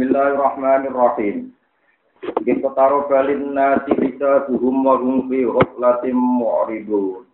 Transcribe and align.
Bismillahirrahmanirrahim. 0.00 1.52
Kita 2.40 2.72
taruh 2.72 3.04
balin 3.12 3.52
nasi 3.52 3.92
bisa 4.00 4.48
buhum 4.48 4.80
wa 4.80 4.96
hum 4.96 5.28
fi 5.28 5.44
ghaflatin 5.44 6.16
mu'ridun. 6.16 7.28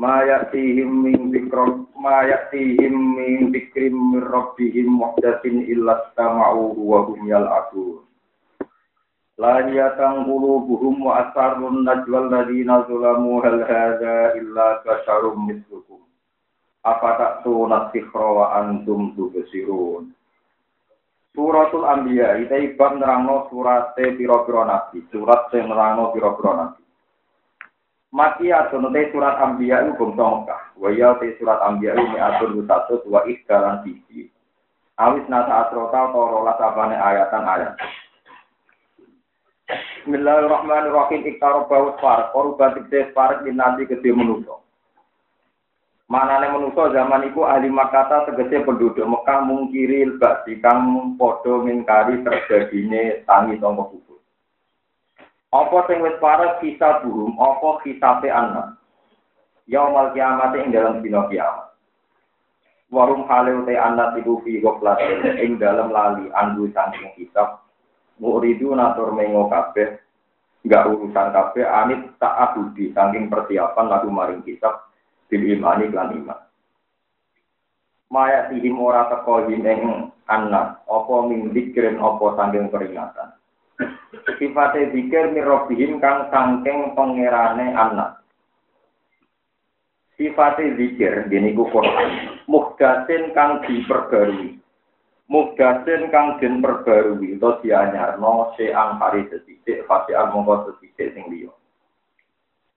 Ma 0.00 0.24
ya'tihim 0.24 0.88
min 0.88 1.28
dzikram 1.28 1.84
ma 2.00 2.24
ya'tihim 2.24 2.88
min 2.88 3.52
dzikrim 3.52 4.16
min 4.16 4.24
rabbihim 4.24 4.96
muhdatsin 4.96 5.68
illa 5.68 6.08
istama'u 6.08 6.72
wa 6.72 7.04
hum 7.04 7.20
yal'abun. 7.28 8.00
La 9.36 9.68
yatang 9.68 10.24
qulubuhum 10.24 11.04
wa 11.04 11.20
asarrun 11.28 11.84
najwal 11.84 12.32
ladina 12.32 12.88
zulamu 12.88 13.44
hal 13.44 13.60
hadza 13.60 14.40
illa 14.40 14.80
basyarum 14.88 15.36
mislukum. 15.52 16.00
Apa 16.80 17.20
tak 17.20 17.32
sunat 17.44 17.92
sikhra 17.92 18.24
wa 18.24 18.56
antum 18.56 19.12
tubsirun. 19.12 20.16
Suratul 21.34 21.82
Anbiya 21.82 22.46
itu 22.46 22.78
bab 22.78 22.94
nerangno 22.94 23.50
surate 23.50 24.14
pira-pira 24.14 24.62
nabi, 24.70 25.02
surat 25.10 25.50
sing 25.50 25.66
nerangno 25.66 26.14
pira-pira 26.14 26.52
nabi. 26.54 26.82
Maki 28.14 28.54
atun 28.54 28.86
surat 29.10 29.42
Anbiya 29.42 29.82
itu 29.82 29.98
bangsa 29.98 30.22
Mekah. 30.22 30.62
Wa 30.78 30.88
ya 30.94 31.18
te 31.18 31.34
surat 31.34 31.58
Anbiya 31.66 31.98
ini 31.98 32.18
atun 32.22 32.62
satu 32.62 33.02
dua 33.02 33.26
ikdalan 33.26 33.82
siji. 33.82 34.30
Awis 34.94 35.26
nata 35.26 35.66
asrota 35.66 36.14
torola 36.14 36.54
sabane 36.54 36.94
ayatan 36.94 37.42
ayat. 37.42 37.74
Bismillahirrahmanirrahim. 40.06 41.26
Iktaro 41.34 41.66
baut 41.66 41.98
farak. 41.98 42.30
Koruban 42.30 42.78
tikde 42.78 43.10
farak 43.10 43.42
nanti 43.50 43.90
gede 43.90 44.14
menusuk. 44.14 44.63
Manane 46.04 46.52
manusa 46.52 46.92
zaman 46.92 47.32
iku 47.32 47.48
ahli 47.48 47.72
Makkah 47.72 48.28
tegese 48.28 48.60
penduduk 48.68 49.08
Mekah 49.08 49.40
mungkiri 49.48 50.20
ba'di 50.20 50.60
kang 50.60 51.16
padha 51.16 51.64
mingkari 51.64 52.20
terjadine 52.20 53.24
tangi 53.24 53.56
sangka 53.56 53.88
kubur. 53.88 54.20
Apa 55.48 55.88
sing 55.88 56.04
wis 56.04 56.20
parek 56.20 56.60
kita 56.60 57.00
burung, 57.00 57.32
apa 57.40 57.80
kitabe 57.80 58.28
anak. 58.28 58.76
Yaumal 59.64 60.12
kiamat 60.12 60.52
ing 60.60 60.76
dalam 60.76 61.00
dina 61.00 61.24
kiamat. 61.32 61.72
Warum 62.92 63.24
halil 63.24 63.64
te 63.64 63.72
anak 63.72 64.20
iku 64.20 64.44
fi 64.44 64.60
goflatin 64.60 65.40
ing 65.40 65.56
dalam 65.56 65.88
lali 65.88 66.28
andu 66.36 66.68
saking 66.76 67.16
kitab. 67.16 67.64
Muridu 68.20 68.76
natur 68.76 69.16
mengo 69.16 69.48
kabeh, 69.48 70.04
enggak 70.68 70.84
urusan 70.84 71.32
kabeh 71.32 71.64
anit 71.64 72.12
tak 72.20 72.36
abudi 72.36 72.92
saking 72.92 73.32
persiapan 73.32 73.88
lagu 73.88 74.12
maring 74.12 74.44
kitab 74.44 74.84
bil 75.34 75.50
imani 75.50 75.90
lan 75.90 76.14
iman. 76.14 76.40
Maya 78.14 78.46
tihim 78.46 78.78
ora 78.78 79.10
teko 79.10 79.50
ing 79.50 79.66
anak, 80.30 80.86
apa 80.86 81.14
min 81.26 81.50
dikren 81.50 81.98
apa 81.98 82.38
sangking 82.38 82.70
peringatan. 82.70 83.34
Sifate 84.38 84.94
dikir 84.94 85.34
mirobihim 85.34 85.98
kang 85.98 86.30
sangking 86.30 86.94
pangerane 86.94 87.74
anak. 87.74 88.22
Sifate 90.14 90.78
zikir 90.78 91.26
gini 91.26 91.58
ku 91.58 91.66
Quran. 91.74 92.38
Muhdasin 92.46 93.34
kang 93.34 93.66
diperbarui. 93.66 94.62
Muhdasin 95.26 96.14
kang 96.14 96.38
den 96.38 96.62
perbarui 96.62 97.34
utawa 97.34 97.58
dianyarno 97.58 98.54
seang 98.54 99.02
hari 99.02 99.26
setitik, 99.26 99.82
fasian 99.90 100.30
mongko 100.30 100.70
setitik 100.70 101.18
sing 101.18 101.26
liya. 101.26 101.50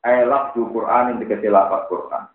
Ailak 0.01 0.57
du 0.57 0.65
Quran 0.73 1.13
ing 1.13 1.15
tegese 1.21 1.53
lafaz 1.53 1.85
Quran. 1.93 2.25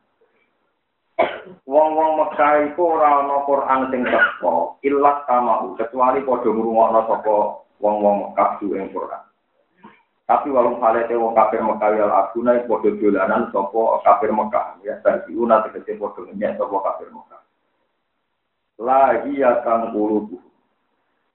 Wong-wong 1.62 2.10
Mekah 2.18 2.68
iku 2.68 2.98
ora 2.98 3.22
ana 3.22 3.46
Quran 3.48 3.80
sing 3.88 4.02
teko, 4.04 4.76
ilat 4.84 5.24
kama 5.24 5.72
kecuali 5.78 6.20
padha 6.26 6.50
ngrungokno 6.50 7.00
sapa 7.08 7.34
wong-wong 7.80 8.16
Mekah 8.28 8.60
ing 8.60 8.92
Quran. 8.92 9.22
Tapi 10.28 10.48
walung 10.54 10.78
halete 10.84 11.16
wong 11.16 11.32
kafir 11.32 11.64
Mekah 11.64 11.90
ya 11.96 12.06
abuna 12.12 12.60
padha 12.68 12.90
dolanan 12.92 13.48
sapa 13.54 13.80
kafir 14.04 14.30
Mekah 14.36 14.66
ya 14.84 15.00
una 15.32 15.64
tegese 15.64 15.96
padha 15.96 16.20
nyenyek 16.28 16.60
sapa 16.60 16.76
kafir 16.76 17.08
Mekah. 17.08 17.40
Lahiyatan 18.82 19.96
qulubu. 19.96 20.36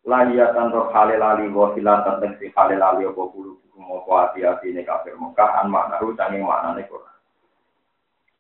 Lahiyatan 0.08 0.72
roh 0.72 0.88
halilali 0.94 1.50
wa 1.50 1.74
silatan 1.74 2.22
tegese 2.22 2.54
halilali 2.54 3.10
apa 3.10 3.24
qulubu 3.26 3.68
apa 3.78 4.12
ati-ati 4.32 4.76
kafir 4.86 5.18
Mekah 5.18 5.66
an 5.66 5.74
maknahu 5.74 6.14
sanging 6.14 6.46
maknane 6.46 6.86
Quran 6.86 7.17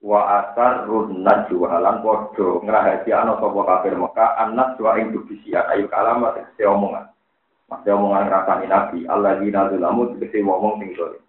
wa 0.01 0.45
asar 0.45 0.85
run 0.85 1.25
najwa 1.25 1.81
lan 1.81 2.05
padha 2.05 2.61
ngrahasiakno 2.61 3.41
sapa 3.41 3.61
kafir 3.65 3.93
Mekah 3.97 4.31
anas 4.45 4.77
wa 4.77 4.93
ing 4.93 5.09
bisiat 5.25 5.65
ayu 5.73 5.89
kalamat 5.89 6.37
se 6.53 6.63
omongan. 6.69 7.09
Masih 7.67 7.97
omongan 7.97 8.29
rasani 8.29 8.69
Nabi. 8.69 9.09
Allah 9.09 9.41
dina 9.41 9.67
dulamu 9.67 10.13
tegese 10.15 10.39
ngomong 10.45 10.79
sing 10.79 10.93
sore 10.95 11.19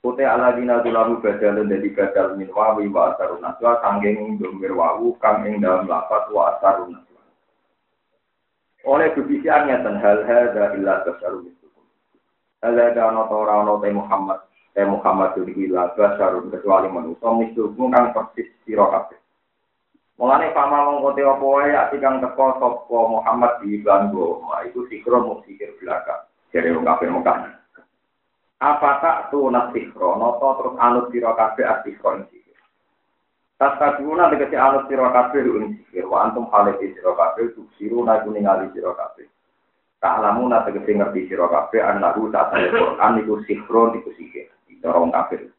Kute 0.00 0.24
ala 0.24 0.56
dina 0.56 0.84
dulamu 0.84 1.20
badal 1.24 1.60
dadi 1.64 1.88
badal 1.96 2.36
min 2.36 2.52
wawi 2.52 2.84
wa 2.92 3.16
asarun 3.16 3.40
najwa. 3.40 3.80
Sanggeng 3.80 4.36
domir 4.36 4.76
wawu 4.76 5.16
kang 5.16 5.48
ing 5.48 5.64
dalam 5.64 5.88
lapat 5.88 6.28
wa 6.28 6.52
asarun 6.56 7.00
najwa. 7.00 7.22
Oleh 8.84 9.08
bisiat 9.16 9.66
ngeten 9.66 9.96
hal 9.96 10.20
hadza 10.28 10.76
illa 10.76 11.00
tasarun 11.08 11.48
Hal 12.60 12.76
hadza 12.76 13.08
ana 13.08 13.24
ora 13.24 13.64
ana 13.64 13.72
Muhammad 13.88 14.49
Eh 14.80 14.88
Muhammad 14.88 15.36
itu 15.36 15.68
ilah 15.68 15.92
basarun 15.92 16.48
kecuali 16.48 16.88
manusia 16.88 17.28
mislukum 17.36 17.92
kang 17.92 18.16
persis 18.16 18.48
sira 18.64 18.88
kabeh. 18.88 19.20
Mulane 20.16 20.56
pama 20.56 20.88
mongko 20.88 21.12
te 21.12 21.20
apa 21.20 21.44
wae 21.44 21.68
ati 21.76 22.00
kang 22.00 22.24
teko 22.24 22.56
sapa 22.56 22.98
Muhammad 23.12 23.60
di 23.60 23.76
Banggo, 23.84 24.40
iku 24.64 24.88
sikro 24.88 25.20
mung 25.20 25.44
sikir 25.44 25.76
belakang. 25.76 26.24
Jare 26.48 26.72
wong 26.72 26.88
kabeh 26.88 27.12
Mekah. 27.12 27.36
Apa 28.56 28.90
tak 29.04 29.18
tu 29.28 29.52
nasikro, 29.52 30.16
noto 30.16 30.48
terus 30.64 30.76
anut 30.80 31.12
sira 31.12 31.36
kabeh 31.36 31.64
asikro 31.68 32.16
ing 32.16 32.24
sikir. 32.32 32.56
Tas 33.60 33.76
kaduna 33.76 34.32
tegese 34.32 34.56
anut 34.56 34.88
sira 34.88 35.12
kabeh 35.12 35.44
ing 35.44 35.76
sikir, 35.76 36.08
wa 36.08 36.24
antum 36.24 36.48
halati 36.48 36.88
sira 36.96 37.12
kabeh 37.20 37.52
tuksiruna 37.52 38.24
kuning 38.24 38.48
ali 38.48 38.72
sira 38.72 38.96
kabeh. 38.96 39.28
Tak 40.00 40.24
lamu 40.24 40.48
na 40.48 40.64
tegese 40.64 40.96
ngerti 40.96 41.28
sira 41.28 41.52
kabeh 41.52 41.84
anahu 41.84 42.32
tak 42.32 42.56
Quran 42.56 43.20
iku 43.20 43.44
sikro 43.44 43.92
iku 43.92 44.08
sikir 44.16 44.48
orang 44.84 45.12
kafir. 45.12 45.50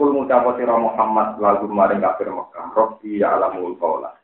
Kul 0.00 0.16
ngucap 0.16 0.56
sira 0.56 0.80
Muhammad 0.80 1.36
lagu 1.36 1.68
maring 1.68 2.00
kafir 2.00 2.32
Mekah, 2.32 2.72
Rabbi 2.72 3.20
ya 3.20 3.36
alamul 3.36 3.76
qawla. 3.76 4.16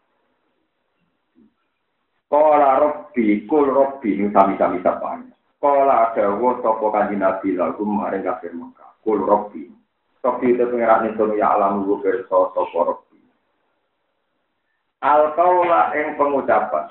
Qala 2.32 2.80
Rabbi, 2.80 3.44
kul 3.44 3.68
Rabbi 3.68 4.16
ini 4.16 4.32
sami-sami 4.32 4.80
sapanya. 4.80 5.36
Qala 5.60 6.16
wa 6.16 6.52
sapa 6.64 6.86
kanjeng 6.96 7.20
Nabi 7.20 7.60
lagu 7.60 7.84
maring 7.84 8.24
kafir 8.24 8.56
Mekah. 8.56 8.96
Kul 9.04 9.20
Rabbi. 9.20 9.68
Rabbi 10.24 10.46
itu 10.48 10.64
pengirat 10.64 11.12
itu 11.12 11.36
ya 11.36 11.52
alamul 11.52 12.00
berso 12.00 12.56
sapa 12.56 12.78
Rabbi. 12.96 13.20
Al 15.04 15.36
kaula 15.36 15.92
ing 15.92 16.16
pengucapan. 16.16 16.88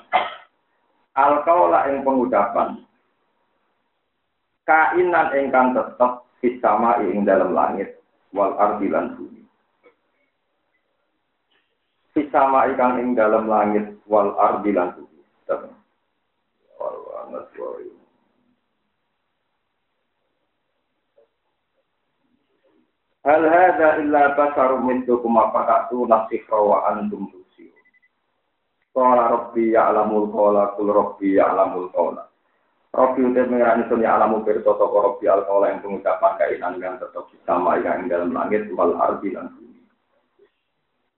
Al 1.18 1.42
kaula 1.42 1.90
ing 1.90 2.06
pengucapan. 2.06 2.86
Kainan 4.62 5.34
ingkang 5.34 5.74
tetep 5.74 6.26
Fisama 6.46 7.02
ing 7.02 7.26
dalam 7.26 7.58
langit 7.58 7.98
wal 8.30 8.54
ardi 8.54 8.86
lan 8.86 9.18
bumi. 9.18 9.42
Fisama 12.14 12.70
ikang 12.70 13.02
ing 13.02 13.18
dalam 13.18 13.50
langit 13.50 13.98
wal 14.06 14.30
ardi 14.38 14.70
lan 14.70 14.94
bumi. 14.94 15.06
Hal 23.26 23.42
hadza 23.42 24.06
illa 24.06 24.38
basarum 24.38 24.86
mithlukum 24.86 25.34
apakatu 25.34 26.06
nasikha 26.06 26.54
wa 26.62 26.94
antum 26.94 27.26
tusirun. 27.26 27.86
Qala 28.94 29.34
rabbi 29.34 29.74
ya'lamul 29.74 30.30
qawla 30.30 30.78
kul 30.78 30.94
rabbi 30.94 31.34
ya'lamul 31.34 31.90
qawla. 31.90 32.30
Robi 32.96 33.28
utai 33.28 33.44
mengerani 33.44 33.84
sunya 33.92 34.16
alamu 34.16 34.40
berto 34.40 34.72
toko 34.72 34.96
Robi 35.04 35.28
al 35.28 35.44
yang 35.68 35.84
pengucapan 35.84 36.32
kainan 36.40 36.80
yang 36.80 36.96
tetap 36.96 37.28
sama 37.44 37.76
yang 37.84 38.08
dalam 38.08 38.32
langit 38.32 38.72
wal 38.72 38.96
ardi 38.96 39.36
dan 39.36 39.52
bumi. 39.52 39.84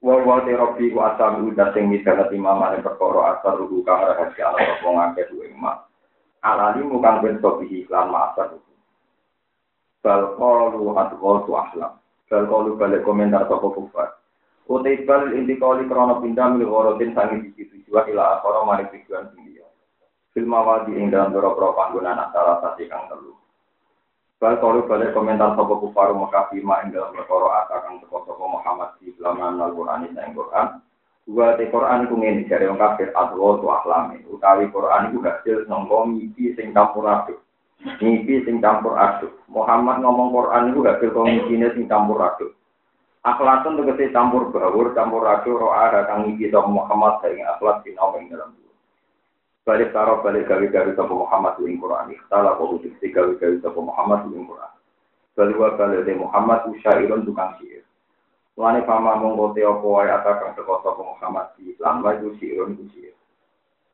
Wal 0.03 0.27
wal 0.27 0.43
te 0.43 0.59
Robi 0.59 0.91
ku 0.91 0.99
asal 0.99 1.39
udah 1.39 1.71
sing 1.71 1.87
misalnya 1.87 2.27
timama 2.27 2.75
yang 2.75 2.83
perkoro 2.83 3.23
asal 3.31 3.63
rugu 3.63 3.79
kang 3.87 4.03
rahasia 4.03 4.51
ala 4.51 4.59
toko 4.59 4.89
ngake 4.91 5.31
duwe 5.31 5.55
ma. 5.55 5.87
Alali 6.43 6.83
mukang 6.83 7.23
berto 7.23 7.63
bihi 7.63 7.87
iklan 7.87 8.11
ma 8.11 8.35
asal 8.35 8.59
rugu. 8.59 8.73
Bal 10.03 10.35
kolu 10.35 10.91
hadwal 10.99 11.47
tu 11.47 11.55
ahlam. 11.55 11.95
Bal 12.27 12.43
balik 12.75 13.07
komentar 13.07 13.47
toko 13.47 13.71
kufar. 13.71 14.19
Utai 14.67 15.07
bal 15.07 15.31
inti 15.31 15.55
koli 15.55 15.87
krono 15.87 16.19
pindah 16.19 16.59
milik 16.59 16.67
orotin 16.67 17.15
sangi 17.15 17.39
biji 17.39 17.71
tujuan 17.71 18.11
ila 18.11 18.43
akoro 18.43 18.67
maring 18.67 18.91
tujuan 18.91 19.31
tinggi. 19.31 19.58
Film 20.39 20.55
wadi 20.55 20.95
ing 20.95 21.11
dalam 21.11 21.35
beberapa 21.35 21.75
panggungan 21.75 22.15
antara 22.15 22.63
sasi 22.63 22.87
kang 22.87 23.11
telu. 23.11 23.35
Bal 24.39 24.55
kalau 24.63 24.87
balik 24.87 25.11
komentar 25.11 25.51
sopo 25.59 25.83
kufaru 25.83 26.15
Mekah 26.15 26.47
bima 26.47 26.79
ing 26.87 26.95
dalam 26.95 27.11
perkara 27.11 27.67
kang 27.67 27.99
teko 27.99 28.23
sopo 28.23 28.47
Muhammad 28.47 28.95
di 29.03 29.11
belaman 29.19 29.59
Al-Qur'an 29.59 30.07
ing 30.07 30.31
Quran. 30.31 30.79
Dua 31.27 31.59
te 31.59 31.67
Quran 31.67 32.07
iku 32.07 32.15
ngene 32.15 32.47
jare 32.47 32.71
wong 32.71 32.79
kafir 32.79 33.11
adwa 33.11 33.59
tu 33.59 33.67
ahlame. 33.67 34.23
Utawi 34.31 34.71
Quran 34.71 35.11
iku 35.11 35.19
hasil 35.27 35.67
nongko 35.67 36.07
mimpi 36.07 36.55
sing 36.55 36.71
campur 36.71 37.03
aduk. 37.03 37.43
Mimpi 37.99 38.47
sing 38.47 38.63
campur 38.63 38.95
aduk. 38.95 39.43
Muhammad 39.51 39.99
ngomong 39.99 40.31
Quran 40.31 40.71
iku 40.71 40.87
hasil 40.87 41.11
komisinya 41.11 41.69
sing 41.75 41.91
campur 41.91 42.23
aduk. 42.23 42.55
Akhlakun 43.27 43.75
tegese 43.75 44.15
campur 44.15 44.47
bawur, 44.55 44.95
campur 44.95 45.27
aduk 45.27 45.59
roh 45.59 45.75
ada 45.75 46.07
kang 46.07 46.23
mimpi 46.23 46.47
sama 46.47 46.71
Muhammad 46.71 47.19
sing 47.27 47.43
akhlak 47.43 47.83
sing 47.83 47.99
omong 47.99 48.31
dalam 48.31 48.55
Balik 49.69 49.93
taro 49.93 50.25
balik 50.25 50.49
gawe-gawe 50.49 50.97
sama 50.97 51.29
Muhammad 51.29 51.61
ing 51.61 51.77
Quran. 51.77 52.09
Ikhtalah 52.09 52.57
kau 52.57 52.81
diksi 52.81 53.13
gawe-gawe 53.13 53.61
sama 53.61 53.93
Muhammad 53.93 54.25
ing 54.33 54.49
Quran. 54.49 54.73
Balik 55.37 55.61
wa 55.61 55.69
balik 55.77 56.09
Muhammad 56.17 56.73
usyairun 56.73 57.21
tukang 57.21 57.53
sihir. 57.61 57.85
Lani 58.57 58.81
fama 58.89 59.13
mongko 59.21 59.53
te 59.53 59.61
apa 59.61 59.85
wae 59.85 60.09
atakang 60.09 60.57
teko 60.57 60.81
sapa 60.81 60.99
Muhammad 60.99 61.53
di 61.53 61.69
Islam 61.69 62.01
wa 62.01 62.17
iku 62.17 62.33
sirun 62.41 62.73
iku 62.75 62.85
sir. 62.97 63.13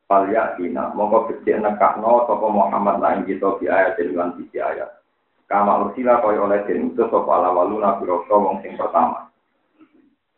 Fal 0.08 0.32
yatina 0.32 0.96
mongko 0.96 1.28
becik 1.28 1.60
nekakno 1.60 2.24
sapa 2.24 2.48
Muhammad 2.48 3.04
lan 3.04 3.28
kita 3.28 3.60
di 3.60 3.68
ayat 3.68 4.00
lan 4.16 4.32
di 4.40 4.48
ayat. 4.56 5.04
Kama 5.52 5.92
ursila 5.92 6.24
kaya 6.24 6.40
oleh 6.40 6.64
den 6.72 6.96
utus 6.96 7.12
sapa 7.12 7.30
ala 7.36 7.52
waluna 7.52 8.00
biro 8.00 8.24
wong 8.32 8.64
sing 8.64 8.80
pertama. 8.80 9.28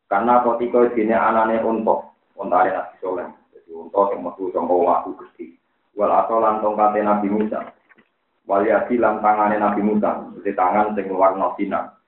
Karena 0.09 0.41
kotiko 0.41 0.89
dene 0.97 1.13
anane 1.13 1.61
unta, 1.61 2.09
untane 2.41 2.73
nabi 2.73 2.97
soleh. 2.97 3.29
Jadi 3.67 3.75
unta 3.75 4.01
sing 4.07 4.23
metu 4.23 4.47
saka 4.55 4.71
waku 4.71 5.09
Gusti. 5.19 5.51
Wal 5.99 6.07
atolan 6.07 6.63
tongkate 6.63 7.03
Nabi 7.03 7.27
Musa. 7.27 7.67
Wal 8.47 8.63
yati 8.63 8.95
lan 8.95 9.19
tangane 9.19 9.59
Nabi 9.59 9.83
Musa, 9.83 10.23
di 10.39 10.55
tangan 10.55 10.95
sing 10.95 11.11
warna 11.11 11.51
sinar. 11.59 11.99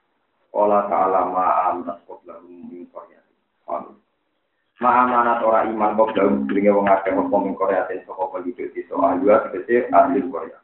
Ola 0.56 0.88
ta'ala 0.88 1.27
ma'am 1.27 1.83
naskop 1.83 2.23
lahum 2.23 2.71
min. 2.71 2.88
Amin. 3.69 4.00
Ma'amanat 4.79 5.44
ora 5.44 5.67
iman 5.67 5.94
kok 6.00 6.15
dalam 6.15 6.47
seringnya 6.47 6.71
wong 6.71 6.88
akeh 6.88 7.11
apa 7.11 7.35
min 7.44 7.53
koryatin 7.53 8.00
saka 8.07 8.23
penduduk 8.31 8.71
soal 8.88 9.19
juga 9.19 9.51
tegese 9.51 9.91
ahli 9.91 10.23
Korea. 10.31 10.56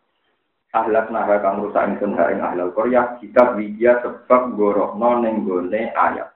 Ahlak 0.71 1.11
naha 1.11 1.43
kang 1.43 1.59
rusak 1.59 1.83
ingsun 1.83 2.15
ha 2.15 2.31
ahli 2.31 2.63
Korea 2.71 3.19
kita 3.19 3.59
widya 3.59 3.99
sebab 3.99 4.55
gorohno 4.55 5.19
ning 5.19 5.43
gone 5.43 5.91
ayat. 5.91 6.31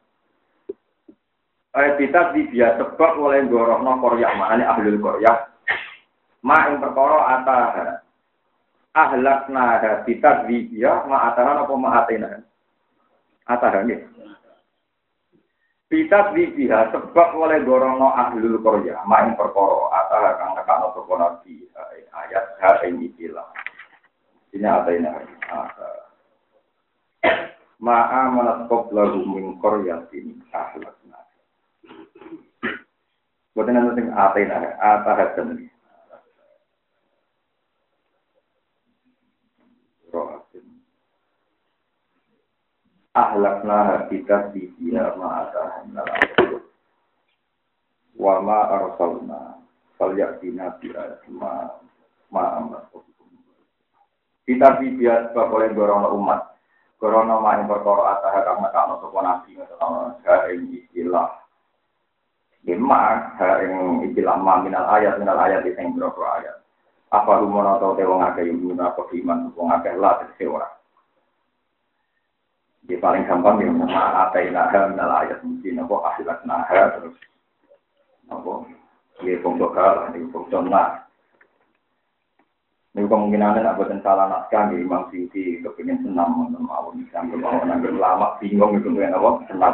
Ayat 1.70 2.02
kita 2.02 2.34
widya 2.34 2.82
sebab 2.82 3.22
oleh 3.22 3.46
gorohno 3.46 4.02
Korea 4.02 4.34
maknane 4.34 4.66
ahli 4.66 4.98
Korea. 4.98 5.34
Ma 6.42 6.66
ing 6.72 6.82
perkara 6.82 7.20
ataha. 7.38 8.02
Ahlak 8.98 9.54
naha 9.54 10.02
kita 10.08 10.50
widya 10.50 11.06
ma 11.06 11.30
ataha 11.30 11.62
apa 11.62 11.74
ma 11.78 11.90
atena. 12.02 12.42
Atahane. 13.46 14.20
Kita 15.90 16.30
bibiha 16.38 16.94
sebab 16.94 17.34
oleh 17.34 17.66
gorono 17.66 18.14
ahlul 18.14 18.62
korya, 18.62 19.02
main 19.10 19.34
perkoro, 19.34 19.90
atah 19.90 20.38
kang 20.38 20.54
nekano 20.54 20.94
toko 20.94 21.18
nabi, 21.18 21.66
ayat 22.14 22.46
ha 22.62 22.78
ini 22.86 23.10
ikilah. 23.10 23.50
Ini 24.54 24.70
ada 24.70 24.94
ini 24.94 25.10
Ma'a 27.80 28.22
menetop 28.30 28.94
lagu 28.94 29.24
min 29.26 29.58
koryatin 29.58 30.46
ahlakna. 30.54 30.99
Bukan 33.60 33.76
nanti 33.76 34.08
ada 34.08 34.40
ini, 34.40 34.56
atah 34.80 35.20
ini. 35.52 35.68
ahlakna 43.20 44.08
kita 44.08 44.56
di 44.56 44.72
dia 44.80 45.12
ma'ata 45.20 45.84
wa 48.16 48.36
ma 48.40 48.60
arsalna. 48.80 49.60
Fal 50.00 50.16
yatina 50.16 50.80
bi 50.80 50.96
ma 51.36 51.68
ma 52.32 52.64
amat 52.64 52.88
kita 54.48 54.80
dia 54.80 55.36
sebab 55.36 55.52
oleh 55.52 55.76
gorong 55.76 56.16
umat. 56.16 56.56
Gorong 56.96 57.28
ma 57.28 57.60
yang 57.60 57.68
perkara 57.68 58.24
atah 58.24 58.32
kang 58.40 58.64
nekakno 58.64 59.04
sapa 59.04 59.20
nabi 59.20 59.52
ing 60.56 60.62
istilah 60.80 61.49
Lima, 62.70 63.34
ha 63.34 63.48
ing 63.66 64.06
ma 64.46 64.62
minal 64.62 64.86
ayat 64.94 65.18
minal 65.18 65.42
ayat 65.42 65.66
sing 65.66 65.98
berapa 65.98 66.22
ayat 66.38 66.62
apa 67.10 67.42
rumono 67.42 67.82
atau 67.82 67.98
tewong 67.98 68.22
akeh 68.22 68.46
yang 68.46 68.78
apa 68.78 69.02
iman 69.10 69.50
wong 69.58 69.74
akeh 69.74 69.98
lah 69.98 70.22
tegese 70.22 70.46
di 72.86 72.98
paling 73.02 73.26
gampang 73.26 73.62
ya 73.62 73.70
nama 73.74 74.30
apa 74.30 74.38
yang 74.46 74.54
ada 74.54 74.94
minal 74.94 75.10
ayat 75.18 75.42
mungkin 75.42 75.82
apa 75.82 75.96
akhirat 76.14 76.40
naha 76.46 76.82
terus 76.98 77.18
apa 78.30 78.52
ya 79.26 79.42
pondok 79.42 79.74
hal 79.74 80.14
ini 80.14 80.30
pondok 80.30 80.70
nah 80.70 81.02
ini 82.94 83.06
kemungkinan 83.06 83.62
ada 83.62 83.78
buatan 83.78 84.02
salah 84.06 84.30
naskah 84.30 84.70
di 84.70 84.82
Imam 84.82 85.10
Siti 85.10 85.62
kepingin 85.66 86.06
senam 86.06 86.50
mau 86.62 86.94
Islam 86.94 87.34
mau 87.42 87.62
nanggil 87.66 87.98
lama 87.98 88.38
bingung 88.38 88.78
itu 88.78 88.90
kan 88.94 89.18
apa 89.18 89.30
senam 89.50 89.74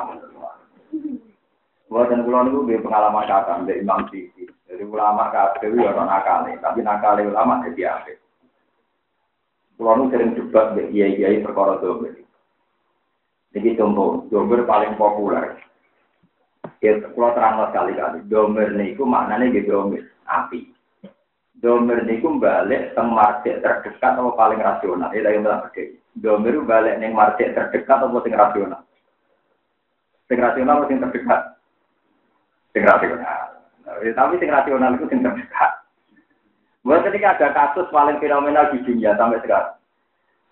Buatan 1.86 2.26
pulau 2.26 2.50
itu 2.50 2.82
pengalaman 2.82 3.30
kata 3.30 3.62
dari 3.66 3.86
Imam 3.86 4.10
Siti. 4.10 4.50
Jadi 4.66 4.84
ulama 4.90 5.30
kata 5.30 5.62
itu 5.62 5.78
ya 5.86 5.94
orang 5.94 6.10
nakal 6.10 6.50
tapi 6.58 6.80
nakal 6.82 7.22
ulama 7.22 7.62
jadi 7.70 7.94
apa? 7.94 8.18
Pulau 9.78 9.94
itu 10.02 10.06
sering 10.16 10.34
debat 10.34 10.74
dengan 10.74 10.92
kiai-kiai 10.92 11.44
perkara 11.46 11.78
itu. 11.78 12.24
Ini 13.56 13.80
contoh, 13.80 14.28
domer 14.28 14.68
paling 14.68 15.00
populer. 15.00 15.56
Ya, 16.84 17.00
kalau 17.00 17.32
terang 17.32 17.72
sekali-kali, 17.72 18.28
domer 18.28 18.76
niku 18.76 19.08
maknanya 19.08 19.48
gitu 19.56 19.80
domer, 19.80 20.04
api. 20.28 20.76
Domer 21.64 22.04
niku 22.04 22.36
balik 22.36 22.92
teng 23.00 23.16
market 23.16 23.64
terdekat 23.64 24.20
atau 24.20 24.36
paling 24.36 24.60
rasional. 24.60 25.08
Ya, 25.16 25.24
yang 25.32 25.48
bilang 25.48 25.64
begini. 25.72 25.96
Domer 26.20 26.56
balik 26.68 27.00
neng 27.00 27.16
market 27.16 27.56
terdekat 27.56 27.96
atau 27.96 28.12
paling 28.12 28.36
rasional. 28.36 28.84
Sing 30.28 30.38
rasional 30.40 30.84
atau 30.84 30.88
sing 30.92 31.00
terdekat? 31.00 31.55
Sing 32.76 32.84
rasional. 32.84 33.56
Ya, 34.04 34.12
tapi 34.12 34.36
sing 34.36 34.52
rasional 34.52 35.00
itu 35.00 35.08
sing 35.08 35.24
terdekat. 35.24 35.72
Buat 36.84 37.08
ketika 37.08 37.40
ada 37.40 37.48
kasus 37.56 37.88
paling 37.90 38.20
fenomenal 38.20 38.76
di 38.76 38.84
dunia 38.84 39.16
sampai 39.16 39.40
sekarang. 39.40 39.80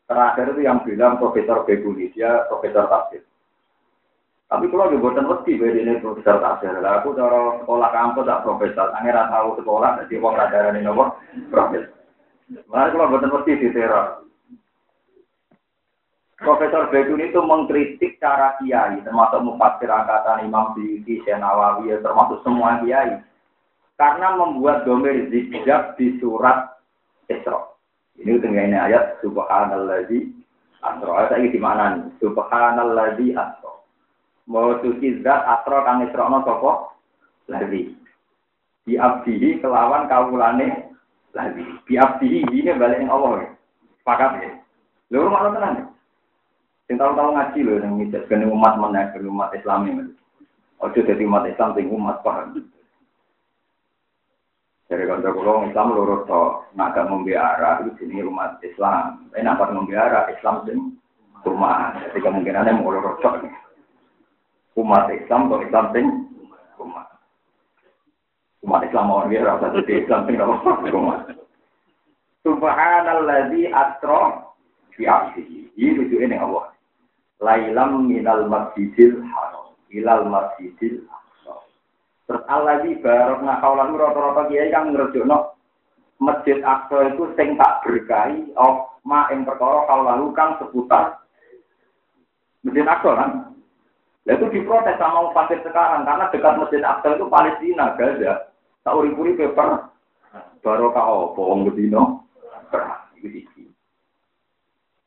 Terakhir 0.07 0.55
itu 0.55 0.61
yang 0.63 0.79
bilang 0.87 1.19
Profesor 1.19 1.67
Beguni, 1.67 2.15
dia 2.15 2.47
Profesor 2.47 2.87
Tafsir. 2.87 3.27
Tapi 4.47 4.65
kalau 4.71 4.87
di 4.89 4.97
buatan 4.97 5.27
mesti 5.27 5.51
ini 5.51 5.99
Profesor 5.99 6.39
Tafsir. 6.39 6.73
Lah 6.79 7.03
aku 7.03 7.11
cara 7.13 7.59
sekolah 7.59 7.89
kampus 7.91 8.27
tak 8.27 8.41
Profesor, 8.47 8.87
angin 8.95 9.19
tahu 9.19 9.49
sekolah, 9.59 9.89
jadi 10.03 10.13
uang 10.23 10.35
radaran 10.39 10.79
ini 10.79 10.87
apa? 10.87 11.05
Profesor. 11.51 11.91
Makanya 12.71 12.91
kalau 12.95 13.11
buatan 13.11 13.33
mesti 13.35 13.51
di 13.59 13.69
teror. 13.75 14.22
Profesor 16.43 16.91
Beguni 16.91 17.31
itu 17.31 17.39
mengkritik 17.39 18.19
cara 18.19 18.59
kiai, 18.59 18.99
termasuk 19.07 19.39
mufassir 19.47 19.87
angkatan 19.87 20.43
Imam 20.43 20.75
Syukhi, 20.75 21.23
Nawawi, 21.39 21.95
termasuk 22.03 22.43
semua 22.43 22.83
kiai. 22.83 23.23
Karena 23.95 24.35
membuat 24.35 24.83
domer 24.83 25.31
zikjab 25.31 25.95
di 25.95 26.19
surat 26.19 26.75
Isra. 27.31 27.73
Ini 28.19 28.37
dengan 28.43 28.83
ayat 28.85 29.23
subhanalladzi 29.23 30.29
asra. 30.83 31.11
Ayat 31.23 31.39
iki 31.39 31.57
di 31.57 31.59
mana 31.61 31.97
nih? 31.97 32.11
Subhanalladzi 32.21 33.33
asra. 33.33 33.73
Mau 34.45 34.75
suci 34.83 35.23
zat 35.23 35.47
asra 35.47 35.87
kang 35.87 36.03
isrono 36.05 36.43
sapa? 36.43 36.71
Lagi. 37.49 37.95
Di 38.83 38.99
abdihi 38.99 39.63
kelawan 39.63 40.11
kawulane 40.11 40.91
lagi. 41.31 41.63
Di 41.87 41.95
abdihi 41.95 42.43
ini 42.51 42.75
balik 42.75 43.07
Allah. 43.07 43.49
Sepakat 44.03 44.31
ya? 44.43 44.51
Lho 45.15 45.31
mana 45.31 45.49
tenan? 45.55 45.92
Sing 46.93 47.01
tahu-tahu 47.01 47.33
ngaji 47.33 47.59
lho 47.65 47.73
yang 47.81 47.97
ngijak 47.97 48.29
umat 48.29 48.77
mana 48.77 49.09
umat 49.17 49.49
Islam 49.57 49.89
ini. 49.89 50.13
Ojo 50.77 51.01
jadi 51.01 51.25
umat 51.25 51.49
Islam 51.49 51.73
sing 51.73 51.89
umat 51.89 52.21
paham. 52.21 52.69
Dari 54.85 55.09
kantor 55.09 55.33
kulo 55.33 55.65
Islam 55.65 55.89
lurus 55.97 56.21
to, 56.29 56.69
naga 56.77 57.01
membiara 57.09 57.81
itu 57.81 57.97
sini 57.97 58.21
umat 58.21 58.61
Islam. 58.61 59.25
Tapi 59.33 59.41
nampak 59.41 59.73
membiara 59.73 60.29
Islam 60.37 60.69
sing 60.69 60.93
rumah. 61.41 61.97
Jadi 61.97 62.21
kemungkinannya 62.21 62.77
mau 62.77 62.93
lurus 62.93 63.17
to. 63.25 63.41
Umat 64.77 65.09
Islam 65.09 65.49
atau 65.49 65.65
Islam 65.65 65.85
sing 65.97 66.05
rumah. 66.77 67.09
Umat 68.61 68.85
Islam 68.85 69.09
mau 69.09 69.25
biara 69.25 69.57
satu 69.57 69.81
di 69.81 69.97
Islam 69.97 70.29
sing 70.29 70.37
rumah. 70.37 71.25
Subhanalladzi 72.45 73.65
asra 73.73 74.45
fi 74.93 75.09
abdihi. 75.09 75.73
Ini 75.73 75.97
tujuan 75.97 76.37
yang 76.37 76.53
Allah. 76.53 76.72
Lailam 77.41 78.05
minal 78.05 78.45
masjidil 78.51 79.23
haram 79.25 79.73
ilal 79.89 80.27
masjidil 80.29 81.05
haram. 81.09 81.61
Terus 82.29 82.43
Allah 82.51 82.81
di 82.85 82.97
barok 82.99 83.41
nakaulan 83.41 83.97
rata-rata 83.97 84.49
kiai 84.51 84.69
kang 84.69 84.93
ngerjokno 84.93 85.57
masjid 86.21 86.61
Aqsa 86.61 87.15
itu 87.15 87.23
sing 87.35 87.57
tak 87.59 87.83
berkahi 87.83 88.53
of 88.55 88.89
ma 89.03 89.27
ing 89.33 89.43
perkara 89.43 89.89
lalu 89.89 90.31
kang 90.37 90.55
seputar 90.61 91.19
masjid 92.63 92.85
Aqsa 92.85 93.11
kan. 93.17 93.31
Nah, 94.23 94.39
itu 94.39 94.47
diprotes 94.55 94.95
sama 94.95 95.35
pasir 95.35 95.59
sekarang 95.67 96.07
karena 96.07 96.31
dekat 96.31 96.55
Masjid 96.55 96.79
Aqsa 96.79 97.19
itu 97.19 97.27
Palestina, 97.27 97.91
Gaza. 97.99 98.47
Tak 98.87 98.95
uri-uri 98.95 99.35
paper 99.35 99.91
baru 100.63 100.95
kau 100.95 101.35
bohong 101.35 101.67
sisi. 101.75 101.91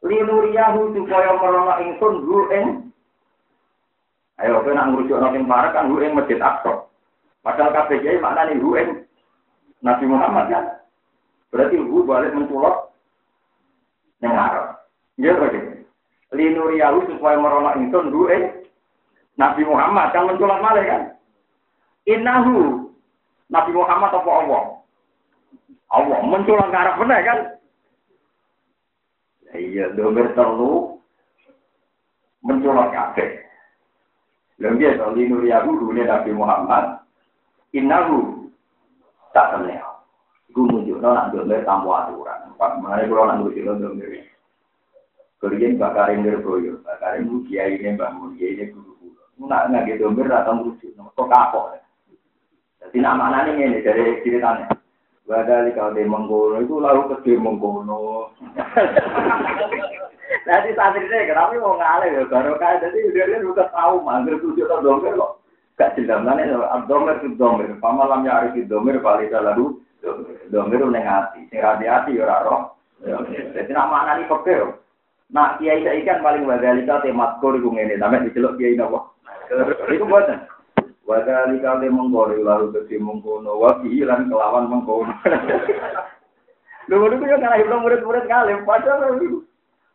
Linuriyahu 0.07 0.95
supaya 0.95 1.35
merono 1.37 1.75
ingsun 1.83 2.15
hu 2.23 2.39
ing 2.55 2.67
Ayo 4.37 4.61
kowe 4.61 4.69
nak 4.69 4.93
ngrujuk 4.93 5.17
nang 5.17 5.49
parek 5.49 5.73
kan 5.73 5.89
hu 5.89 5.97
ing 6.05 6.13
Masjid 6.13 6.37
Aqsa. 6.37 6.85
Padahal 7.41 7.73
kabeh 7.73 8.05
kiai 8.05 8.21
maknane 8.21 8.61
hu 8.61 8.77
ing 8.77 9.09
Nabi 9.81 10.05
Muhammad 10.05 10.53
kan. 10.53 10.65
Berarti 11.49 11.81
hu 11.81 12.05
balik 12.05 12.37
menculot 12.37 12.93
yang 14.21 14.37
Arab. 14.37 14.77
Ya 15.17 15.33
begitu. 15.41 15.89
Linuriyahu 16.37 17.09
supaya 17.09 17.41
merono 17.41 17.73
ingsun 17.81 18.13
hu 18.13 18.29
ing 18.29 18.43
Nabi 19.41 19.63
Muhammad 19.65 20.13
kan 20.13 20.29
menculat 20.29 20.61
malah 20.61 20.85
kan. 20.85 21.03
Innahu 22.05 22.93
Nabi 23.49 23.73
Muhammad 23.73 24.11
apa 24.13 24.31
Allah? 24.31 24.63
Allah 25.97 26.19
menculat 26.29 26.69
ke 26.69 26.77
arah 26.77 26.95
benar 27.01 27.21
kan? 27.25 27.39
Iya, 29.57 29.85
nomor 29.97 30.29
telu 30.37 30.73
mencolok 32.45 32.93
kabeh. 32.93 33.31
Lalu 34.61 34.81
dia 34.81 34.97
tahu 34.97 35.13
ini 35.17 35.29
Nuriya 35.29 35.65
Guru, 35.65 35.93
ini 35.93 36.05
Nabi 36.05 36.31
Muhammad. 36.33 37.05
Inna 37.77 38.09
Guru, 38.09 38.49
tak 39.37 39.57
kenal. 39.57 40.01
Itu 40.49 40.65
menunjukkan 40.65 41.13
anak 41.13 41.29
domer 41.37 41.61
tamu 41.69 41.93
aturan. 41.93 42.57
Pak, 42.57 42.81
mengenai 42.81 43.09
kalau 43.09 43.25
anak 43.29 43.37
domer 43.45 43.53
itu 43.53 43.73
domer. 43.77 44.11
Kalian 45.37 45.77
bakar 45.77 46.09
yang 46.09 46.25
berboyo, 46.25 46.81
bakar 46.81 47.21
yang 47.21 47.29
mukia 47.29 47.69
ini, 47.69 47.93
ne 47.93 48.01
dia 48.41 48.47
ini 48.57 48.73
guru 48.73 48.97
guru. 48.97 49.21
Nggak 49.37 49.63
nggak 49.69 49.85
gitu, 49.93 50.09
ra 50.17 50.41
datang 50.41 50.65
rujuk. 50.65 50.97
Kok 50.97 51.29
kapok? 51.29 51.77
Jadi 52.81 52.97
nama 53.05 53.29
anak 53.29 53.53
ngene 53.53 53.85
dari 53.85 54.25
ceritanya. 54.25 54.76
Badali 55.27 55.75
kalau 55.75 55.91
di 55.91 56.07
mengkono 56.07 56.63
itu 56.63 56.79
lalu 56.79 57.11
ke 57.11 57.17
di 57.27 57.35
mengkono. 57.35 58.31
Nanti 60.47 60.71
saat 60.79 60.95
ini 60.95 61.27
kenapa 61.27 61.59
mau 61.59 61.75
ngalih 61.75 62.11
ya 62.15 62.23
baru 62.31 62.55
kan 62.63 62.79
jadi 62.79 63.11
dia 63.11 63.27
dia 63.27 63.43
udah 63.43 63.67
tahu 63.75 64.07
manggil 64.07 64.39
tujuh 64.39 64.71
atau 64.71 64.79
domir 64.79 65.19
kok. 65.19 65.43
Gak 65.75 65.99
jelas 65.99 66.23
mana 66.23 66.47
ya 66.47 66.63
abdomer 66.71 67.19
itu 67.19 67.35
domir. 67.35 67.75
Pamalam 67.83 68.23
ya 68.23 68.39
harus 68.39 68.55
domir 68.71 69.03
paling 69.03 69.27
lalu 69.35 69.83
domir 70.55 70.79
udah 70.87 71.03
ngati. 71.03 71.51
Sing 71.51 71.59
hati-hati 71.59 72.23
ya 72.23 72.47
roh. 72.47 72.79
Jadi 73.03 73.71
nama 73.75 74.15
ini 74.15 74.31
kok 74.31 74.47
Nah, 75.27 75.59
kiai 75.59 75.83
saya 75.83 75.99
ikan 76.07 76.23
paling 76.23 76.47
badalika 76.47 77.03
temat 77.03 77.43
kor 77.43 77.59
iku 77.59 77.75
ngene, 77.75 77.99
sampe 77.99 78.31
diceluk 78.31 78.55
kiai 78.63 78.79
napa? 78.79 79.11
Iku 79.91 80.07
mboten. 80.07 80.39
Wadali 81.07 81.63
kali 81.63 81.87
mengkori 81.87 82.43
lalu 82.43 82.75
kesi 82.75 82.99
mengkono, 82.99 83.63
wabi 83.63 84.03
ilan 84.03 84.27
kelawan 84.27 84.67
mengkono. 84.67 85.15
Dulu 86.91 87.15
dulu 87.15 87.31
yang 87.31 87.43
kalah 87.43 87.63
ibnu 87.63 87.79
murid-murid 87.79 88.27
kali, 88.27 88.59
padahal 88.67 89.23
itu 89.23 89.43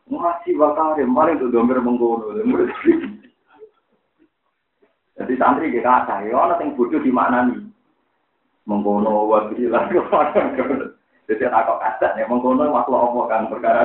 masih 0.08 0.56
bakal 0.56 0.96
paling 0.96 1.36
tuh 1.36 1.52
domber 1.52 1.84
mengkono. 1.84 2.32
Jadi 5.20 5.32
santri 5.36 5.68
kita 5.68 6.08
kata, 6.08 6.24
ya 6.24 6.32
orang 6.32 6.72
yang 6.72 6.76
bodoh 6.80 7.00
di 7.04 7.12
mana 7.12 7.44
nih? 7.44 7.60
Mengkono, 8.64 9.28
wabi 9.28 9.68
ilan 9.68 9.92
kelawan 9.92 10.56
Jadi 11.28 11.44
aku 11.44 11.74
kata, 11.76 12.16
ya 12.16 12.24
mengkono 12.24 12.72
makhluk 12.72 13.04
apa 13.04 13.20
kan 13.28 13.42
perkara. 13.52 13.82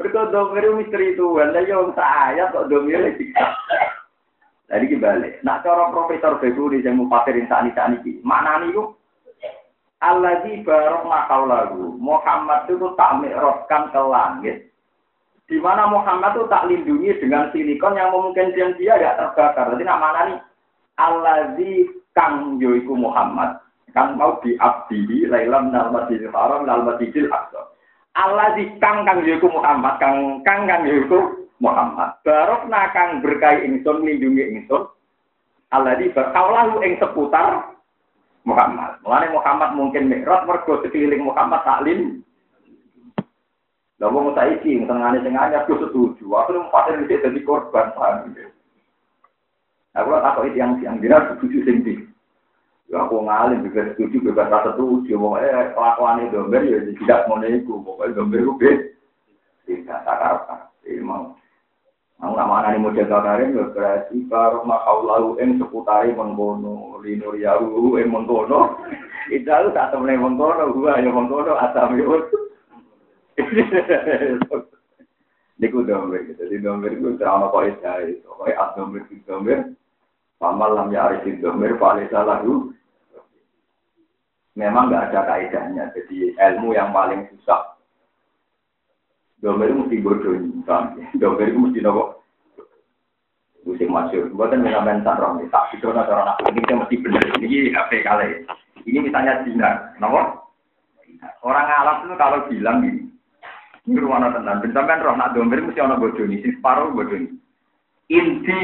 Mereka 0.00 0.32
domir 0.32 0.64
misteri 0.72 1.12
itu, 1.12 1.36
anda 1.36 1.60
yang 1.64 1.92
saya 1.92 2.48
kok 2.48 2.72
domir. 2.72 3.12
Jadi 4.72 4.88
kembali. 4.88 5.44
Nah, 5.44 5.60
cara 5.60 5.92
Profesor 5.92 6.40
Beguri 6.40 6.80
yang 6.80 6.96
mau 6.96 7.12
pasarin 7.12 7.44
saat 7.44 7.68
ini 7.68 8.24
mana 8.24 8.64
nih 8.64 8.72
yuk? 8.72 8.96
Allah 10.02 10.42
di 10.42 10.64
barok 10.64 11.06
makau 11.06 11.46
lagu. 11.46 11.94
Muhammad 12.00 12.66
itu 12.66 12.88
tak 12.98 13.22
meroskan 13.22 13.92
ke 13.92 14.02
langit. 14.02 14.56
Di 15.46 15.60
mana 15.60 15.86
Muhammad 15.86 16.34
itu 16.34 16.44
tak 16.48 16.66
lindungi 16.66 17.12
dengan 17.20 17.52
silikon 17.52 18.00
yang 18.00 18.10
memungkinkan 18.10 18.74
dia 18.80 18.98
tidak 18.98 19.16
terbakar. 19.20 19.76
Jadi 19.76 19.84
nak 19.84 20.00
mana 20.02 20.20
nih? 20.26 20.38
Allah 20.98 21.54
di 21.54 21.86
kang 22.16 22.58
yoiku 22.58 22.96
Muhammad. 22.98 23.60
Kan 23.92 24.16
mau 24.16 24.40
diabdi, 24.40 25.28
lailam 25.28 25.68
nal 25.68 25.92
masjidil 25.92 26.32
haram, 26.32 26.64
nal 26.64 26.80
masjidil 26.82 27.28
aqsa. 27.28 27.71
Allah 28.12 28.52
di 28.60 28.68
kang 28.76 29.08
kang 29.08 29.24
Muhammad, 29.24 29.96
kang 29.96 30.44
kang 30.44 30.68
kang 30.68 30.84
yiku 30.84 31.48
Muhammad. 31.64 32.20
Barok 32.26 32.68
nakang 32.68 33.24
berkai 33.24 33.64
ingsun 33.64 34.04
lindungi 34.04 34.52
ingsun. 34.52 34.84
Allah 35.72 35.96
di 35.96 36.12
berkaulahu 36.12 36.84
ing 36.84 37.00
seputar 37.00 37.72
Muhammad. 38.44 39.00
Mulane 39.00 39.32
Muhammad 39.32 39.70
mungkin 39.78 40.12
mikrot 40.12 40.44
mergo 40.44 40.84
sekeliling 40.84 41.24
Muhammad 41.24 41.64
taklim. 41.64 42.20
Lah 44.02 44.10
wong 44.10 44.34
saiki 44.34 44.82
tengane 44.84 45.22
sing 45.22 45.38
anyar 45.38 45.64
aku 45.64 45.78
setuju. 45.78 46.26
Aku 46.26 46.50
nang 46.52 46.68
paten 46.74 47.06
dadi 47.06 47.40
korban 47.46 47.94
paham. 47.94 48.34
Aku 49.94 50.08
tak 50.10 50.32
kok 50.36 50.48
yang 50.52 50.76
siang 50.82 50.98
dina 50.98 51.22
setuju 51.32 51.64
sing 51.64 51.86
aku 53.00 53.24
ngalim 53.24 53.64
juga 53.64 53.96
setuju 53.96 54.20
bebas 54.20 54.52
rasa 54.52 54.76
setuju. 54.76 55.16
Pokoknya 55.16 55.72
kelakuan 55.72 56.28
itu 56.28 56.36
domber 56.36 56.62
ya 56.68 56.78
tidak 56.84 57.24
mau 57.24 57.40
nego. 57.40 57.80
Pokoknya 57.80 58.16
domber 58.20 58.38
itu 58.44 58.52
beda. 58.60 58.72
Tidak 59.64 59.98
tak 60.04 60.68
Ini 60.84 61.00
mau. 61.00 61.32
Mau 62.20 62.36
nama 62.36 62.60
anak 62.62 62.76
ini 62.76 62.84
model 62.84 63.08
kakarin 63.08 63.56
ya 63.56 63.64
berarti 63.72 64.16
kalau 64.28 64.62
makau 64.62 65.02
lalu 65.08 65.42
em 65.42 65.58
seputari 65.58 66.12
mengkono 66.12 67.00
linur 67.00 67.32
yahu 67.34 67.96
em 67.96 68.12
mengkono. 68.12 68.76
Itu 69.34 69.48
tak 69.48 69.90
temen 69.90 70.20
mengkono 70.20 70.70
gua 70.76 71.00
ya 71.00 71.08
mengkono 71.08 71.56
asam 71.56 71.96
yuk. 71.96 72.28
Niku 75.58 75.82
domber 75.82 76.28
gitu. 76.28 76.44
Jadi 76.46 76.60
domber 76.60 76.90
itu 76.92 77.14
terang 77.16 77.46
apa 77.46 77.70
itu? 77.70 78.20
Domber 78.76 79.00
itu 79.06 79.22
domber. 79.24 79.72
Pamal 80.42 80.74
lam 80.74 80.90
ya 80.90 81.06
arif 81.10 81.26
domber 81.38 81.78
paling 81.78 82.10
salah 82.10 82.42
yuk 82.42 82.74
memang 84.58 84.88
nggak 84.88 85.12
ada 85.12 85.20
kaidahnya. 85.28 85.84
Jadi 85.96 86.36
ilmu 86.36 86.76
yang 86.76 86.92
paling 86.92 87.28
susah. 87.32 87.76
Domber 89.42 89.66
itu 89.66 89.74
mesti 89.74 89.96
bodoh, 89.98 90.38
Domber 91.18 91.50
itu 91.50 91.58
mesti 91.58 91.80
nopo. 91.82 92.22
Musim 93.66 93.90
masyur. 93.94 94.30
Buatan 94.34 94.62
mengamen 94.62 95.02
sarong. 95.06 95.42
Tak 95.50 95.74
itu 95.74 95.86
cara 95.90 96.22
nak 96.22 96.42
ini 96.50 96.62
mesti 96.62 96.94
benar. 96.98 97.22
Ini 97.38 97.74
HP 97.74 97.90
kali. 98.02 98.46
Ini 98.86 98.98
misalnya 99.02 99.42
Cina, 99.46 99.94
nopo. 99.98 100.50
Orang 101.42 101.66
Arab 101.70 102.06
itu 102.06 102.14
kalau 102.18 102.46
bilang 102.50 102.82
gini, 102.82 103.06
ini 103.86 103.98
rumah 103.98 104.30
tenan. 104.30 104.62
Bentar 104.62 104.98
roh 105.02 105.14
nak 105.14 105.34
domber 105.34 105.62
mesti 105.62 105.82
ono 105.82 105.98
bodoh 105.98 106.26
ini. 106.26 106.42
Si 106.42 106.54
separuh 106.58 106.94
bodoh 106.94 107.18
ini. 107.18 107.30
Inti 108.10 108.62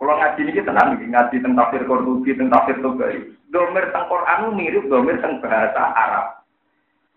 kalau 0.00 0.16
ngaji 0.16 0.40
ini 0.48 0.64
tenang, 0.64 0.96
ngaji 0.96 1.36
tentang 1.44 1.68
tafsir 1.68 1.84
Qurtubi, 1.84 2.32
tentang 2.32 2.64
tafsir 2.64 2.80
Tugari. 2.80 3.20
Domir 3.50 3.90
tentang 3.90 4.06
Quran 4.06 4.54
mirip 4.54 4.86
domir 4.86 5.18
tentang 5.18 5.42
bahasa 5.42 5.82
Arab. 5.94 6.26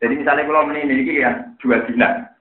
Jadi 0.01 0.19
misalnya 0.19 0.49
kalau 0.49 0.67
ini 0.73 0.89
ini 0.89 1.21
kan 1.21 1.53
dua 1.61 1.77
dinar. 1.85 2.33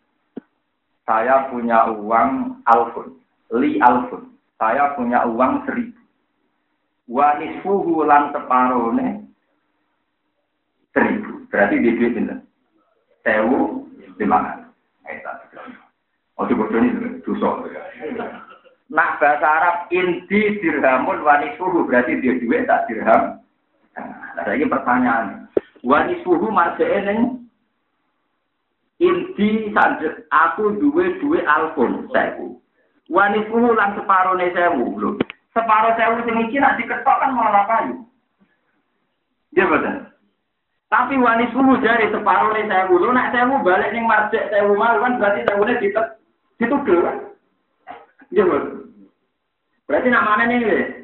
Saya 1.04 1.46
punya 1.52 1.92
uang 1.92 2.62
alfun, 2.64 3.20
li 3.52 3.76
alfun. 3.84 4.32
Saya 4.56 4.96
punya 4.96 5.28
uang 5.28 5.68
seribu. 5.68 6.00
Wanis 7.10 7.60
fuhu 7.60 8.06
lan 8.08 8.32
separone 8.32 9.28
seribu. 10.96 11.44
Berarti 11.52 11.82
di 11.82 11.92
duit 11.98 12.16
ini. 12.16 12.34
Sewu 13.22 13.84
lima. 14.16 14.62
Oh, 16.40 16.48
coba 16.48 16.64
ini 16.80 17.20
dosa. 17.22 17.50
Nak 18.92 19.10
bahasa 19.20 19.46
Arab 19.46 19.76
inti 19.92 20.58
dirhamun 20.60 21.22
wanisuhu 21.22 21.84
berarti 21.84 22.18
dia 22.18 22.40
duit 22.40 22.64
tak 22.64 22.88
dirham. 22.88 23.41
Nah, 23.96 24.48
ini 24.54 24.64
pertanyaan. 24.64 25.48
Wanisuhu 25.82 26.48
marjane 26.48 26.98
neng 27.04 27.18
inti 29.02 29.74
saja 29.74 30.14
aku 30.30 30.78
duwe 30.78 31.18
duwe 31.18 31.42
alfun 31.42 32.06
sewu. 32.14 32.62
Wanisuhu 33.10 33.74
lan 33.74 33.98
separo 33.98 34.38
nih 34.38 34.54
sewu 34.54 34.94
lho. 34.96 35.10
Separo 35.50 35.92
sewu 35.98 36.22
sing 36.22 36.38
iki 36.48 36.62
nak 36.62 36.78
diketok 36.78 37.18
kan 37.18 37.34
malah 37.34 37.66
kayu. 37.66 38.06
Dia 39.52 39.66
betul. 39.66 40.06
Tapi 40.86 41.18
wanisuhu 41.18 41.82
dari 41.82 42.08
separo 42.14 42.54
nih 42.54 42.70
sewu. 42.70 43.02
Lu 43.02 43.10
nak 43.10 43.34
sewu 43.34 43.58
balik 43.66 43.90
ning 43.90 44.06
marjek 44.06 44.48
sewu 44.54 44.78
malu 44.78 45.02
kan 45.02 45.18
berarti 45.18 45.42
sewune 45.50 45.74
ditet 45.82 46.06
dituduh. 46.62 47.10
Dia 48.30 48.46
betul. 48.46 48.86
Berarti 49.90 50.08
namanya 50.08 50.46
nih, 50.46 51.01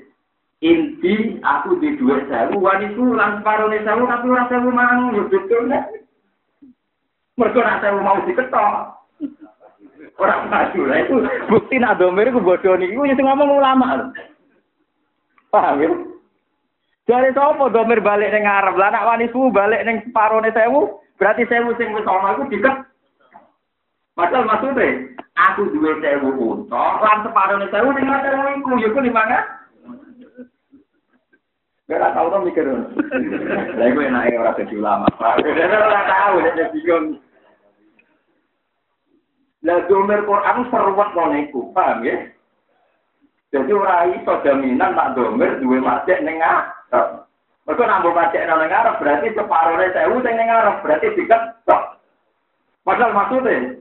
inti 0.58 1.38
aku 1.38 1.78
di 1.78 1.94
dua 1.98 2.18
sewu, 2.26 2.58
waniku 2.58 3.14
lan 3.14 3.42
nih 3.46 3.82
sewu, 3.86 4.02
tapi 4.10 4.26
ora 4.26 4.44
sewu 4.50 4.68
mang, 4.74 5.14
ya 5.14 5.22
betul 5.30 5.62
nih. 5.70 5.82
Mereka 7.38 7.58
nak 7.62 7.80
sewu 7.82 7.98
mau 8.02 8.18
diketok. 8.26 8.74
Orang 10.18 10.50
maju 10.50 10.80
lah 10.90 10.98
itu 10.98 11.14
bukti 11.46 11.78
nak 11.78 12.02
domir 12.02 12.26
itu 12.26 12.42
bodoh 12.42 12.74
nih. 12.74 12.90
Itu 12.90 12.98
yang 13.06 13.38
ngomong 13.38 13.62
ulama. 13.62 14.10
Paham 15.54 15.78
ya? 15.78 15.90
Dari 17.06 17.30
sopo 17.32 17.70
domir 17.70 18.02
balik 18.02 18.34
neng 18.34 18.44
Arab 18.44 18.74
lah 18.74 18.90
nak 18.90 19.06
wanisu 19.14 19.54
balik 19.54 19.86
neng 19.86 20.02
separuh 20.10 20.42
sewu 20.42 20.98
berarti 21.22 21.46
sewu 21.46 21.70
sing 21.78 21.94
wis 21.94 22.04
ana 22.04 22.34
iku 22.34 22.50
diket. 22.50 22.74
Padahal 24.18 24.44
maksudnya 24.50 25.06
aku 25.38 25.70
duwe 25.70 26.02
sewu 26.02 26.34
unta 26.34 26.84
lan 26.98 27.22
separuh 27.22 27.62
sewu 27.70 27.88
ning 27.94 28.10
sewu 28.10 28.42
iku 28.58 28.70
ya 28.82 28.88
ku 28.90 29.00
Gak 31.88 32.12
tau 32.12 32.28
to 32.28 32.44
mikir. 32.44 32.68
Lah 32.68 33.86
iku 33.88 34.00
enake 34.04 34.36
ora 34.36 34.52
dadi 34.52 34.76
ulama. 34.76 35.08
Ora 35.16 36.00
tau 36.04 36.36
nek 36.36 36.68
bingung. 36.76 37.16
Lah 39.64 39.80
domer 39.88 40.20
Quran 40.28 40.68
seruat 40.68 41.08
koneku, 41.16 41.72
paham 41.72 42.04
ya? 42.04 42.28
Jadi 43.56 43.72
ora 43.72 44.04
iso 44.12 44.36
jaminan 44.44 44.92
nak 44.92 45.16
domer 45.16 45.64
masjid 45.64 46.20
ning 46.20 46.36
ngarep. 46.36 47.24
Mergo 47.64 47.84
nambah 47.84 48.12
masjid 48.12 48.44
nang 48.44 48.68
ngarep 48.68 49.00
berarti 49.00 49.32
sewu 49.32 50.16
sing 50.20 50.34
ning 50.36 50.48
ngarep 50.52 50.84
berarti 50.84 51.08
tok. 51.64 51.82
Padahal 52.84 53.16
maksudnya 53.16 53.80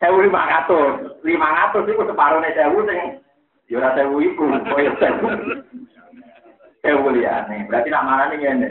sewu 0.00 0.24
lima 0.24 0.48
ratus, 0.48 1.20
lima 1.28 1.48
ratus 1.52 1.84
itu 1.92 2.08
separone 2.08 2.56
sewu 2.56 2.88
sing 2.88 3.20
ya 3.70 3.78
ora 3.78 3.94
sewu 3.94 4.18
iku, 4.18 4.44
koyo 4.74 4.92
sewu. 4.98 5.28
Sewu 6.82 7.06
liyane, 7.14 7.70
berarti 7.70 7.88
nak 7.88 8.04
marani 8.04 8.36
ngene. 8.42 8.68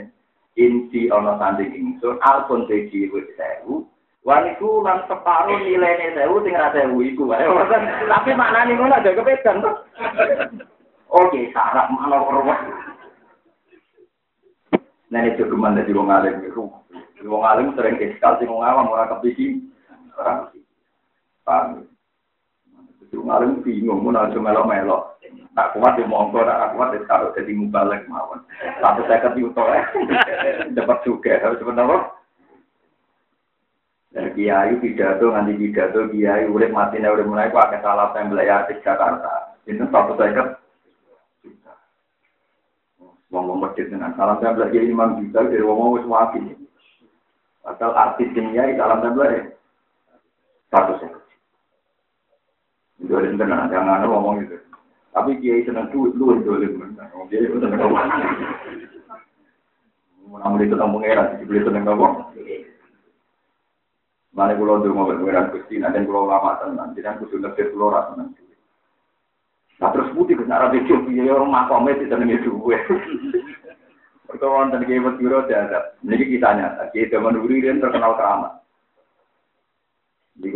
Inti 0.60 1.08
ana 1.08 1.40
sanding 1.40 1.72
ingsun, 1.72 2.20
alpun 2.20 2.68
teji 2.68 3.08
wis 3.08 3.24
sewu, 3.40 3.88
Waniku 4.28 4.84
lan 4.84 5.08
separo 5.08 5.58
nilainya 5.64 6.14
sewu 6.14 6.44
sing 6.44 6.54
ra 6.54 6.70
sewu 6.76 7.00
iku 7.02 7.32
wae. 7.32 7.48
Tapi 8.12 8.36
maknane 8.36 8.76
ngono 8.76 9.00
aja 9.00 9.16
kepedan 9.16 9.64
to. 9.64 9.72
Oke, 11.10 11.50
sarap 11.56 11.90
mana 11.90 12.22
perwah. 12.22 12.60
Nah, 15.10 15.26
juga 15.34 15.58
mana 15.58 15.82
di 15.82 15.90
wong 15.90 16.14
alim 16.14 16.46
itu. 16.46 16.70
Wong 17.26 17.42
alim 17.42 17.74
sering 17.74 17.98
iskal 17.98 18.38
sing 18.38 18.46
wong 18.46 18.62
awam 18.62 18.94
ora 18.94 19.10
kepisi. 19.10 19.58
Ora 20.14 20.54
Paham. 21.42 21.89
Wong 23.10 23.30
alim 23.34 23.66
bingung 23.66 24.06
mun 24.06 24.18
aja 24.18 24.38
melo-melo. 24.38 25.18
Tak 25.58 25.74
kuat 25.74 25.98
di 25.98 26.06
monggo, 26.06 26.46
tak 26.46 26.78
kuat 26.78 26.94
di 26.94 27.02
kalau 27.10 27.34
jadi 27.34 27.52
mubalek 27.58 28.06
mawon. 28.06 28.46
Satu 28.82 29.02
saya 29.10 29.22
ketutup 29.26 29.66
ya. 29.74 29.82
Dapat 30.74 30.98
juga, 31.06 31.42
harus 31.42 31.62
benar 31.66 32.18
Dan 34.10 34.34
kiai 34.34 34.74
pidato 34.82 35.30
nganti 35.30 35.54
pidato 35.54 36.10
kiai 36.10 36.50
urip 36.50 36.74
mati 36.74 36.98
nek 36.98 37.14
urip 37.14 37.30
mulai 37.30 37.54
akeh 37.54 37.78
salah 37.86 38.10
tembel 38.10 38.42
ya 38.42 38.66
di 38.66 38.82
Jakarta. 38.82 39.54
Itu 39.70 39.86
satu 39.90 40.18
seket. 40.18 40.58
Wong 43.30 43.62
masjid 43.62 43.86
dengan 43.86 44.18
salam 44.18 44.42
tembel 44.42 44.70
kiai 44.74 44.90
imam 44.90 45.22
juta 45.22 45.46
dari 45.46 45.62
wong 45.62 45.94
wis 45.98 46.10
wapi. 46.10 46.42
Asal 47.70 47.94
artis 47.94 48.34
kiai 48.34 48.74
salam 48.78 49.06
tembel 49.06 49.30
ya. 49.30 49.42
Satu 50.74 50.98
seket. 50.98 51.19
Itu 53.00 53.14
ada 53.16 53.32
tenan 53.32 53.72
jangan 53.72 54.04
ngomong 54.06 54.44
gitu. 54.44 54.60
Tapi 55.16 55.40
kiai 55.42 55.66
seneng 55.66 55.90
duit 55.90 56.14
lu 56.20 56.38
dolim. 56.44 56.96
Kiai 57.32 57.48
seneng 57.48 57.80
ngomong. 57.80 58.08
Mau 60.30 60.56
itu 60.62 60.76
ngomong 60.78 61.02
era, 61.02 61.36
dibeli 61.42 61.66
seneng 61.66 61.88
ngomong. 61.88 62.30
Mana 64.30 64.54
pulau 64.54 64.80
dulu 64.80 64.94
mau 64.94 65.10
berpengiran 65.10 65.52
gusti, 65.52 65.82
nanti 65.82 66.06
lama 66.06 66.62
tenan, 66.62 66.94
jadi 66.94 67.18
aku 67.18 67.28
sudah 67.34 67.50
ngerti 67.50 67.76
nanti. 68.16 68.40
Nah 69.84 69.90
terus 69.92 70.14
putih 70.16 70.40
ke 70.40 70.48
arah 70.48 70.72
itu, 70.72 70.96
ya 71.12 71.36
orang 71.36 71.52
makomnya 71.52 72.00
itu 72.00 72.08
tenang 72.08 72.32
itu 72.40 72.48
gue. 72.48 72.78
Pertemuan 74.32 74.72
dan 74.72 74.88
kiai 74.88 75.02
biro 75.02 75.44
ada. 75.44 75.98
Ini 76.06 76.24
kita 76.24 76.56
nyata, 76.56 76.84
kiai 76.96 77.12
zaman 77.12 77.36
terkenal 77.82 78.16
keramat. 78.16 78.54
Jadi 80.40 80.56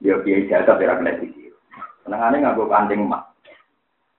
dia 0.00 0.16
kiai 0.24 0.48
jasa 0.48 0.80
berak 0.80 1.04
lagi. 1.04 1.35
Senangannya 2.06 2.38
nggak 2.38 2.54
gue 2.54 2.70
kanting 2.70 3.00
emas. 3.10 3.26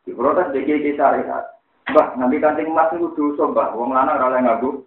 Di 0.03 0.11
protes 0.11 0.51
dia 0.51 0.67
kiai 0.67 0.83
kiai 0.83 0.99
syariat. 0.99 1.55
Bah, 1.95 2.11
nanti 2.19 2.35
kanting 2.43 2.67
emas 2.67 2.91
itu 2.91 3.07
dosa, 3.15 3.47
bah. 3.55 3.71
Wong 3.71 3.95
lanang 3.95 4.19
rala 4.19 4.43
nggak 4.43 4.59
gue. 4.59 4.83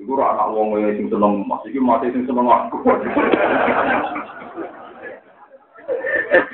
Iku 0.00 0.16
ora 0.16 0.32
anak 0.32 0.56
wong 0.56 0.78
sing 0.78 1.12
seneng 1.12 1.44
emas, 1.44 1.60
iki 1.68 1.76
mati 1.82 2.08
sing 2.14 2.24
seneng 2.24 2.48
aku. 2.48 2.80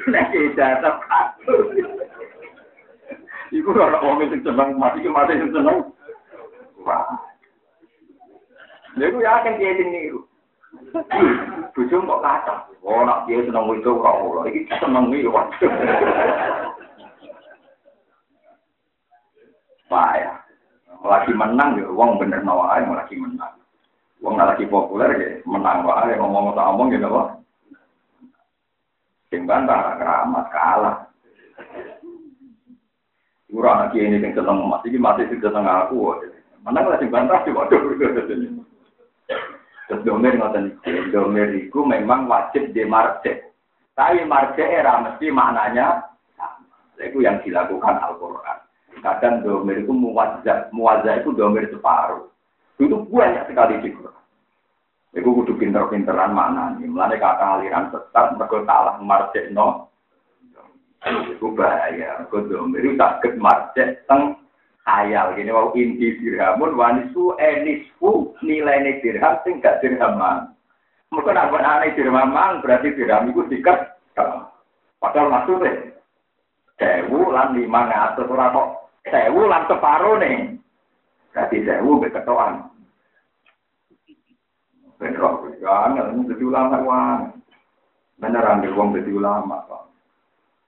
Nek 0.09 0.33
jatah 0.59 0.97
Iku 3.55 3.69
ora 3.71 4.01
wong 4.03 4.27
sing 4.27 4.43
seneng 4.43 4.75
emas, 4.75 4.99
iki 4.99 5.07
mati 5.07 5.39
sing 5.39 5.55
seneng. 5.55 5.93
Wah. 6.83 7.05
Lha 8.99 9.05
iku 9.07 9.23
yakin 9.23 9.59
dia 9.61 9.79
sing 9.79 9.89
niru. 9.93 10.27
Bojo 11.75 11.97
kok 12.07 12.23
kacau. 12.23 12.59
Oh, 12.85 13.01
nak 13.03 13.25
dia 13.27 13.41
seneng 13.43 13.67
itu 13.75 13.91
kok 13.91 14.19
ora. 14.23 14.41
Iki 14.47 14.61
seneng 14.79 15.11
iki 15.11 15.27
waduh. 15.27 15.73
Wah 19.91 20.13
ya. 20.19 20.33
lagi 21.05 21.37
menang 21.37 21.77
ya 21.77 21.85
uang 21.93 22.17
bener 22.17 22.41
nawa 22.41 22.81
ae 22.81 22.89
lagi 22.89 23.21
menang 23.21 23.53
uang 24.25 24.41
lagi 24.41 24.65
populer 24.65 25.13
ya 25.21 25.31
menang 25.45 25.85
wae 25.85 26.17
ngomong 26.17 26.57
tak 26.57 26.65
omong 26.73 26.89
gitu 26.89 27.05
kok 27.13 27.29
sing 29.29 29.45
bantah 29.45 30.01
keramat 30.01 30.49
kalah 30.49 30.97
Kurang 33.55 33.87
lagi 33.87 34.03
ini 34.03 34.19
yang 34.19 34.35
seneng 34.35 34.67
emas, 34.67 34.83
ini 34.83 34.99
mati 34.99 35.31
sing 35.31 35.39
seneng 35.39 35.63
aku. 35.63 36.11
Mana 36.67 36.91
lah 36.91 36.99
sing 36.99 37.07
bantah 37.07 37.39
sih 37.47 37.55
waduh. 37.55 37.79
Terus 39.85 40.05
domer 40.05 40.41
ngoten 40.41 40.81
iki, 40.81 41.13
domer 41.13 41.49
iku 41.61 41.85
memang 41.85 42.25
wajib 42.25 42.73
di 42.73 42.89
marce. 42.89 43.53
Tapi 43.93 44.25
marce 44.25 44.65
era 44.65 44.99
mesti 45.05 45.29
maknanya 45.29 46.03
sama. 46.35 46.77
Itu 46.97 47.21
yang 47.21 47.45
dilakukan 47.45 48.01
Al-Qur'an. 48.01 48.65
Kadang 49.05 49.45
domir 49.45 49.85
itu 49.85 49.93
muwazah, 49.93 50.73
muwazah 50.73 51.21
itu 51.21 51.37
domir 51.37 51.69
separuh. 51.69 52.31
Itu 52.81 53.05
banyak 53.07 53.51
sekali 53.51 53.83
di 53.85 53.93
Quran. 53.93 54.23
Itu 55.15 55.29
kudu 55.31 55.55
pinter-pinteran 55.61 56.33
mana 56.35 56.75
nih. 56.75 56.89
Mulai 56.89 57.21
kata 57.21 57.61
aliran 57.61 57.93
sesat, 57.93 58.35
mereka 58.35 58.65
salah 58.67 58.97
marcek 58.99 59.53
no. 59.53 59.93
Itu 61.05 61.53
bahaya. 61.53 62.25
Mereka 62.25 62.51
domir 62.51 62.83
itu 62.83 62.97
sakit 62.97 63.37
marcek 63.37 64.09
teng 64.09 64.44
khayal. 64.85 65.35
Gini 65.35 65.51
wow 65.51 65.73
inti 65.73 66.21
dirhamun 66.21 66.77
wanisu 66.77 67.35
enisfu 67.41 68.37
nilai 68.45 69.01
dirham 69.01 69.41
sing 69.43 69.59
gak 69.65 69.81
dirhaman. 69.81 70.53
Mereka 71.13 71.31
nak 71.33 71.53
aneh 71.53 71.97
dirhaman 71.97 72.61
berarti 72.61 72.95
dirham 72.95 73.33
itu 73.33 73.43
dikat. 73.49 73.97
Padahal 75.01 75.29
maksudnya. 75.29 75.93
Sewu 76.75 77.31
lan 77.31 77.55
lima 77.55 77.87
ngatur 77.87 78.35
ora 78.35 78.51
kok 78.51 78.69
sewu 79.07 79.47
lan 79.47 79.63
separo 79.71 80.19
nih. 80.19 80.59
Berarti 81.31 81.57
sewu. 81.63 82.03
Bentrok, 84.95 85.51
jangan, 85.59 86.23
jadi 86.23 86.45
ulama 86.47 86.79
wang. 86.87 87.21
Bener 88.15 88.47
ambil 88.47 88.73
uang 88.79 88.95
jadi 88.95 89.11
ulama, 89.11 89.67
Pak. 89.67 89.83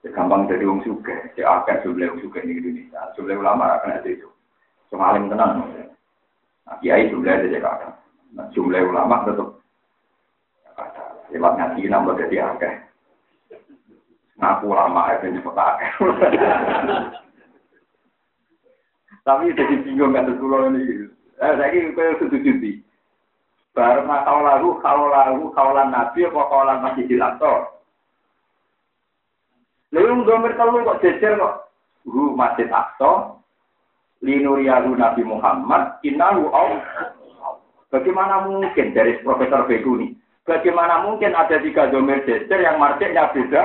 Ya, 0.06 0.14
gampang 0.14 0.46
jadi 0.46 0.62
uang 0.70 0.86
suge, 0.86 1.34
ya 1.34 1.50
akan 1.50 1.82
jumlah 1.82 2.06
uang 2.14 2.22
suge 2.22 2.38
di 2.46 2.62
Indonesia. 2.62 3.10
Jumlah 3.18 3.42
ulama 3.42 3.74
akan 3.74 3.98
ada 3.98 4.06
itu. 4.06 4.30
Semalim 4.86 5.26
tenang. 5.26 5.66
Nah, 6.62 6.78
kiai 6.78 7.10
jumlah 7.10 7.26
ada 7.26 7.50
kakak. 7.50 7.98
Nah, 8.30 8.46
jumlah 8.54 8.86
ulama 8.86 9.26
tetap 9.26 9.58
ada. 10.78 11.04
Lewat 11.34 11.58
ngaji 11.58 11.90
nambah 11.90 12.14
jadi 12.22 12.54
akeh. 12.54 12.74
Ngaku 14.38 14.64
ulama 14.70 15.10
itu 15.18 15.26
nyebut 15.26 15.58
akeh. 15.58 15.90
Tapi 19.26 19.58
jadi 19.58 19.74
bingung 19.82 20.14
kan 20.14 20.30
pulau 20.38 20.70
ini. 20.70 21.10
Eh, 21.42 21.50
ini 21.50 21.98
kayak 21.98 22.22
setuju 22.22 22.52
sih. 22.62 22.78
Baru 23.74 24.06
kau 24.06 24.38
lalu, 24.38 24.68
kau 24.78 25.02
lalu, 25.10 25.50
kaulan 25.50 25.90
nabi, 25.90 26.30
apa 26.30 26.40
kaulan 26.46 26.78
masih 26.78 27.10
dilator. 27.10 27.75
Lalu 29.96 30.28
domir 30.28 30.52
telu 30.60 30.84
kok 30.84 31.00
jejer 31.00 31.40
kok. 31.40 31.72
Ru 32.04 32.36
masjid 32.36 32.68
Aqsa, 32.68 33.40
linuriyahu 34.20 34.92
Nabi 34.92 35.24
Muhammad, 35.24 35.96
innahu. 36.04 36.52
Bagaimana 37.88 38.44
mungkin 38.44 38.92
dari 38.92 39.16
Profesor 39.24 39.64
Beguni? 39.64 40.12
Bagaimana 40.44 41.00
mungkin 41.02 41.32
ada 41.32 41.56
tiga 41.58 41.88
domir 41.88 42.22
jejer 42.28 42.60
yang 42.60 42.76
marketnya 42.76 43.32
beda? 43.32 43.64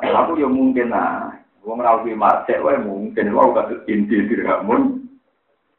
Nah, 0.00 0.12
aku 0.24 0.40
ya 0.40 0.48
mungkin 0.48 0.90
nah. 0.90 1.36
Wong 1.66 1.82
rawi 1.82 2.14
marcek 2.14 2.62
wae 2.62 2.78
mungkin 2.78 3.34
wae 3.34 3.50
kados 3.50 3.82
inti 3.90 4.22
dirhamun 4.30 5.02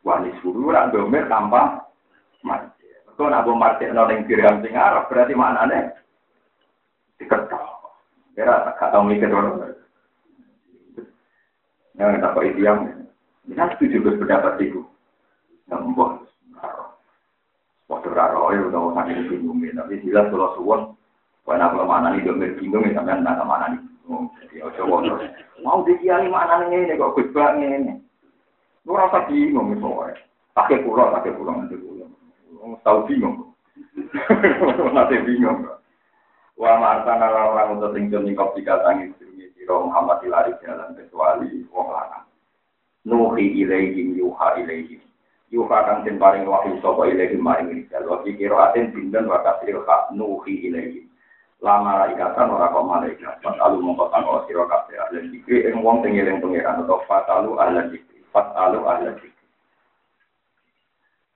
wani 0.03 0.35
suruh 0.43 0.67
ora 0.67 0.91
domer 0.91 1.31
tanpa 1.31 1.87
marcek. 2.43 3.07
Kau 3.15 3.31
nak 3.31 3.47
martir 3.47 3.95
ning 3.95 4.27
dirham 4.27 4.59
sing 4.59 4.75
Arab 4.75 5.07
berarti 5.07 5.31
maknane 5.31 5.95
diketok. 7.21 7.63
Kira 8.37 8.73
tak 8.77 8.93
tahu 8.93 9.03
mikir 9.09 9.33
orang. 9.33 9.73
Yang 11.97 12.21
tak 12.21 12.33
kok 12.37 12.45
itu 12.45 12.61
yang, 12.61 12.79
ini 13.49 13.57
setuju 13.57 13.97
berpendapat 14.05 14.61
itu. 14.61 14.85
Yang 15.65 15.81
membuat 15.81 16.27
Waktu 17.87 18.11
raro 18.11 18.51
ya 18.51 18.67
udah 18.67 18.81
usah 18.91 19.03
ini 19.07 19.31
bingung 19.31 19.63
ya. 19.63 19.71
Tapi 19.79 20.03
jelas 20.03 20.27
kalau 20.27 20.51
suwon, 20.59 20.81
kalau 21.47 21.63
aku 21.71 21.87
mana 21.87 22.11
nih 22.11 22.27
domir 22.27 22.51
bingung 22.59 22.83
ya 22.83 22.99
sampai 22.99 23.23
nggak 23.23 23.47
mana 23.47 23.65
nih. 23.71 23.81
Jadi 24.43 24.55
ojo 24.63 24.83
terus 25.03 25.23
mau 25.63 25.83
dikiali 25.87 26.27
mana 26.27 26.67
nih 26.67 26.83
ini 26.83 26.99
kok 26.99 27.15
gus 27.15 27.31
banget 27.31 27.79
ini. 27.79 27.93
Lu 28.83 28.95
rasa 28.95 29.23
bingung 29.31 29.71
misalnya. 29.71 30.19
Pakai 30.51 30.83
pulau, 30.83 31.15
pakai 31.15 31.31
pulau 31.35 31.55
nanti 31.55 31.79
pulau. 31.79 32.11
Tahu 32.83 32.99
bingung. 33.07 33.55
Nanti 34.95 35.15
bingung. 35.23 35.63
Wa 36.57 36.73
ma'artana 36.81 37.53
orang 37.53 37.77
untuk 37.77 37.93
tinggal 37.93 38.25
ning 38.25 38.33
kopi 38.33 38.65
katang 38.65 39.13
itu 39.13 39.27
siro 39.67 39.85
Muhammad 39.85 40.25
ilari 40.25 40.57
jalan 40.65 40.97
kecuali 40.97 41.61
wong 41.69 41.87
lanang. 41.93 42.25
Nuhi 43.05 43.61
ilaihim 43.61 44.17
yuha 44.17 44.57
ilaihim 44.57 45.03
yuha 45.53 45.77
kang 45.85 46.01
den 46.01 46.17
paring 46.17 46.49
wahyu 46.49 46.81
sapa 46.81 47.05
ilahi 47.13 47.37
maring 47.37 47.69
rijal. 47.83 48.09
Wa 48.09 48.25
fi 48.25 48.33
qiraatin 48.33 48.89
bindan 48.89 49.29
wa 49.29 49.43
kasril 49.45 49.85
nuhi 50.17 50.71
ilahi 50.71 51.05
la 51.61 51.77
malaikatan 51.83 52.49
ora 52.49 52.73
kok 52.73 52.87
malaikat. 52.89 53.37
Fatalu 53.45 53.77
mongko 53.83 54.09
tanggo 54.09 54.41
sira 54.49 54.65
kabeh 54.65 54.97
ahli 54.97 55.29
dikri 55.35 55.67
ing 55.67 55.85
wong 55.85 56.01
sing 56.01 56.17
eling 56.17 56.41
pangeran 56.41 56.81
atau 56.81 57.05
fatalu 57.05 57.59
ahli 57.61 57.91
dikri 57.93 58.23
fatalu 58.33 58.81
ahli 58.87 59.13
dikri 59.13 59.36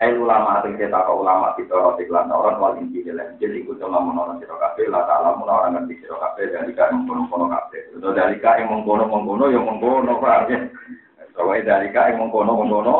Ayo 0.01 0.25
ulama 0.25 0.57
ating 0.57 0.81
kita 0.81 1.05
kau 1.05 1.21
ulama 1.21 1.53
kita 1.53 1.77
roti 1.77 2.09
kelan 2.09 2.33
orang 2.33 2.57
wal 2.57 2.73
inti 2.73 3.05
dalam 3.05 3.37
jadi 3.37 3.61
ikut 3.61 3.77
sama 3.77 4.01
menolak 4.01 4.41
siro 4.41 4.57
kafe 4.57 4.89
lah 4.89 5.05
tak 5.05 5.21
alam 5.21 5.45
orang 5.45 5.77
ngerti 5.77 6.01
siro 6.01 6.17
kafe 6.17 6.49
dari 6.49 6.73
kau 6.73 6.89
yang 6.89 7.05
mengkono 7.05 7.29
kono 7.29 7.45
kafe 7.45 7.85
itu 7.93 8.09
dari 8.09 8.41
kau 8.41 8.57
yang 8.57 8.73
mengkono 8.73 9.05
mengkono 9.05 9.45
yang 9.53 9.61
mengkono 9.61 10.17
ya 10.49 10.57
soalnya 11.37 11.61
dari 11.69 11.93
kau 11.93 12.01
yang 12.01 12.17
mengkono 12.17 12.51
mengkono 12.57 12.95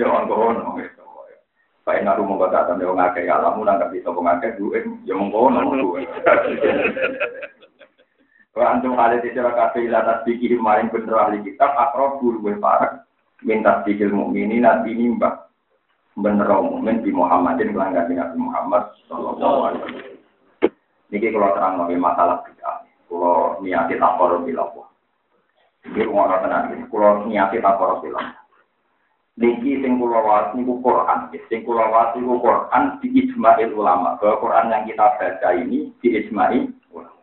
ya 0.00 0.08
mengkono. 0.08 0.80
Gitu. 0.80 1.04
Pak 1.84 1.96
Enak 2.00 2.16
rumah 2.24 2.36
kota 2.40 2.72
tapi 2.72 2.88
orang 2.88 2.98
ngake 3.04 3.28
alamu 3.28 3.60
nangkep 3.60 3.92
bisa 3.92 4.08
ngake 4.16 4.48
duit 4.56 4.84
ya 5.04 5.12
mengkono 5.12 5.60
duit. 5.76 6.08
Kalau 8.56 8.64
antum 8.64 8.96
di 8.96 9.28
cara 9.36 9.52
kafe 9.52 9.92
atas 9.92 10.24
pikir 10.24 10.56
kemarin 10.56 10.88
bener 10.88 11.20
ahli 11.20 11.44
kitab 11.44 11.76
akrob 11.76 12.16
bulu 12.24 12.40
minta 13.44 13.84
pikir 13.84 14.08
mukminin 14.08 14.64
nanti 14.64 14.96
nimbah 14.96 15.46
bener 16.16 16.48
mukmin 16.48 17.04
di 17.04 17.12
Muhammadin 17.12 17.76
pelanggan 17.76 18.08
Nabi 18.08 18.36
Muhammad 18.40 18.82
Sallallahu 19.04 19.58
Alaihi 19.68 19.82
Wasallam. 19.84 20.16
Niki 21.06 21.30
kalau 21.30 21.54
terang 21.54 21.78
nabi 21.78 21.94
masalah 21.94 22.42
kita, 22.42 22.82
kalau 23.06 23.62
niati 23.62 23.94
takor 23.94 24.42
bilawa. 24.42 24.90
Ini 25.86 26.02
orang 26.10 26.42
tenang, 26.42 26.64
kalau 26.90 27.30
niati 27.30 27.62
takor 27.62 28.02
bilawa. 28.02 28.34
Niki 29.36 29.84
sing 29.84 30.00
kula 30.00 30.18
waos 30.24 30.56
niku 30.56 30.80
Quran. 30.80 31.28
Sing 31.52 31.60
kula 31.62 31.92
waos 31.92 32.16
niku 32.16 32.40
Quran 32.40 32.96
di 33.04 33.08
ijma'il 33.20 33.76
ulama. 33.76 34.16
Bahwa 34.16 34.40
Quran 34.40 34.72
yang 34.72 34.82
kita 34.88 35.06
baca 35.20 35.48
ini 35.52 35.92
di 36.00 36.08
ijma'i 36.24 36.72
ulama. 36.88 37.20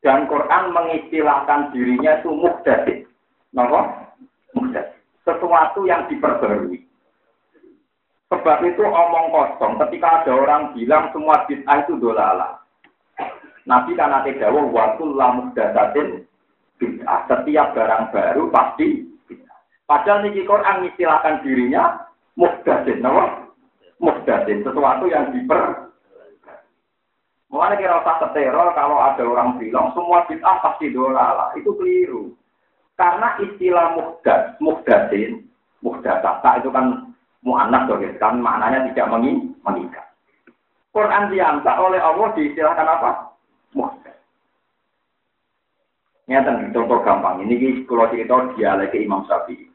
Dan 0.00 0.24
Quran 0.32 0.72
mengistilahkan 0.72 1.76
dirinya 1.76 2.24
itu 2.24 2.32
muhdadid. 2.32 3.04
Napa? 3.52 4.16
Muhdadid. 4.56 4.96
Sesuatu 5.28 5.84
yang 5.84 6.08
diperbarui. 6.08 6.85
Sebab 8.26 8.58
itu 8.66 8.82
omong 8.82 9.30
kosong 9.30 9.78
ketika 9.86 10.22
ada 10.22 10.32
orang 10.34 10.74
bilang 10.74 11.14
semua 11.14 11.46
bid'ah 11.46 11.86
itu 11.86 11.94
dolalah. 12.02 12.58
Nabi 13.66 13.94
kan 13.94 14.10
ada 14.10 14.30
dawuh 14.30 14.66
waktu 14.74 15.04
lamu 15.14 15.50
muhdadatin 15.50 16.26
bid'ah. 16.82 17.30
Setiap 17.30 17.74
barang 17.74 18.10
baru 18.10 18.50
pasti 18.50 19.06
Padahal 19.86 20.26
niki 20.26 20.42
Quran 20.42 20.90
istilahkan 20.90 21.46
dirinya 21.46 22.10
muhdatsin, 22.34 22.98
nama 22.98 23.46
Muhdatsin, 24.02 24.66
sesuatu 24.66 25.06
yang 25.06 25.30
diper 25.30 25.86
Mulanya 27.46 27.78
kira 27.78 28.02
usah 28.02 28.18
seteror 28.18 28.74
kalau 28.74 28.98
ada 28.98 29.22
orang 29.22 29.62
bilang 29.62 29.94
semua 29.94 30.26
bid'ah 30.26 30.58
pasti 30.66 30.90
dolala, 30.90 31.54
itu 31.54 31.70
keliru. 31.78 32.34
Karena 32.98 33.38
istilah 33.38 33.94
muhdat, 33.94 34.58
muhdatsin, 34.58 35.46
muhdatata 35.78 36.58
itu 36.58 36.74
kan 36.74 37.05
mu'anas 37.46 37.86
guys, 37.86 38.18
kan 38.18 38.42
maknanya 38.42 38.90
tidak 38.90 39.06
mengikat. 39.62 40.06
Quran 40.90 41.30
diangkat 41.30 41.76
oleh 41.78 42.00
Allah 42.02 42.28
diistilahkan 42.34 42.88
apa? 42.88 43.10
Muhdat. 43.76 44.16
Nyata 46.26 46.74
contoh 46.74 46.98
gampang. 47.06 47.46
Ini 47.46 47.86
kalau 47.86 48.10
cerita 48.10 48.50
dialek 48.58 48.98
Imam 48.98 49.22
Syafi'i 49.30 49.70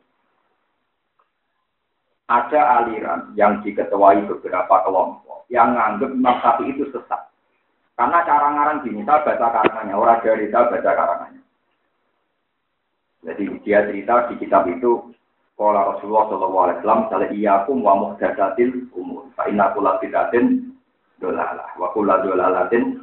ada 2.32 2.62
aliran 2.84 3.36
yang 3.36 3.60
diketuai 3.60 4.24
beberapa 4.24 4.76
kelompok 4.88 5.48
yang 5.52 5.76
menganggap 5.76 6.10
Imam 6.12 6.36
Syafi'i 6.44 6.76
itu 6.76 6.88
sesat. 6.92 7.32
Karena 7.96 8.24
cara 8.26 8.48
ngarang 8.56 8.82
gini, 8.88 9.06
saya 9.06 9.22
baca 9.22 9.48
karangannya, 9.52 9.94
orang 9.94 10.20
dari 10.26 10.50
saya 10.50 10.72
baca 10.74 10.92
karangannya. 10.96 11.44
Jadi 13.22 13.44
dia 13.62 13.86
cerita 13.86 14.26
di 14.32 14.36
kitab 14.42 14.66
itu, 14.66 15.14
kalau 15.62 15.94
Rasulullah 15.94 16.26
Shallallahu 16.26 16.64
Alaihi 16.66 16.78
Wasallam, 16.82 17.02
misalnya 17.06 17.30
iyakum 17.38 17.78
wa 17.86 17.94
muhdasatil 17.94 18.90
umur, 18.98 19.30
fa 19.38 19.46
inna 19.46 19.70
kula 19.78 20.02
bidatin 20.02 20.74
dolalah, 21.22 21.70
wa 21.78 21.94
kula 21.94 22.18
dolalatin. 22.26 22.98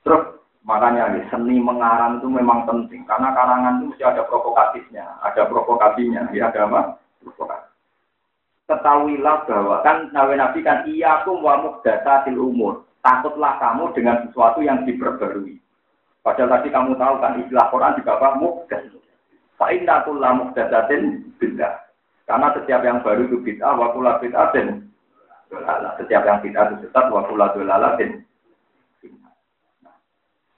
Terus 0.00 0.40
makanya 0.64 1.12
nih, 1.12 1.28
seni 1.28 1.60
mengarang 1.60 2.24
itu 2.24 2.32
memang 2.32 2.64
penting, 2.64 3.04
karena 3.04 3.36
karangan 3.36 3.84
itu 3.84 3.92
mesti 3.92 4.04
ada 4.08 4.24
provokatifnya, 4.24 5.04
ada 5.20 5.44
provokasinya, 5.44 6.32
ya 6.32 6.48
ada 6.48 6.72
apa? 6.72 6.80
Provokasi. 7.20 7.68
Ketahuilah 8.66 9.36
bahwa 9.44 9.76
kan 9.84 10.08
nabi 10.16 10.40
nabi 10.40 10.58
kan 10.64 10.88
iya 10.88 11.20
aku 11.20 11.36
wa 11.36 11.60
muhdatsatil 11.60 12.40
umur. 12.40 12.88
Takutlah 13.04 13.60
kamu 13.62 13.94
dengan 13.94 14.24
sesuatu 14.26 14.64
yang 14.64 14.82
diperbarui. 14.88 15.60
Padahal 16.26 16.58
tadi 16.58 16.74
kamu 16.74 16.98
tahu 16.98 17.14
kan 17.22 17.38
istilah 17.38 17.70
Quran 17.70 17.94
di 17.94 18.02
bawah 18.02 18.34
muhdas 18.34 18.82
fa 19.56 19.66
inna 19.72 20.04
kullu 20.04 20.24
muhdatsatin 20.24 21.32
bid'ah 21.40 21.74
karena 22.28 22.48
setiap 22.56 22.80
yang 22.84 23.00
baru 23.00 23.28
itu 23.28 23.40
bid'ah 23.40 23.72
wa 23.76 23.92
kullu 23.96 24.12
bid'atin 24.20 24.88
setiap 26.00 26.22
yang 26.24 26.38
bid'ah 26.44 26.64
itu 26.72 26.88
sesat 26.88 27.04
wa 27.08 27.24
kullu 27.28 27.44
dolalatin 27.56 28.22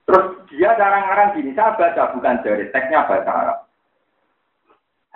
terus 0.05 0.27
dia 0.51 0.75
jarang-jarang 0.75 1.35
gini 1.39 1.55
saya 1.55 1.79
baca 1.79 2.13
bukan 2.17 2.41
dari 2.43 2.67
teksnya 2.73 3.07
bahasa 3.07 3.31
Arab 3.31 3.59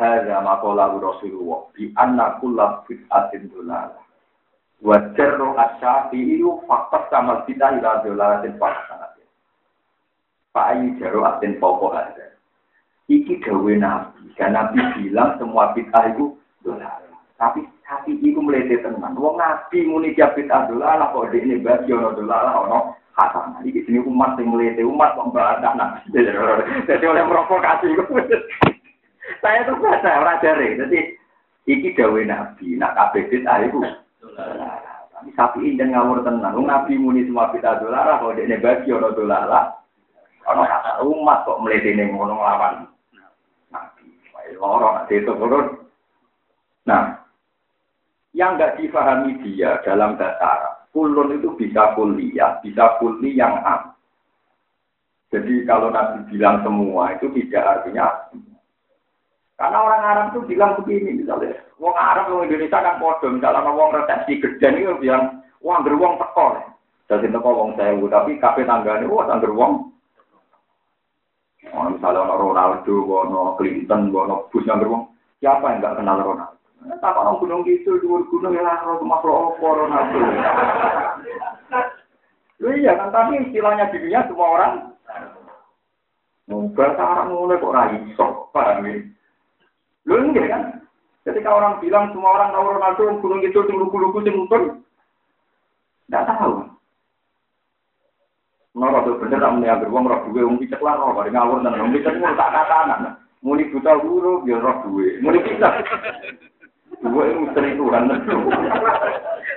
Hadza 0.03 0.41
maqala 0.41 0.89
Rasulullah 0.99 1.69
bi 1.77 1.93
anna 1.95 2.41
kullu 2.41 2.65
bid'atin 2.89 3.53
dolala. 3.53 4.01
Wa 4.83 4.99
jarru 5.15 5.55
asyafi'i 5.55 6.43
faqat 6.67 7.13
sama 7.13 7.45
kita 7.47 7.79
ila 7.79 8.03
dolalatin 8.03 8.57
faqat. 8.57 9.21
Pak 10.53 10.67
ayu 10.77 10.97
jarru 11.01 11.25
atin 11.25 11.57
pokok 11.57 11.97
ada. 11.97 12.37
Iki 13.13 13.45
gawe 13.45 13.73
nabi, 13.77 14.33
kan 14.41 14.57
nabi 14.57 14.81
bilang 14.97 15.37
semua 15.37 15.77
bid'ah 15.77 16.17
itu 16.17 16.33
dolala. 16.65 17.13
Tapi 17.37 17.61
hati 17.85 18.17
itu 18.25 18.41
melete 18.41 18.81
tenan. 18.81 19.13
Wong 19.21 19.37
nabi 19.37 19.85
muni 19.85 20.17
dia 20.17 20.33
bid'ah 20.33 20.65
dolala 20.65 21.13
kok 21.13 21.29
ini 21.37 21.61
bagi 21.61 21.93
ono 21.93 22.17
dolala 22.17 22.65
ono 22.65 22.97
hasanah. 23.13 23.61
Iki 23.69 23.85
jenis 23.85 24.09
umat 24.09 24.41
yang 24.41 24.57
melete 24.57 24.81
umat 24.81 25.13
mbak 25.13 25.61
nabi. 25.61 26.25
Jadi 26.89 27.05
oleh 27.05 27.21
provokasi 27.29 27.93
Saya 29.45 29.69
tuh 29.69 29.77
baca 29.77 30.09
orang 30.09 30.41
dari. 30.41 30.81
Jadi 30.81 30.99
iki 31.69 31.93
dawe 31.93 32.21
nabi, 32.25 32.81
nak 32.81 32.97
kabeh 32.97 33.29
bid'ah 33.29 33.61
iku. 33.69 33.85
Tapi 35.13 35.31
sapi 35.37 35.61
ini 35.69 35.85
ngawur 35.85 36.25
tenang. 36.25 36.65
Nabi 36.65 36.97
muni 36.97 37.29
semua 37.29 37.53
bid'ah 37.53 37.77
dolara, 37.77 38.25
kalau 38.25 38.33
dia 38.33 38.57
bagi 38.57 38.89
orang 38.89 39.13
dolara. 39.13 39.77
Ono 40.49 40.65
kata 40.65 41.05
umat 41.05 41.45
kok 41.45 41.61
meledene 41.61 42.09
ngono 42.09 42.41
lawan. 42.41 42.92
Loro 44.63 44.95
nanti 44.95 45.19
itu 45.19 45.35
turun. 45.35 45.67
Nah, 46.87 47.19
yang 48.31 48.55
nggak 48.55 48.79
difahami 48.79 49.43
dia 49.43 49.83
dalam 49.83 50.15
bahasa 50.15 50.39
Arab, 50.39 50.75
kulun 50.95 51.35
itu 51.35 51.51
bisa 51.59 51.99
kuliah, 51.99 52.63
bisa 52.63 52.95
kuli 53.03 53.35
yang 53.35 53.59
am. 53.67 53.91
Jadi 55.35 55.67
kalau 55.67 55.91
Nabi 55.91 56.31
bilang 56.31 56.63
semua 56.63 57.19
itu 57.19 57.27
tidak 57.35 57.83
artinya 57.83 58.31
karena 59.63 59.79
orang 59.79 60.03
Arab 60.03 60.25
itu 60.35 60.41
bilang 60.51 60.75
begini, 60.75 61.23
misalnya, 61.23 61.55
wong 61.79 61.95
Arab, 61.95 62.35
wong 62.35 62.51
Indonesia 62.51 62.83
kan 62.83 62.99
bodoh, 62.99 63.31
misalnya 63.31 63.71
wong 63.71 63.95
resepsi 63.95 64.43
gede 64.43 64.69
itu 64.75 64.99
bilang, 64.99 65.39
wong 65.63 65.87
beruang 65.87 66.19
teko. 66.19 66.59
Jadi 67.07 67.31
teko 67.31 67.51
wong 67.55 67.71
sewu, 67.79 68.11
tapi 68.11 68.43
kafe 68.43 68.67
tanggane, 68.67 69.07
wah 69.07 69.23
tangger 69.31 69.55
wong. 69.55 69.92
Oh, 71.71 71.87
misalnya 71.87 72.27
ono 72.27 72.35
Ronaldo, 72.51 72.95
ono 73.07 73.55
Clinton, 73.55 74.11
ono 74.11 74.51
Bush 74.51 74.67
yang 74.67 74.83
siapa 75.39 75.71
yang 75.71 75.79
nggak 75.79 75.97
kenal 76.03 76.19
Ronaldo? 76.19 76.59
Tak 76.99 77.15
orang 77.15 77.39
gunung 77.39 77.63
gitu, 77.63 77.95
dua 78.03 78.27
gunung 78.27 78.59
yang 78.59 78.67
harus 78.67 78.99
makhluk 79.07 79.55
opor, 79.55 79.87
nabi. 79.87 80.19
Iya 82.63 82.99
kan, 82.99 83.15
tapi 83.15 83.39
istilahnya 83.47 83.95
dunia 83.95 84.27
semua 84.27 84.49
orang. 84.59 84.73
Bahasa 86.75 87.03
Arab 87.03 87.31
mulai 87.31 87.63
kok 87.63 87.75
raiso, 87.75 88.27
paham 88.51 88.83
ya? 88.83 88.99
Lu 90.11 90.15
enggak 90.19 90.51
kan? 90.51 90.63
Ketika 91.23 91.55
orang 91.55 91.79
bilang 91.79 92.11
semua 92.11 92.35
orang 92.35 92.51
tahu 92.51 92.67
Ronaldo 92.75 93.03
gunung 93.23 93.41
itu 93.47 93.63
sing 93.63 93.77
lugu-lugu 93.79 94.19
sing 94.27 94.35
pun 94.51 94.83
tidak 96.11 96.27
tahu. 96.27 96.67
Nora 98.73 99.05
tuh 99.05 99.21
bener 99.21 99.37
tak 99.37 99.53
meniak 99.53 99.85
beruang 99.85 100.09
roh 100.09 100.21
duwe 100.33 100.49
wong 100.49 100.57
picek 100.57 100.81
lah 100.81 100.97
roh 100.97 101.13
bareng 101.13 101.37
ngawur 101.37 101.61
dan 101.61 101.77
wong 101.77 101.93
picek 101.93 102.17
mulu 102.17 102.33
tak 102.41 102.57
katanan. 102.57 103.21
Muni 103.45 103.69
buta 103.69 104.01
huruf 104.01 104.49
ya 104.49 104.57
roh 104.57 104.77
duwe. 104.89 105.21
Muni 105.21 105.45
bisa. 105.45 105.69
Duwe 107.05 107.37
misteri 107.37 107.77
Tuhan. 107.77 108.09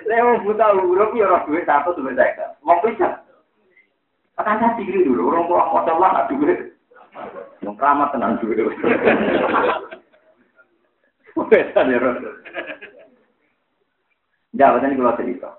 Leo 0.04 0.30
buta 0.44 0.68
huruf 0.76 1.16
ya 1.16 1.32
roh 1.32 1.42
duwe 1.48 1.64
satu 1.64 1.96
tuh 1.96 2.12
saya. 2.12 2.60
Wong 2.60 2.84
picek. 2.84 3.24
Akan 4.36 4.60
saya 4.60 4.76
tinggi 4.76 5.08
dulu, 5.08 5.32
orang 5.32 5.48
tua 5.48 5.64
mau 5.72 5.80
lah 5.96 6.10
nggak 6.12 6.28
duwe. 6.36 6.54
Yang 7.64 7.76
keramat 7.80 8.12
tenang 8.12 8.36
duwe. 8.44 8.68
Beda 11.48 11.82
ya 11.88 11.98
roh. 12.04 12.14
Ini 14.60 15.00
kalau 15.00 15.16
cerita. 15.16 15.56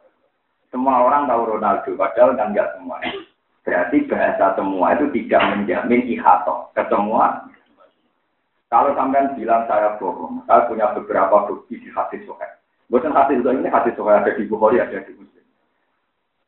Semua 0.68 1.08
orang 1.08 1.24
tahu 1.24 1.56
Ronaldo, 1.56 1.96
padahal 1.96 2.36
kan 2.36 2.52
nggak 2.52 2.76
semua. 2.76 3.00
Berarti 3.66 4.06
bahasa 4.06 4.54
semua 4.54 4.94
itu 4.94 5.10
tidak 5.10 5.42
menjamin 5.42 6.06
ihato 6.06 6.70
ke 6.70 6.86
semua. 6.86 7.50
Kalau 8.70 8.94
sampean 8.94 9.34
bilang 9.34 9.66
saya 9.66 9.98
bohong, 9.98 10.46
saya 10.46 10.70
punya 10.70 10.94
beberapa 10.94 11.50
bukti 11.50 11.82
di 11.82 11.90
hadis 11.90 12.22
sohail. 12.30 12.54
Bukan 12.86 13.10
hadis 13.10 13.42
ini 13.42 13.66
hadis 13.66 13.98
ada 13.98 14.30
di 14.38 14.46
Bukhari 14.46 14.78
ada 14.78 15.02
di 15.02 15.18
Muslim. 15.18 15.42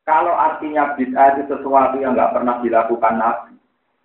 Kalau 0.07 0.31
artinya 0.31 0.94
bid'ah 0.94 1.35
itu 1.35 1.50
sesuatu 1.50 1.98
yang 1.98 2.14
nggak 2.14 2.38
pernah 2.38 2.62
dilakukan 2.62 3.14
Nabi, 3.18 3.54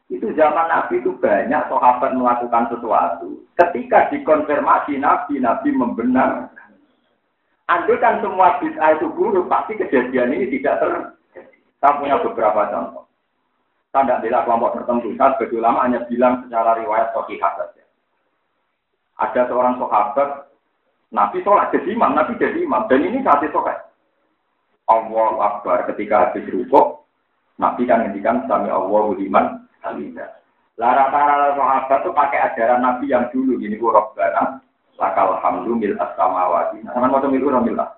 itu 0.10 0.34
zaman 0.34 0.67
Nabi 0.67 0.99
itu 0.99 1.13
banyak 1.21 1.69
sahabat 1.69 2.12
melakukan 2.17 2.65
sesuatu. 2.73 3.45
Ketika 3.56 4.10
dikonfirmasi 4.10 4.97
Nabi, 4.97 5.38
Nabi 5.38 5.69
membenarkan. 5.69 6.49
Andai 7.69 8.02
kan 8.02 8.26
semua 8.26 8.58
bid'ah 8.58 8.97
itu 8.97 9.08
buruk, 9.13 9.47
pasti 9.47 9.78
kejadian 9.78 10.34
ini 10.34 10.49
tidak 10.58 10.82
terjadi. 10.82 11.22
Saya 11.84 12.00
punya 12.00 12.15
beberapa 12.24 12.72
contoh. 12.72 13.04
Saya 13.91 14.08
tidak 14.08 14.22
bela 14.24 14.39
kelompok 14.48 14.72
tertentu. 14.80 15.12
Saya 15.19 15.36
sebagai 15.36 15.60
ulama 15.60 15.84
hanya 15.84 16.00
bilang 16.08 16.48
secara 16.48 16.80
riwayat 16.80 17.12
sahihah 17.12 17.52
saja. 17.60 17.84
Ada 19.19 19.52
seorang 19.52 19.76
sahabat, 19.84 20.30
Nabi 21.12 21.43
sholat 21.43 21.76
jadi 21.76 21.91
imam, 21.91 22.15
Nabi 22.15 22.39
jadi 22.39 22.63
imam. 22.63 22.88
Dan 22.88 23.04
ini 23.04 23.19
saat 23.19 23.43
itu 23.43 23.60
kan. 23.60 23.84
Allah 24.88 25.32
Akbar 25.43 25.84
ketika 25.91 26.32
habis 26.32 26.48
rukuk, 26.48 27.04
Nabi 27.60 27.84
kan 27.84 28.08
ngendikan 28.08 28.48
sami 28.48 28.72
Allah 28.72 29.04
liman 29.19 29.67
hamidah. 29.84 30.39
Lara 30.80 31.12
para 31.12 31.52
sahabat 31.60 32.00
itu 32.00 32.12
pakai 32.15 32.39
ajaran 32.48 32.80
Nabi 32.80 33.12
yang 33.12 33.28
dulu 33.30 33.60
ini 33.60 33.76
ku 33.76 33.91
Rabbana 33.91 34.63
lakal 34.96 35.36
hamdu 35.43 35.76
mil 35.76 36.00
as-samawati. 36.00 36.80
Nah, 36.80 36.96
sama 36.96 37.12
mau 37.12 37.28
milu 37.28 37.52
milah. 37.60 37.91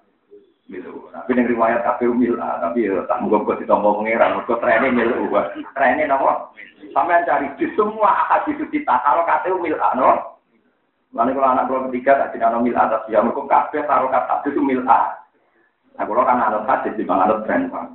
Milu. 0.65 1.13
Tapi 1.13 1.37
yang 1.37 1.45
riwayat 1.45 1.85
kafir 1.85 2.09
mil 2.09 2.41
ah, 2.41 2.57
tapi 2.57 2.89
ya 2.89 3.05
tak 3.05 3.21
mau 3.21 3.37
gue 3.37 3.61
ditompo 3.61 4.01
pengiran, 4.01 4.41
gue 4.49 4.57
trennya 4.57 4.89
milu 4.89 5.29
gue. 5.29 5.43
Trennya 5.77 6.09
nopo. 6.09 6.57
Sampai 6.89 7.21
cari 7.29 7.53
di 7.61 7.69
semua 7.77 8.25
akad 8.25 8.49
itu 8.49 8.65
kita. 8.73 8.97
Kalau 9.05 9.29
kafir 9.29 9.53
mil 9.61 9.77
ah, 9.77 9.93
no. 9.93 10.41
Lalu 11.13 11.37
kalau 11.37 11.53
anak 11.53 11.69
gue 11.69 11.79
ketiga 11.93 12.17
tak 12.17 12.29
tidak 12.33 12.57
mil 12.65 12.73
atas 12.73 13.05
ya, 13.05 13.21
mereka 13.21 13.45
kafir 13.45 13.85
taruh 13.85 14.09
kata 14.09 14.41
itu 14.49 14.57
mil 14.57 14.81
ah. 14.89 15.13
Nah 15.95 16.03
kalau 16.09 16.25
kan 16.25 16.41
anak 16.41 16.65
hadis 16.65 16.97
di 16.97 17.05
bang 17.05 17.21
anak 17.21 17.45
tren 17.45 17.69
bang. 17.69 17.87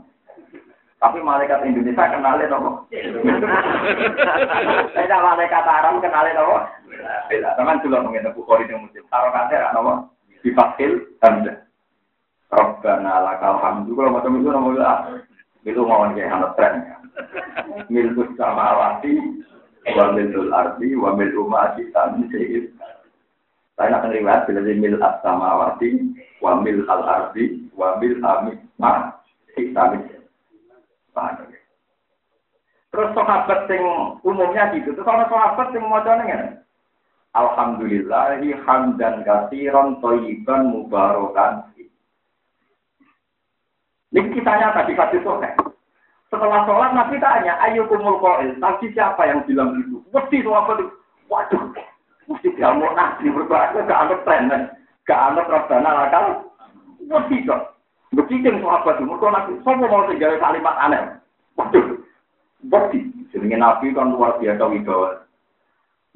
Tapi 1.03 1.19
malaikat 1.27 1.67
Indonesia 1.67 2.07
kenalin 2.07 2.49
nopo. 2.55 2.71
Saya 4.95 5.17
malaikat 5.19 5.65
Arab 5.67 5.99
kenalin 5.99 6.39
nopo. 6.39 6.57
Beda. 7.27 7.59
Teman 7.59 7.83
juga 7.83 7.99
mengenai 7.99 8.31
bukhori 8.31 8.71
yang 8.71 8.87
muslim. 8.87 9.03
Taruh 9.11 9.35
kata 9.35 9.75
nopo. 9.75 10.15
Difakil 10.47 11.19
hamzah. 11.19 11.70
Rabbana 12.51 13.23
lakal 13.23 13.63
hamdu. 13.63 13.95
Kalau 13.95 14.11
macam 14.11 14.43
itu 14.43 14.51
nama 14.51 15.15
itu 15.63 15.81
mau 15.87 16.03
kayak 16.11 16.35
anak 16.35 16.53
tren. 16.59 16.75
Milkus 17.93 18.33
sama 18.35 18.75
awati, 18.75 19.13
wa 19.93 20.15
milul 20.17 20.51
ardi, 20.51 20.97
wa 20.97 21.15
mil 21.15 21.31
umati, 21.37 21.87
tani 21.93 22.27
sehir. 22.33 22.73
Saya 23.77 23.97
akan 23.97 24.13
riwayat 24.13 24.49
bila 24.49 24.61
mil 24.65 24.97
sama 25.21 25.47
awati, 25.57 26.17
wa 26.41 26.59
mil 26.59 26.83
al 26.89 27.03
ardi, 27.05 27.71
wa 27.77 28.01
mil 28.01 28.17
amit 28.25 28.59
ma, 28.81 29.15
tani 29.55 29.99
Terus 32.91 33.15
sahabat 33.15 33.71
sing 33.71 33.83
umumnya 34.27 34.75
gitu. 34.75 34.91
Terus 34.91 35.07
kalau 35.07 35.23
sahabat 35.31 35.71
sing 35.71 35.83
mau 35.87 36.03
kan? 36.03 36.59
Alhamdulillahi 37.31 38.51
hamdan 38.67 39.23
kasiron 39.23 40.03
toyiban 40.03 40.75
mubarakan 40.75 41.71
ini 44.11 44.35
kisahnya 44.35 44.75
tadi 44.75 44.99
kasih 44.99 45.23
sore. 45.23 45.55
Setelah 46.31 46.67
sholat 46.67 46.95
Nabi 46.95 47.19
tanya, 47.23 47.59
ayo 47.67 47.87
kumul 47.87 48.19
koil. 48.23 48.55
Tadi 48.59 48.91
siapa 48.95 49.23
yang 49.27 49.43
bilang 49.47 49.79
itu? 49.79 50.03
Mesti 50.11 50.43
semua 50.43 50.67
itu. 50.79 50.87
Waduh, 51.31 51.63
mesti 52.27 52.55
dia 52.59 52.75
mau 52.75 52.91
nasi 52.95 53.31
berbahasa 53.31 53.87
gak 53.87 54.03
anut 54.03 54.23
tren, 54.27 54.51
gak 55.07 55.23
anut 55.31 55.47
rabdana 55.47 55.91
lakal. 55.95 56.43
Mesti 57.07 57.47
kok. 57.47 57.79
Begitu 58.11 58.51
sahabat 58.59 58.99
itu, 58.99 59.07
mereka 59.07 59.31
nabi, 59.31 59.53
semua 59.63 59.87
mau 59.87 60.07
tinggal 60.11 60.39
kalimat 60.43 60.75
aneh. 60.83 61.03
Waduh, 61.55 62.03
mesti. 62.67 62.99
Jadi 63.31 63.47
nabi 63.55 63.95
kan 63.95 64.11
luar 64.11 64.39
biasa 64.43 64.65
wibawa. 64.67 65.23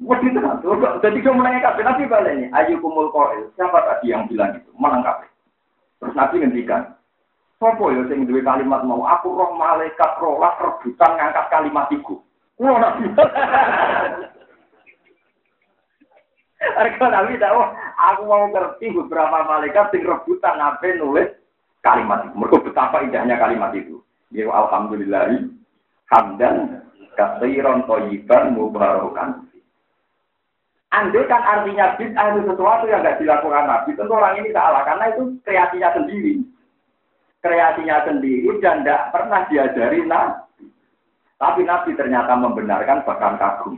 Waduh 0.03 0.27
itu 0.27 0.39
kan, 0.43 0.59
jadi 0.99 1.17
dia 1.23 1.31
menanyakan, 1.31 1.79
nabi 1.79 2.11
baliknya, 2.11 2.51
ayo 2.59 2.75
kumul 2.83 3.07
koil. 3.15 3.47
Siapa 3.55 3.79
tadi 3.87 4.11
yang 4.11 4.27
bilang 4.27 4.59
itu? 4.59 4.67
Menangkap. 4.75 5.23
Terus 6.03 6.15
nabi 6.15 6.43
ngendikan, 6.43 6.91
Sopo 7.55 7.87
ya 7.87 8.03
sing 8.11 8.27
duwe 8.27 8.43
kalimat 8.43 8.83
mau 8.83 9.07
aku 9.07 9.31
roh 9.31 9.55
malaikat 9.55 10.19
rolah 10.19 10.59
rebutan 10.59 11.15
ngangkat 11.15 11.45
kalimat 11.47 11.87
iku. 11.87 12.19
Kulo 12.59 12.75
nabi. 12.75 13.07
Arka 16.65 17.05
nabi 17.07 17.39
tahu 17.39 17.59
aku 17.95 18.21
mau 18.27 18.51
ngerti 18.51 18.91
beberapa 18.91 19.47
malaikat 19.47 19.87
sing 19.95 20.03
rebutan 20.03 20.59
ngapain 20.59 20.99
nulis 20.99 21.31
kalimat 21.79 22.27
itu. 22.27 22.35
Mereka 22.35 22.57
betapa 22.67 22.99
indahnya 23.07 23.39
kalimat 23.39 23.71
itu. 23.71 24.03
Ya 24.35 24.51
alhamdulillah 24.51 25.47
hamdan 26.11 26.83
kasiron 27.15 27.87
toyiban 27.87 28.51
mubarakan. 28.51 29.47
Andai 30.91 31.27
kan 31.27 31.43
artinya 31.43 31.95
bid'ah 31.99 32.35
itu 32.35 32.51
sesuatu 32.51 32.87
yang 32.87 33.03
tidak 33.03 33.19
dilakukan 33.19 33.67
Nabi, 33.67 33.99
tentu 33.99 34.15
orang 34.15 34.39
ini 34.39 34.55
salah 34.55 34.87
karena 34.87 35.11
itu 35.11 35.35
kreasinya 35.43 35.91
sendiri 35.91 36.39
kreasinya 37.45 38.01
sendiri 38.09 38.57
dan 38.57 38.81
tidak 38.81 39.13
pernah 39.13 39.45
diajari 39.45 40.01
Nabi. 40.01 40.65
Tapi 41.37 41.61
Nabi 41.61 41.93
ternyata 41.93 42.33
membenarkan 42.33 43.05
bahkan 43.05 43.37
kagum. 43.37 43.77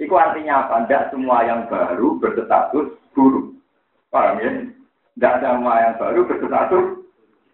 Itu 0.00 0.16
artinya 0.16 0.64
apa? 0.64 0.88
Tidak 0.88 1.12
semua 1.12 1.44
yang 1.44 1.68
baru 1.68 2.16
berstatus 2.16 2.96
guru. 3.12 3.52
Paham 4.08 4.40
ya? 4.40 4.50
Tidak 5.20 5.34
semua 5.44 5.74
yang 5.84 5.94
baru 6.00 6.20
berstatus 6.24 7.04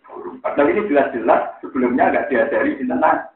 guru. 0.07 0.31
Padahal 0.39 0.71
ini 0.71 0.87
jelas-jelas 0.87 1.59
sebelumnya 1.59 2.15
nggak 2.15 2.29
diajari 2.31 2.79
di 2.79 2.85
tenang. 2.87 3.27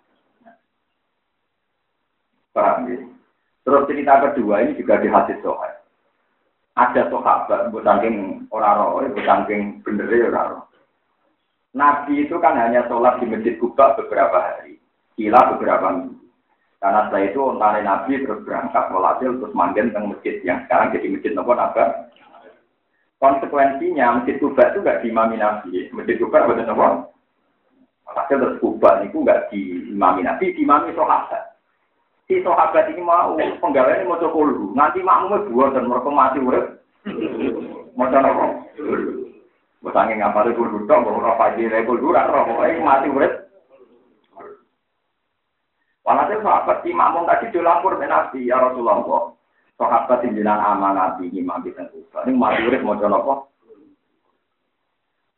Paham 2.55 2.95
ya? 2.95 2.99
Terus 3.67 3.87
cerita 3.91 4.15
kedua 4.31 4.63
ini 4.63 4.79
juga 4.79 5.03
di 5.03 5.11
hadis. 5.11 5.43
Ada 6.79 7.11
sahabat, 7.11 7.75
bukan 7.75 8.47
orang 8.55 8.77
roh, 8.79 9.03
bukan 9.03 9.83
bener 9.83 10.07
ya 10.15 10.31
orang 10.31 10.47
roh. 10.55 10.68
Nabi 11.79 12.27
itu 12.27 12.35
kan 12.43 12.59
hanya 12.59 12.83
sholat 12.91 13.23
di 13.23 13.31
Masjid 13.31 13.55
Kuba 13.63 13.95
beberapa 13.95 14.35
hari, 14.35 14.83
kila 15.15 15.55
beberapa 15.55 15.95
minggu. 15.95 16.19
Karena 16.83 17.07
setelah 17.07 17.23
itu 17.31 17.39
ontare 17.39 17.81
Nabi 17.87 18.19
terus 18.23 18.43
berangkat 18.43 18.91
melatih 18.91 19.31
terus 19.39 19.55
manggen 19.55 19.95
ke 19.95 19.99
masjid 19.99 20.35
yang 20.43 20.67
sekarang 20.67 20.91
jadi 20.91 21.07
masjid 21.07 21.33
Nabi. 21.39 21.83
Konsekuensinya 23.23 24.19
masjid 24.19 24.43
Kuba 24.43 24.75
itu 24.75 24.79
gak 24.83 25.07
diimami 25.07 25.39
Nabi. 25.39 25.87
Masjid 25.95 26.19
Kuba 26.19 26.51
betul 26.51 26.67
nopo. 26.67 27.15
Hasil 28.11 28.37
terus 28.43 28.59
Kuba 28.59 29.07
itu 29.07 29.23
gak 29.23 29.47
diimami 29.55 30.27
Nabi, 30.27 30.55
diimami 30.59 30.91
sahabat. 30.99 31.55
Si 32.27 32.43
sahabat 32.43 32.91
ini 32.91 33.01
mau 33.01 33.39
penggawean 33.39 34.05
ini 34.05 34.11
mau 34.11 34.21
coba 34.21 34.53
nanti 34.77 35.01
makmumnya 35.01 35.49
buat 35.49 35.73
dan 35.73 35.89
mereka 35.89 36.11
mati 36.13 36.39
urip. 36.43 36.67
Mau 37.97 38.11
coba 38.11 38.69
Bukannya 39.89 40.21
ngapal 40.21 40.53
itu 40.53 40.61
kudu 40.61 40.85
kalau 40.85 41.17
roh 41.17 41.33
pagi 41.41 41.65
rekul 41.65 41.97
dulu, 41.97 42.13
roh 42.13 42.45
pokoknya 42.45 42.85
mati 42.85 43.09
urip. 43.09 43.33
Walhasil 46.05 46.45
sahabat 46.45 46.85
si 46.85 46.93
makmum 46.93 47.25
tadi 47.25 47.49
dilapor 47.49 47.97
ke 47.97 48.05
Nabi, 48.05 48.45
ya 48.45 48.61
Rasulullah. 48.61 49.33
sahabat 49.81 50.21
pimpinan 50.21 50.61
amanat 50.61 51.17
ini 51.25 51.41
mati 51.41 51.73
dan 51.73 51.89
kuba. 51.89 52.29
Ini 52.29 52.37
mati 52.37 52.69
urip 52.69 52.85
mau 52.85 53.01
apa? 53.01 53.49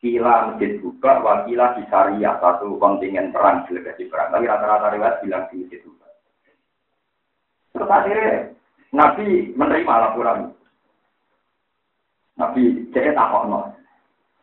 Kila 0.03 0.51
masjid 0.51 0.83
buka, 0.83 1.23
wakila 1.23 1.79
di 1.79 1.87
syariah 1.87 2.35
satu 2.43 2.75
kontingen 2.75 3.31
perang 3.31 3.63
delegasi 3.71 4.11
perang. 4.11 4.35
Tapi 4.35 4.51
rata-rata 4.51 4.91
riwayat 4.91 5.23
bilang 5.23 5.47
di 5.47 5.63
masjid 5.63 5.79
buka. 5.87 6.09
Terus 7.71 7.87
akhirnya 7.87 8.51
Nabi 8.91 9.55
menerima 9.55 9.93
laporan. 9.95 10.51
Nabi 12.35 12.91
cek 12.91 13.15
takok. 13.15 13.79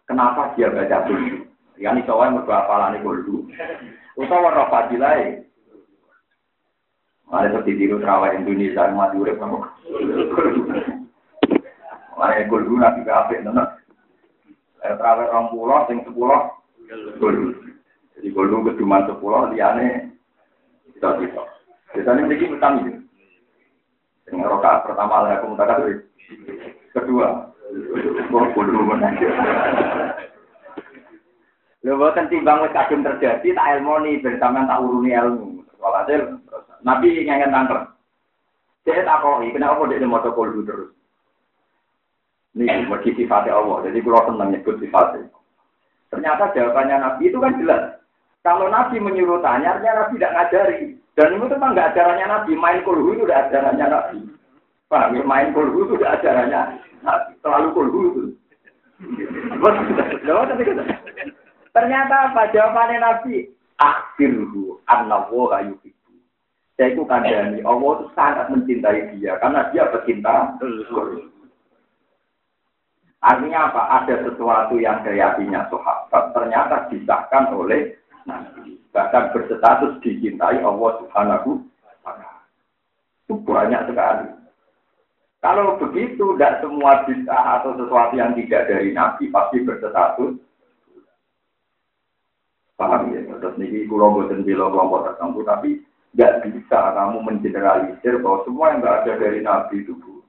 Kenapa 0.09 0.57
dia 0.57 0.73
baca 0.73 1.05
dulu? 1.05 1.45
Yani 1.77 2.03
cowok 2.09 2.25
yang 2.25 2.41
berapa 2.43 2.73
lani 2.81 3.05
dulu. 3.05 3.45
Utawa 4.17 4.57
roh 4.57 4.67
fadilai. 4.73 5.45
Ada 7.29 7.61
seperti 7.61 7.77
tiru 7.77 8.01
terawih 8.01 8.41
Indonesia 8.41 8.89
mati 8.97 9.21
urip 9.21 9.37
kamu. 9.37 9.61
Mana 12.17 12.41
gol 12.49 12.65
dulu 12.65 12.81
nabi 12.81 13.05
kafe 13.05 13.45
nona. 13.45 13.79
Terawih 14.81 15.29
orang 15.29 15.53
pulau, 15.53 15.85
sing 15.87 16.01
sepuluh 16.09 16.57
gol 17.21 17.37
Jadi 18.17 18.33
gol 18.33 18.49
dulu 18.49 18.73
cuma 18.81 19.05
sepuluh, 19.05 19.53
liane 19.53 20.17
kita 20.97 21.21
kita. 21.21 21.43
Biasanya 21.93 22.25
memiliki 22.25 22.49
utang 22.49 22.81
itu. 22.81 22.93
Yang 24.33 24.49
rokaat 24.49 24.89
pertama 24.89 25.29
lah 25.29 25.37
aku 25.37 25.53
minta 25.53 25.77
Kedua. 26.97 27.29
Lho 31.85 31.95
boten 31.95 32.27
timbang 32.33 32.65
wis 32.65 32.73
kadung 32.73 33.05
terjadi 33.05 33.49
tak 33.55 33.69
ilmu 33.79 33.95
nih 34.03 34.21
bersama 34.25 34.65
tak 34.65 34.81
uruni 34.83 35.13
ilmu. 35.13 35.63
Walhasil 35.79 36.41
Nabi 36.83 37.23
ngengen 37.23 37.53
tangker. 37.55 37.93
Saya 38.89 39.05
tak 39.05 39.21
kok, 39.21 39.45
kenapa 39.53 39.85
dia 39.85 40.09
mau 40.09 40.25
kolbu 40.25 40.65
terus? 40.65 40.91
Ini 42.57 42.89
bagi 42.89 43.13
sifatnya 43.13 43.61
Allah, 43.61 43.85
jadi 43.85 44.01
kalau 44.01 44.33
senang 44.33 44.49
nyebut 44.49 44.81
sifatnya. 44.81 45.29
Ternyata 46.09 46.57
jawabannya 46.57 46.97
Nabi 46.97 47.29
itu 47.29 47.37
kan 47.37 47.61
jelas. 47.61 48.01
Kalau 48.41 48.73
Nabi 48.73 48.97
menyuruh 48.97 49.45
tanya, 49.45 49.77
artinya 49.77 50.09
Nabi 50.09 50.17
tidak 50.17 50.35
ngajari. 50.35 50.81
Dan 51.13 51.37
itu 51.37 51.45
memang 51.53 51.77
nggak 51.77 51.89
ajarannya 51.93 52.27
Nabi. 52.33 52.53
Main 52.57 52.81
kolbu 52.81 53.13
itu 53.13 53.29
udah 53.29 53.39
ajarannya 53.45 53.87
Nabi. 53.93 54.19
Ya? 54.89 55.23
Main 55.25 55.53
kolbu 55.53 55.89
itu 55.89 55.93
udah 56.01 56.17
ajarannya 56.21 56.61
Nabi. 57.05 57.33
Terlalu 57.45 57.69
kolbu 57.77 57.99
itu. 58.09 58.23
Ternyata 61.77 62.15
apa 62.33 62.43
jawabannya 62.51 62.99
Nabi? 62.99 63.53
Akhirhu 63.79 64.83
annallaha 64.91 65.63
yuhibbu 65.71 65.99
saya 66.79 66.95
itu 66.95 67.03
kandani, 67.11 67.59
Allah 67.67 67.91
itu 67.99 68.07
sangat 68.15 68.47
mencintai 68.55 69.19
dia 69.19 69.35
karena 69.43 69.67
dia 69.75 69.91
pecinta 69.91 70.55
Artinya 73.19 73.59
apa? 73.67 73.83
Ada 73.99 74.31
sesuatu 74.31 74.79
yang 74.79 75.03
kreasinya 75.03 75.67
sahabat 75.67 76.31
ternyata 76.39 76.87
disahkan 76.87 77.51
oleh 77.51 77.99
Nabi. 78.31 78.79
Bahkan 78.95 79.35
berstatus 79.35 79.99
dicintai 80.07 80.63
Allah 80.63 81.03
Subhanahu 81.03 81.67
Itu 83.27 83.43
banyak 83.43 83.91
sekali. 83.91 84.38
Kalau 85.39 85.79
begitu, 85.79 86.35
tidak 86.35 86.59
semua 86.59 87.07
bisa 87.07 87.31
atau 87.31 87.79
sesuatu 87.79 88.19
yang 88.19 88.35
tidak 88.35 88.67
dari 88.67 88.91
Nabi 88.91 89.31
pasti 89.31 89.63
berstatus. 89.63 90.35
Paham 92.75 93.15
ya? 93.15 93.23
Terus 93.39 93.59
ini 93.63 93.87
kulo 93.87 94.19
boten 94.19 94.43
bila 94.43 94.71
kelompok 94.71 95.07
tertentu, 95.07 95.47
tapi 95.47 95.71
tidak 96.15 96.43
bisa 96.47 96.79
kamu 96.95 97.23
mengeneralisir 97.23 98.19
bahwa 98.19 98.39
semua 98.47 98.67
yang 98.75 98.81
tidak 98.83 98.97
ada 98.99 99.13
dari 99.19 99.41
Nabi 99.43 99.75
itu 99.83 99.95
buruk. 99.99 100.27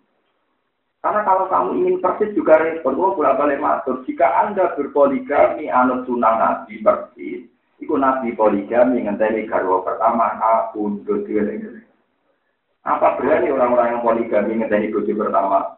Karena 0.99 1.21
kalau 1.23 1.45
kamu 1.47 1.69
ingin 1.79 1.95
persis 2.03 2.35
juga 2.35 2.59
respon, 2.59 2.99
oh 2.99 3.15
boleh 3.15 3.33
balik 3.39 3.63
masuk. 3.63 4.03
Jika 4.03 4.27
anda 4.45 4.75
berpoligami 4.75 5.71
anut 5.71 6.03
sunnah 6.05 6.35
Nabi 6.37 6.83
persis, 6.85 7.47
itu 7.79 7.93
Nabi 7.95 8.35
poligami 8.35 9.07
ngenteni 9.07 9.47
garwa 9.47 9.81
pertama, 9.81 10.35
aku 10.37 11.01
dua 11.07 11.23
Apa 12.89 13.21
berani 13.21 13.53
orang-orang 13.53 13.93
yang 13.93 14.01
poligami 14.01 14.57
ngenteni 14.57 14.89
bojo 14.89 15.13
pertama 15.13 15.77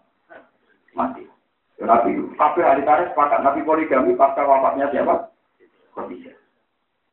mati? 0.95 1.27
Ya, 1.75 1.83
Nabi 1.91 2.15
itu. 2.15 2.31
Hari 2.39 2.87
tarik 2.87 3.11
sepakat 3.11 3.43
Nabi 3.43 3.67
poligami 3.67 4.15
pasca 4.15 4.47
wafatnya 4.47 4.87
siapa? 4.95 5.27
Khadijah. 5.91 6.35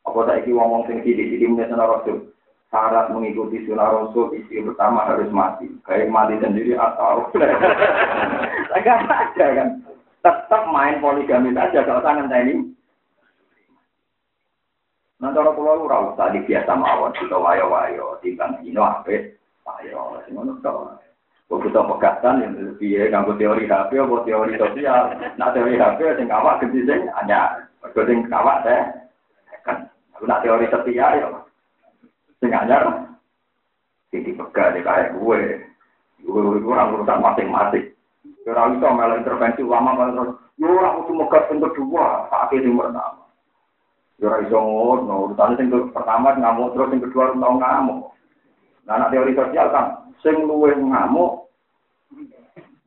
Apa 0.06 0.18
tak 0.22 0.46
iki 0.46 0.54
ngomong 0.54 0.86
sing 0.86 1.02
sidik-sidik 1.02 1.50
menyesal 1.50 1.82
Rasul? 1.82 2.30
syarat 2.68 3.08
mengikuti 3.08 3.64
sunnah 3.64 3.88
rasul 3.88 4.36
istri 4.36 4.60
pertama 4.60 5.08
harus 5.08 5.32
mati 5.32 5.72
kayak 5.88 6.12
mati 6.12 6.36
sendiri 6.36 6.76
atau 6.76 7.24
enggak 8.76 9.08
ada 9.08 9.46
kan 9.56 9.68
tetap 10.20 10.62
main 10.68 11.00
poligami 11.00 11.56
saja 11.56 11.84
kalau 11.84 12.04
tangan 12.04 12.32
ini 12.44 12.76
Nah, 15.18 15.34
cara 15.34 15.50
pulau 15.50 15.90
rawat 15.90 16.14
tadi 16.14 16.46
biasa 16.46 16.78
mawon 16.78 17.10
kita 17.18 17.34
wayo 17.34 17.66
wayo 17.66 18.22
timbang 18.22 18.54
dino 18.62 18.86
ape 19.76 19.92
wayo 19.92 20.28
ngono 20.32 20.52
to. 20.64 20.72
Kok 21.48 21.64
kita 21.64 21.80
pegatan 21.80 22.44
yang 22.44 22.52
lebih 22.60 23.08
ya, 23.08 23.24
teori 23.24 23.64
HP 23.64 23.90
atau 23.96 24.20
teori 24.20 24.52
sosial. 24.60 25.16
Nah 25.40 25.48
teori 25.56 25.80
HP 25.80 26.20
sing 26.20 26.28
awak 26.28 26.60
gede 26.60 26.84
sing 26.84 27.00
hanya 27.08 27.64
sing 27.96 28.18
awak 28.28 28.68
teh 28.68 28.80
kan. 29.64 29.88
Nah 30.28 30.38
teori 30.44 30.68
setia 30.68 31.16
ya 31.16 31.28
Sing 32.38 32.54
anyar, 32.54 32.86
jadi 34.14 34.30
pegang 34.30 34.78
di 34.78 34.80
kayak 34.86 35.18
gue. 35.18 35.40
Gue 36.22 36.62
orang 36.70 36.94
urusan 36.94 37.18
masing-masing. 37.18 37.90
Orang 38.46 38.78
itu 38.78 38.86
malah 38.86 39.18
intervensi 39.18 39.60
ulama 39.66 39.98
kan 39.98 40.14
terus. 40.14 40.30
Yo 40.58 40.70
orang 40.70 41.02
itu 41.02 41.12
megat 41.18 41.50
yang 41.50 41.62
kedua, 41.66 42.30
sakit 42.30 42.62
yang 42.62 42.78
pertama. 42.78 43.26
Yo 44.22 44.30
orang 44.30 44.42
itu 44.46 44.54
ngono, 44.54 45.14
urusan 45.30 45.58
yang 45.58 45.90
pertama 45.90 46.34
ngamuk 46.38 46.78
terus 46.78 46.90
yang 46.94 47.02
kedua 47.10 47.24
tau 47.34 47.54
ngamuk. 47.58 48.17
Nah, 48.88 48.96
anak 48.96 49.12
teori 49.12 49.36
sosial 49.36 49.68
kan, 49.68 49.86
sing 50.24 50.48
luwe 50.48 50.72
ngamuk, 50.72 51.48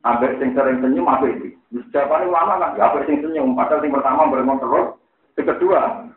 Ambil 0.02 0.34
sing 0.42 0.50
sering 0.58 0.82
senyum 0.82 1.06
apa 1.06 1.30
itu? 1.30 1.54
Jawabannya 1.94 2.26
ulama 2.26 2.58
kan, 2.58 2.74
ya 2.74 2.90
sing 3.06 3.22
senyum. 3.22 3.54
Padahal 3.54 3.86
sing 3.86 3.94
pertama 3.94 4.26
beremon 4.26 4.58
terus, 4.58 4.98
yang 5.38 5.46
kedua 5.46 6.10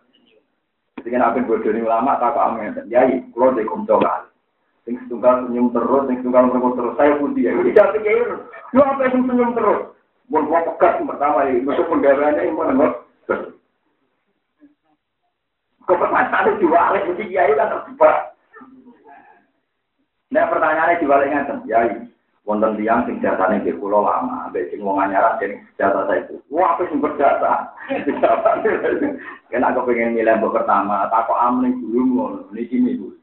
Sing 1.05 1.13
apa 1.21 1.37
bodoh 1.45 1.69
ini 1.69 1.85
ulama 1.85 2.17
tak 2.17 2.33
amin. 2.33 2.73
Yai, 2.89 3.21
kalau 3.29 3.53
di 3.53 3.61
kumto 3.61 4.01
kan. 4.01 4.25
Sing 4.89 4.97
setunggal 5.05 5.45
senyum 5.45 5.69
terus, 5.69 6.09
sing 6.09 6.17
setunggal 6.17 6.49
mereka 6.49 6.81
terus. 6.81 6.93
Saya 6.97 7.21
putih 7.21 7.45
ya. 7.45 7.53
Tidak 7.53 7.91
pikir. 7.93 8.29
Lu 8.73 8.81
apa 8.81 9.05
yang 9.05 9.21
senyum 9.29 9.53
terus? 9.53 9.93
Mau 10.33 10.41
gua 10.49 10.65
pekat 10.65 11.05
pertama 11.05 11.45
ini. 11.45 11.61
Masuk 11.61 11.85
pendarahannya 11.93 12.41
yang 12.41 12.57
mana? 12.57 12.89
Kepercayaan 15.85 16.57
diwalik 16.57 17.05
mesti 17.05 17.23
kiai 17.29 17.53
kan 17.53 17.69
terjebak. 17.69 18.33
Nah 20.35 20.51
pertanyaannya 20.51 20.99
diwalik 20.99 21.31
ngaten, 21.31 21.63
yai 21.63 21.95
wonten 22.43 22.75
tiang 22.75 23.07
sing 23.07 23.23
jasane 23.23 23.63
nggih 23.63 23.79
kula 23.79 24.03
lama, 24.03 24.51
ambek 24.51 24.67
sing 24.67 24.83
wong 24.83 24.99
anyaran 24.99 25.39
sing 25.39 25.63
jasa 25.79 26.03
itu. 26.11 26.35
Wah, 26.51 26.75
apa 26.75 26.83
sing 26.91 26.99
berjasa? 26.99 27.71
Kena 29.47 29.71
aku 29.71 29.87
pengen 29.87 30.19
milih 30.19 30.35
mbok 30.43 30.59
pertama, 30.59 31.07
tak 31.07 31.31
kok 31.31 31.39
amne 31.39 31.71
dulu 31.79 32.01
ngono, 32.03 32.39
niki 32.51 32.83
niku. 32.83 33.15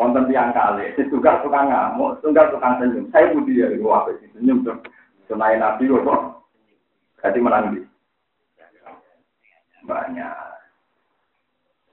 Wonten 0.00 0.32
tiang 0.32 0.56
kali, 0.56 0.96
tunggal 1.12 1.44
tukang 1.44 1.68
ngamuk, 1.68 2.24
tunggal 2.24 2.48
tukang 2.48 2.80
senyum. 2.80 3.12
Saya 3.12 3.36
budi 3.36 3.60
ya, 3.60 3.68
wah 3.84 4.08
sing 4.08 4.32
senyum 4.32 4.64
tuh. 4.64 4.80
Sunai 5.28 5.60
nabi 5.60 5.92
kok. 5.92 6.40
Kati 7.20 7.36
menang. 7.36 7.84
Banyak. 9.84 10.34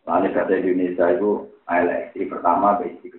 Lalu 0.07 0.31
kata 0.31 0.55
Indonesia 0.55 1.05
itu, 1.11 1.51
eleksi 1.67 2.31
pertama, 2.31 2.79
besi 2.79 3.11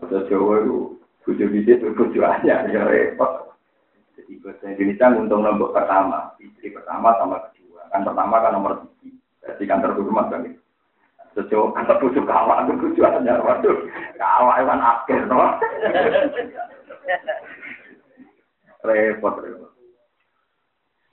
Betul 0.00 0.24
Jawa 0.32 0.54
itu 0.64 1.00
Bujo 1.20 1.44
bisnis 1.52 1.84
bujo 1.84 2.20
aja, 2.24 2.64
ya 2.64 2.80
repot. 2.88 3.52
Jadi 4.16 4.40
bahasa 4.40 4.72
Indonesia 4.72 5.12
untung 5.12 5.44
nombor 5.44 5.76
pertama, 5.76 6.32
istri 6.40 6.72
pertama 6.72 7.12
sama 7.20 7.44
kedua. 7.52 7.84
Kan 7.92 8.08
pertama 8.08 8.40
kan 8.40 8.56
nomor 8.56 8.72
tiga. 9.04 9.20
Jadi 9.44 9.64
kantor 9.68 10.00
rumah 10.00 10.32
kan 10.32 10.48
itu. 10.48 10.56
Sejauh 11.36 11.70
kantor 11.76 12.00
bujo 12.00 12.20
kawak 12.24 12.66
itu 12.66 12.72
bujo 12.82 13.02
aja, 13.04 13.36
waduh. 13.44 13.78
Kawak 14.16 14.64
kan 14.64 14.80
akhir, 14.80 15.20
no. 15.28 15.38
repot, 18.88 19.34
repot. 19.44 19.70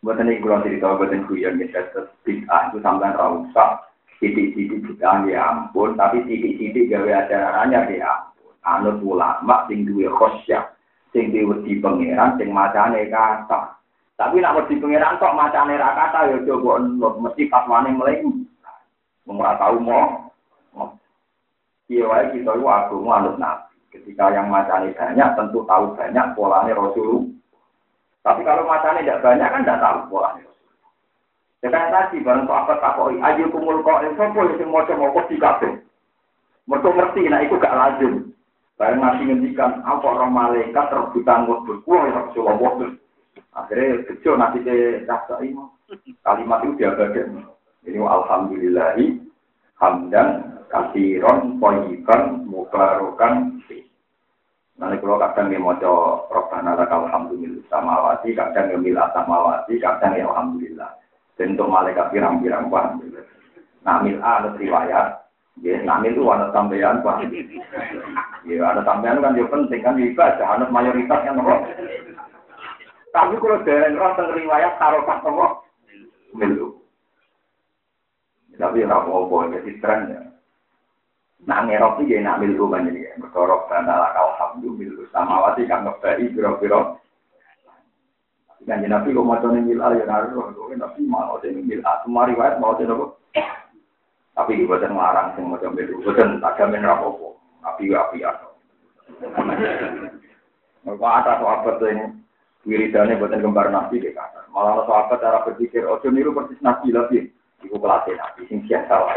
Buat 0.01 0.24
ini 0.24 0.39
kurang 0.39 0.64
cerita, 0.64 0.95
buat 0.95 1.12
ini 1.12 1.28
kuyon, 1.28 1.59
misalnya, 1.59 2.07
bid'ah 2.24 2.72
itu 2.72 2.80
sampai 2.80 3.12
rausak. 3.12 3.91
Titik-titik 4.24 4.82
bid'ah 4.88 5.28
ya 5.28 5.51
ampun, 5.51 5.99
tapi 5.99 6.24
titik-titik 6.24 6.89
gawe 6.89 7.28
acaranya 7.28 7.86
ya 7.91 8.28
anut 8.66 9.01
ulama 9.03 9.66
sing 9.70 9.86
duwe 9.86 10.10
khosyah, 10.10 10.74
sing 11.12 11.30
duwe 11.30 11.58
wedi 11.58 11.78
pangeran, 11.78 12.39
sing 12.39 12.49
macane 12.49 13.05
kata. 13.12 13.78
Tapi 14.18 14.41
nak 14.41 14.58
wedi 14.64 14.82
pangeran 14.82 15.22
kok 15.22 15.38
macane 15.38 15.78
ra 15.78 15.93
kata 15.93 16.34
ya 16.34 16.38
coba 16.49 16.82
nut 16.82 17.16
mesti 17.22 17.45
fatwane 17.51 17.93
mleng. 17.93 18.47
Wong 19.30 19.38
ora 19.38 19.60
tau 19.62 19.78
mo. 19.78 20.32
Iya 21.88 22.03
wae 22.03 22.36
kita 22.36 22.51
iku 22.51 22.68
agama 22.68 23.12
anut 23.22 23.36
nabi. 23.39 23.76
Ketika 23.88 24.36
yang 24.36 24.51
macane 24.51 24.91
banyak, 24.91 25.30
tentu 25.39 25.64
tahu 25.64 25.95
banyak 25.95 26.26
polanya 26.36 26.76
Rasul. 26.76 27.32
Tapi 28.20 28.43
kalau 28.43 28.68
macane 28.68 29.05
tidak 29.05 29.24
banyak 29.24 29.47
kan 29.47 29.64
tidak 29.64 29.80
tahu 29.80 29.99
polanya. 30.12 30.47
Ya 31.64 31.74
kan 31.74 31.89
tadi 31.89 32.22
bareng 32.22 32.45
sahabat 32.45 32.78
takoi, 32.84 33.18
ayo 33.18 33.49
kumul 33.49 33.82
kok 33.82 34.05
sopo 34.14 34.45
sing 34.60 34.70
maca 34.70 34.93
mau 34.93 35.16
di 35.26 35.41
kabeh. 35.41 35.74
Mereka 36.68 36.89
ngerti, 36.91 37.22
nah 37.32 37.39
itu 37.39 37.55
gak 37.58 37.74
lazim. 37.74 38.36
Bareng 38.78 39.01
nasi 39.01 39.25
ngendikan, 39.25 39.82
apa 39.82 40.05
orang 40.05 40.38
malaikat 40.38 40.93
rebutan 40.93 41.49
wah 41.49 42.01
ya 42.05 42.13
Rasulullah 42.13 42.61
wabur. 42.61 42.93
Akhirnya 43.57 44.05
kecil 44.05 44.38
nasi 44.38 44.61
ke 44.61 45.01
rasa 45.09 45.41
ini, 45.41 45.57
kalimat 46.21 46.61
itu 46.61 46.78
dia 46.78 46.93
bagian. 46.93 47.41
Ini 47.82 47.97
alhamdulillahi, 47.97 49.17
hamdan, 49.82 50.61
kasiron, 50.69 51.57
poyikan, 51.57 52.45
mubarokan, 52.45 53.57
Nanti 54.78 55.01
kalau 55.01 55.17
kadang 55.17 55.49
yang 55.49 55.65
mau 55.65 55.73
lakal 55.73 57.09
alhamdulillah 57.09 57.65
samawati, 57.65 58.30
kadang 58.38 58.78
yang 58.78 58.82
mila 58.86 59.09
samawati, 59.09 59.73
kadang 59.82 60.13
yang 60.13 60.30
alhamdulillah. 60.30 60.93
Dan 61.34 61.57
untuk 61.57 61.69
malaikat 61.73 62.13
pirang-pirang 62.13 62.69
paham. 62.69 63.01
Nah, 63.82 63.97
mil 64.05 64.21
A 64.21 64.41
ada 64.41 64.53
riwayat, 64.53 65.07
ya, 65.65 65.82
nah 65.82 65.97
itu 66.05 66.21
ada 66.30 66.53
sampean 66.53 67.01
pak. 67.01 67.25
Ya, 68.48 68.64
ada 68.64 68.80
sampean 68.88 69.20
kan 69.20 69.36
juga 69.36 69.60
penting 69.60 69.84
kan 69.84 70.00
ibadah, 70.00 70.48
ada 70.56 70.72
mayoritas 70.72 71.20
yang 71.28 71.36
nopo. 71.36 71.68
Tapi 73.12 73.36
kalau 73.43 73.60
dari 73.68 73.91
orang 73.91 74.16
tentang 74.16 74.39
riwayat 74.39 74.80
taruh 74.80 75.04
pas 75.04 75.20
nopo, 75.20 75.68
milu. 76.32 76.80
Tapi 78.56 78.88
ramu 78.88 79.28
apa 79.28 79.52
jadi 79.60 79.72
tren 79.84 80.00
ya. 80.16 80.22
Nah, 81.43 81.60
ngerok 81.68 82.08
iki 82.08 82.24
nak 82.24 82.39
milu 82.39 82.72
kan 82.72 82.88
jadi 82.88 83.20
berkorok 83.20 83.68
dan 83.68 83.86
ala 83.86 84.16
alhamdulillah 84.16 85.12
sama 85.12 85.43
wati 85.43 85.68
kang 85.68 85.84
ngebaki 85.84 86.32
biro-biro. 86.32 87.04
Dan 88.64 88.88
Nabi 88.88 89.12
kok 89.12 89.28
maca 89.28 89.48
ning 89.52 89.68
mil 89.68 89.80
ya 89.80 90.08
harus 90.08 90.32
kok 90.32 90.72
Nabi 90.72 91.00
mau 91.04 91.36
ning 91.43 91.68
mil 91.68 91.84
semua 91.84 92.32
riwayat 92.32 92.64
mau 92.64 92.80
nopo. 92.80 93.20
Tapi 94.39 94.64
buatan 94.64 94.95
larang 94.95 95.36
sing 95.36 95.52
maca 95.52 95.68
milu, 95.68 96.00
buatan 96.00 96.39
tagamen 96.39 96.88
rapopo. 96.88 97.38
Nabi 97.64 97.93
api 97.93 98.20
atau. 98.24 98.51
Kalau 100.88 101.03
ada 101.03 101.34
sahabat 101.39 101.84
yang 101.84 102.22
wiridane 102.64 103.20
buatan 103.20 103.43
gembar 103.43 103.68
Nabi 103.72 103.99
di 104.03 104.12
kata. 104.16 104.47
Malah 104.51 104.88
sahabat 104.88 105.20
cara 105.20 105.43
berpikir, 105.43 105.84
ojo 105.84 106.08
niru 106.12 106.32
persis 106.36 106.60
Nabi 106.64 106.91
lagi. 106.95 107.20
Iku 107.66 107.82
kelasnya 107.82 108.22
Nabi, 108.22 108.45
sing 108.47 108.62
biasa 108.70 108.93
lah. 108.93 109.16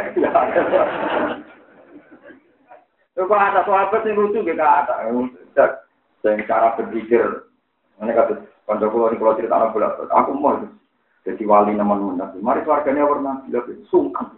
Kalau 3.14 3.36
ada 3.36 3.60
sahabat 3.68 4.02
yang 4.06 4.16
lucu 4.16 4.40
kita 4.42 4.64
ada. 4.64 5.06
Dan 6.20 6.44
cara 6.44 6.76
berpikir, 6.76 7.48
ini 8.00 8.12
kata 8.12 8.44
kanca 8.68 8.86
kula 8.92 9.10
di 9.10 9.18
pulau 9.18 9.34
cerita 9.34 9.56
anak 9.56 9.72
bola, 9.72 9.98
aku 10.14 10.30
mau 10.36 10.62
jadi 11.24 11.42
wali 11.48 11.74
nabi. 11.74 12.38
Mari 12.44 12.60
keluarganya 12.62 13.08
warna 13.08 13.40
sungkan. 13.88 14.30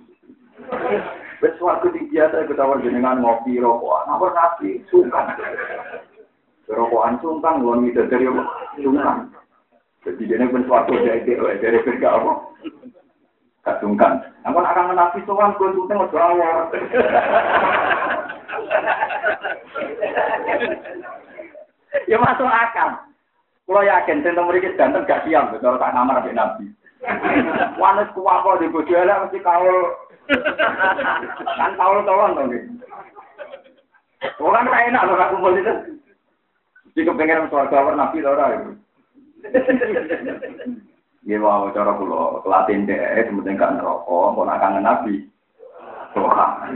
Wes 1.43 1.59
waktu 1.59 1.91
di 1.91 2.07
biasa 2.15 2.47
tawar 2.55 2.79
jenengan 2.87 3.19
ngopi 3.19 3.59
rokokan, 3.59 4.07
nomor 4.07 4.31
nabi 4.31 4.79
sungkan. 4.87 5.35
Rokokan 6.71 7.19
sungkan, 7.19 7.59
luar 7.59 7.83
itu 7.83 7.99
dari 8.07 8.31
sungkan. 8.79 9.27
Jadi 10.07 10.23
dia 10.23 10.47
pun 10.47 10.63
suatu 10.71 10.95
dari 11.03 11.27
dari 11.59 11.79
kerja 11.83 12.15
apa? 12.15 12.33
Kasungkan. 13.67 14.23
Aku 14.47 14.59
akan 14.63 14.95
nabi 14.95 15.19
soal 15.27 15.51
gue 15.59 15.75
sungkan 15.75 15.99
mau 15.99 16.15
awal. 16.15 16.71
ya 22.07 22.17
masuk 22.23 22.47
akal. 22.47 23.03
Kalau 23.63 23.83
yakin, 23.83 24.23
tentang 24.23 24.47
mereka 24.47 24.75
ganteng 24.79 25.07
gak 25.07 25.23
siap, 25.27 25.55
kalau 25.59 25.79
tak 25.81 25.91
kamar 25.91 26.23
sampai 26.23 26.35
nabi. 26.39 26.67
Wanes 27.83 28.11
kuwako 28.15 28.63
di 28.63 28.71
bojo 28.71 28.95
mesti 28.95 29.39
kaul. 29.43 30.02
Kan 31.59 31.73
kaul 31.77 32.01
tolong 32.07 32.33
dong. 32.39 32.51
Orang 34.39 34.71
kayak 34.71 34.95
enak 34.95 35.05
loh 35.07 35.19
aku 35.19 35.35
kumpul 35.39 35.59
itu. 35.59 35.75
Jadi 36.93 37.09
kepengen 37.09 37.49
soal 37.49 37.67
kabar 37.73 37.97
nabi 37.97 38.23
tau 38.23 38.37
ora. 38.37 38.53
Ya 41.23 41.39
mau 41.39 41.71
cara 41.71 41.95
kula 41.95 42.43
kelatin 42.43 42.87
deh, 42.87 42.99
sementing 43.27 43.55
gak 43.55 43.79
ngerokok, 43.79 44.35
kok 44.35 44.47
nak 44.47 44.61
kangen 44.61 44.83
nabi. 44.83 45.15
Wah, 46.19 46.67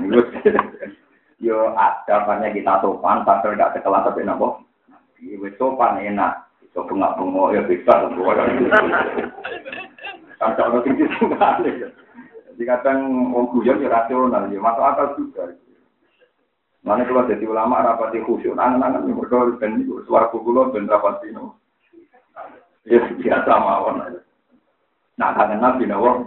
yo 1.43 1.75
ada 1.77 2.25
banyak 2.25 2.55
kita 2.57 2.81
sopan, 2.81 3.27
tapi 3.27 3.53
tidak 3.53 3.75
sekelas 3.77 4.07
tapi 4.07 4.23
nopo. 4.23 4.63
Ibu 5.19 5.51
sopan 5.59 5.99
enak, 5.99 6.47
itu 6.63 6.79
bengak 6.79 7.19
bengok 7.19 7.53
ya 7.59 7.61
bisa. 7.67 7.95
Kan 10.39 10.51
kalau 10.55 10.81
tinggi 10.81 11.05
sekali. 11.19 11.71
Jadi 12.57 12.73
kadang 12.73 13.37
orang 13.37 13.53
guyon 13.53 13.85
ya 13.85 13.93
rasional, 13.93 14.49
ya 14.49 14.57
masuk 14.57 14.81
akal 14.81 15.13
juga. 15.21 15.53
Mana 16.81 17.05
kalau 17.05 17.29
jadi 17.29 17.45
ulama 17.45 17.85
rapati 17.85 18.25
khusyuk, 18.25 18.57
angan-angan 18.57 19.13
yang 19.13 19.21
berdua 19.21 19.61
dan 19.61 19.85
suara 20.09 20.33
kukulo 20.33 20.73
dan 20.73 20.89
rapati 20.89 21.37
no. 21.37 21.61
Ya 22.89 23.05
biasa 23.13 23.53
mawon. 23.61 24.25
Nah 25.21 25.37
kangen 25.37 25.61
nabi 25.61 25.85
nawa. 25.85 26.25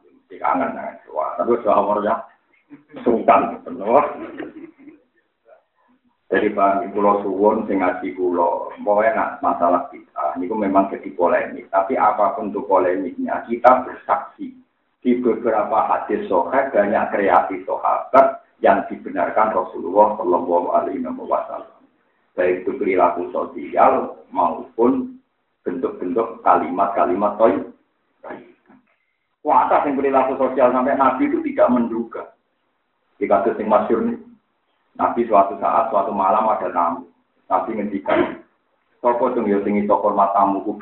Mesti 0.00 0.40
kangen, 0.40 0.80
wah 1.12 1.36
tapi 1.36 1.60
suara 1.60 2.00
ya 2.00 2.14
sungkan 3.04 3.60
benar. 3.68 4.16
Jadi 6.32 6.48
Pak 6.56 6.88
Pulau 6.96 7.20
Suwon 7.20 7.68
sing 7.68 7.84
ngaji 7.84 8.16
Pulau, 8.16 8.72
pokoknya 8.80 9.36
masalah 9.44 9.92
kita, 9.92 10.32
ini 10.40 10.48
memang 10.48 10.88
jadi 10.88 11.12
polemik. 11.12 11.68
Tapi 11.68 11.92
apa 12.00 12.32
pun 12.32 12.48
itu 12.48 12.64
polemiknya, 12.64 13.44
kita 13.44 13.84
bersaksi 13.84 14.61
di 15.02 15.18
beberapa 15.18 15.90
hadis 15.90 16.24
sohabat 16.30 16.70
banyak 16.70 17.04
kreasi 17.10 17.66
sahabat 17.66 18.42
yang 18.62 18.86
dibenarkan 18.86 19.50
Rasulullah 19.50 20.14
Shallallahu 20.16 20.68
Alaihi 20.70 21.02
Wasallam. 21.02 21.82
Baik 22.38 22.64
itu 22.64 22.78
perilaku 22.78 23.28
sosial 23.34 24.24
maupun 24.30 25.20
bentuk-bentuk 25.66 26.40
kalimat-kalimat 26.46 27.36
toy. 27.36 27.54
Kuasa 29.42 29.82
yang 29.82 29.98
perilaku 29.98 30.38
sosial 30.38 30.70
sampai 30.70 30.94
Nabi 30.94 31.26
itu 31.26 31.42
tidak 31.50 31.68
menduga 31.74 32.22
di 33.18 33.26
kasus 33.26 33.58
masyur 33.58 34.06
nih. 34.06 34.18
Nabi 34.94 35.26
suatu 35.26 35.58
saat, 35.58 35.90
suatu 35.90 36.14
malam 36.14 36.46
ada 36.46 36.70
tamu. 36.70 37.10
Nabi 37.50 37.74
ngendikan, 37.74 38.41
Sopo 39.02 39.34
dong 39.34 39.50
ya 39.50 39.58
sing 39.66 39.82
iso 39.82 39.98
hormat 39.98 40.30
tamu 40.30 40.62
ku 40.62 40.78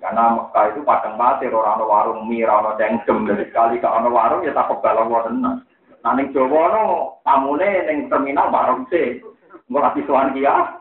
Karena 0.00 0.40
Mekah 0.40 0.72
itu 0.72 0.80
padang 0.88 1.20
pasir, 1.20 1.52
orang 1.52 1.76
ada 1.76 1.84
warung 1.84 2.24
mie, 2.24 2.48
orang 2.48 2.72
ada 2.72 2.80
cengkem. 2.80 3.28
Dari 3.28 3.44
sekali 3.52 3.76
ke 3.76 3.84
ana 3.84 4.08
warung 4.08 4.40
ya 4.40 4.56
tak 4.56 4.72
balong 4.80 5.12
tenan. 5.12 5.56
Nah 6.00 6.12
ning 6.16 6.32
Jawa 6.32 6.64
no 6.72 6.84
tamune 7.28 7.68
ning 7.84 8.08
terminal 8.08 8.48
warung 8.48 8.88
sih. 8.88 9.20
Engko 9.68 9.78
lagi 9.84 10.00
sowan 10.08 10.32
kia. 10.32 10.80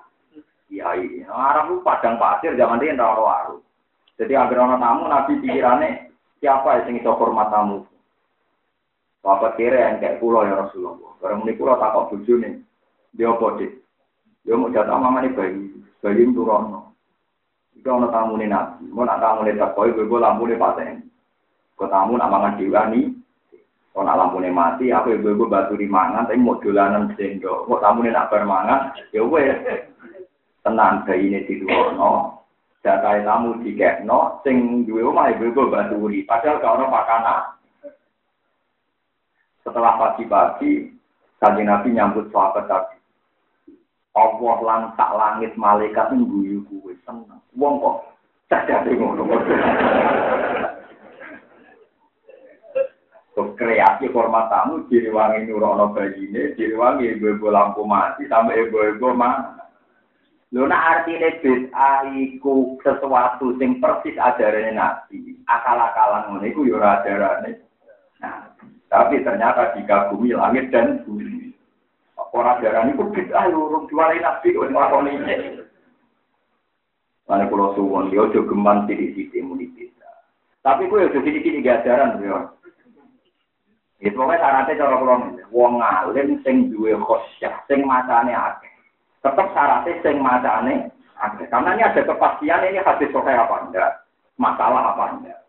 Iya, 0.72 0.96
iya. 0.96 1.28
Arab 1.28 1.76
itu 1.76 1.84
padang 1.84 2.16
pasir, 2.16 2.56
zaman 2.56 2.80
dia 2.80 2.96
ora 2.96 3.20
warung. 3.20 3.62
Jadi 4.16 4.32
agar 4.32 4.64
ana 4.64 4.80
tamu, 4.80 5.12
Nabi 5.12 5.44
pikirannya, 5.44 6.08
siapa 6.40 6.88
yang 6.88 7.04
iso 7.04 7.12
hormat 7.20 7.52
tamu? 7.52 7.84
Bapak 9.28 9.60
kira 9.60 9.92
yang 9.92 10.00
kayak 10.00 10.24
pulau 10.24 10.48
ya 10.48 10.56
Rasulullah. 10.56 11.20
Barang 11.20 11.44
ini 11.44 11.60
pulau 11.60 11.76
tak 11.76 11.92
kok 11.92 12.16
buju 12.16 12.34
nih. 12.40 12.54
Dia 13.12 13.36
apa? 13.36 13.60
Dia 13.60 14.56
mau 14.56 14.72
mama 14.72 15.20
nih 15.20 15.36
bayi. 15.36 15.77
Bayi 16.08 16.24
itu 16.24 16.40
rono. 16.40 16.96
Itu 17.76 17.92
orang 17.92 18.16
tamu 18.16 18.40
nih 18.40 18.48
nabi. 18.48 18.88
Mau 18.96 19.04
nak 19.04 19.20
tamu 19.20 19.44
nih 19.44 19.60
tak 19.60 19.76
koi, 19.76 19.92
gue 19.92 20.08
lampu 20.08 20.48
nih 20.48 20.56
paten. 20.56 21.04
Kau 21.76 21.92
tamu 21.92 22.16
nak 22.16 22.32
mangan 22.32 22.56
diwani. 22.56 23.12
Kau 23.92 24.08
nak 24.08 24.16
lampu 24.16 24.40
nih 24.40 24.56
mati, 24.56 24.88
aku 24.88 25.20
ibu 25.20 25.36
gue 25.36 25.52
batu 25.52 25.76
di 25.76 25.84
mangan. 25.84 26.24
Tapi 26.24 26.40
mau 26.40 26.56
dolanan 26.64 27.12
sendok. 27.20 27.68
Kau 27.68 27.84
tamu 27.84 28.08
nih 28.08 28.16
nak 28.16 28.32
bermangan. 28.32 28.96
Ya 29.12 29.20
gue 29.20 29.44
tenang 30.64 31.04
bayi 31.04 31.28
ini 31.28 31.44
di 31.44 31.60
rono. 31.68 32.40
Datai 32.80 33.28
tamu 33.28 33.60
di 33.60 33.76
no. 34.08 34.40
Sing 34.48 34.88
dua 34.88 35.12
rumah 35.12 35.28
ibu 35.36 35.52
gue 35.52 35.68
batu. 35.68 36.00
Padahal 36.24 36.64
kau 36.64 36.72
orang 36.80 36.88
pakanan. 36.88 37.40
Setelah 39.68 40.00
pagi-pagi, 40.00 40.96
kanji 41.44 41.68
Nabi 41.68 41.92
nyambut 41.92 42.32
sahabat 42.32 42.72
tadi. 42.72 42.97
Allah 44.18 44.56
lan 44.66 44.82
tak 44.98 45.14
langit 45.14 45.54
malaikat 45.54 46.10
ngguyu 46.10 46.66
kuwe 46.66 46.98
seneng. 47.06 47.38
Wong 47.54 47.78
kok 47.78 47.98
cacat 48.50 48.90
ngono. 48.90 49.24
kreasi 53.58 54.10
hormat 54.14 54.50
tamu 54.50 54.86
diriwangi 54.90 55.50
nurono 55.50 55.94
bayine, 55.94 56.54
diriwangi 56.58 57.18
ibu-ibu 57.18 57.50
lampu 57.50 57.86
mati 57.86 58.30
sampai 58.30 58.70
ibu-ibu 58.70 59.14
mana. 59.14 59.58
Lho 60.56 60.64
nak 60.64 61.04
artine 61.04 61.44
bid'ah 61.44 62.08
iku 62.08 62.80
sesuatu 62.80 63.60
sing 63.60 63.84
persis 63.84 64.16
ajarane 64.16 64.72
Nabi. 64.72 65.36
Akal-akalan 65.44 66.32
ngono 66.32 66.46
iku 66.48 66.64
ya 66.64 66.80
ora 66.80 67.04
ajarane. 67.04 67.52
Nah, 68.24 68.56
tapi 68.88 69.20
ternyata 69.28 69.76
dikagumi 69.76 70.32
langit 70.32 70.72
dan 70.72 71.04
bumi. 71.04 71.47
Ora 72.36 72.60
darani 72.60 72.98
ku 72.98 73.08
bid'ah 73.12 73.48
lho 73.48 73.70
urung 73.72 73.86
diwali 73.88 74.20
nabi 74.20 74.56
kok 74.56 74.68
nglakoni 74.68 75.12
iki. 75.16 75.36
Mane 77.28 77.44
kula 77.48 77.76
suwun 77.76 78.12
yo 78.12 78.28
aja 78.28 78.40
geman 78.44 78.88
sithik-sithik 78.88 79.44
muni 79.44 79.68
bid'ah. 79.72 80.16
Tapi 80.64 80.88
kuwi 80.92 81.08
aja 81.08 81.20
sithik-sithik 81.20 81.64
gajaran 81.64 82.20
yo. 82.24 82.58
Itu 83.98 84.14
pokoknya 84.14 84.38
syaratnya 84.38 84.78
cara 84.78 84.96
kula 85.02 85.16
wong 85.50 85.74
alim 85.82 86.38
sing 86.46 86.70
duwe 86.70 86.94
khosyah, 87.02 87.66
sing 87.66 87.82
macane 87.88 88.36
akeh. 88.36 88.74
Tetep 89.26 89.48
syaratnya 89.56 90.00
sing 90.06 90.16
macane 90.22 90.94
akeh. 91.18 91.50
Karena 91.50 91.74
ini 91.74 91.82
ada 91.82 92.02
kepastian 92.06 92.68
ini 92.68 92.84
hadis 92.84 93.10
sahih 93.10 93.42
apa 93.42 93.56
enggak, 93.66 93.92
masalah 94.38 94.94
apa 94.94 95.18
enggak. 95.18 95.40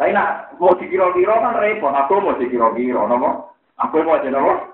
Tapi 0.00 0.10
nak 0.16 0.56
mau 0.56 0.72
dikira-kira 0.74 1.38
kan 1.38 1.60
repot, 1.60 1.92
aku 1.92 2.18
mau 2.18 2.34
dikira-kira, 2.34 3.06
nopo? 3.06 3.54
Aku 3.76 4.00
mau 4.02 4.16
aja 4.16 4.32
nopo? 4.32 4.71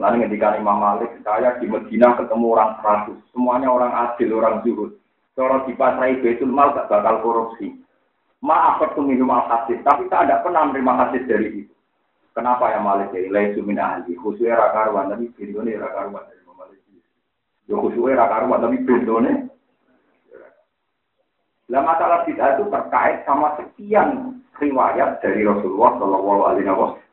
Lalu 0.00 0.24
ketika 0.24 0.56
Imam 0.56 0.80
Malik, 0.80 1.12
saya 1.20 1.60
di 1.60 1.68
Medina 1.68 2.16
ketemu 2.16 2.56
orang 2.56 2.80
seratus, 2.80 3.20
semuanya 3.36 3.68
orang 3.68 3.92
adil, 3.92 4.40
orang 4.40 4.64
zuhud. 4.64 4.96
Kalau 5.36 5.68
di 5.68 5.76
pasrai 5.76 6.16
Betul 6.24 6.48
Mal 6.48 6.72
gak 6.72 6.88
bakal 6.88 7.20
korupsi. 7.20 7.76
Maaf 8.40 8.80
tuh 8.96 9.04
minum 9.04 9.28
hadis, 9.28 9.76
tapi 9.84 10.08
saya 10.08 10.24
tidak 10.24 10.40
pernah 10.48 10.72
menerima 10.72 10.92
hadis 10.96 11.28
dari 11.28 11.48
itu. 11.52 11.74
Kenapa 12.32 12.72
ya 12.72 12.80
Malik 12.80 13.12
jadi 13.12 13.28
lain 13.28 13.52
sumin 13.52 13.76
ahli, 13.76 14.16
khususnya 14.16 14.56
rakaruan, 14.56 15.12
tapi 15.12 15.28
videonya 15.36 15.84
rakaruan 15.84 16.24
dari 16.24 16.40
Malik. 16.48 16.80
Ya 17.68 17.76
khususnya 17.76 18.16
rakaruan, 18.16 18.64
tapi 18.64 18.76
videonya. 18.80 19.34
Nah 21.68 21.82
masalah 21.84 22.24
kita 22.24 22.56
itu 22.56 22.64
terkait 22.72 23.20
sama 23.28 23.60
sekian 23.60 24.40
riwayat 24.56 25.20
dari 25.20 25.44
Rasulullah 25.44 26.00
Shallallahu 26.00 26.42
Alaihi 26.48 26.66
Wasallam. 26.72 27.09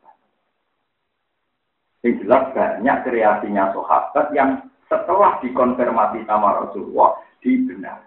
Yang 2.06 2.14
jelas 2.24 2.44
banyak 2.54 2.98
kreasinya 3.06 3.74
sahabat 3.74 4.26
yang 4.34 4.62
setelah 4.86 5.42
dikonfirmasi 5.42 6.24
sama 6.30 6.64
Rasulullah 6.64 7.18
dibenar. 7.42 8.06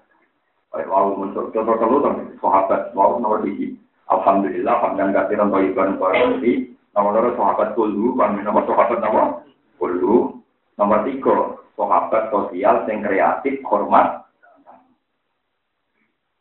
Wow, 0.70 1.18
untuk 1.18 1.50
contoh 1.50 1.74
contoh 1.74 2.14
sahabat 2.38 2.94
wow 2.94 3.18
nomor 3.18 3.42
tiga. 3.42 3.74
Alhamdulillah, 4.10 4.78
hamdan 4.82 5.10
kasiran 5.10 5.50
thayyiban 5.50 5.98
barokati. 5.98 6.70
Nomor 6.94 7.18
dua 7.18 7.34
sahabat 7.34 7.68
kulu, 7.74 8.14
nomor 8.18 8.62
sahabat 8.66 8.98
nomor 9.02 9.42
kulu. 9.82 10.38
Nomor 10.78 11.02
tiga 11.06 11.58
sahabat 11.74 12.30
sosial 12.30 12.86
yang 12.86 13.02
kreatif, 13.02 13.58
hormat. 13.66 14.29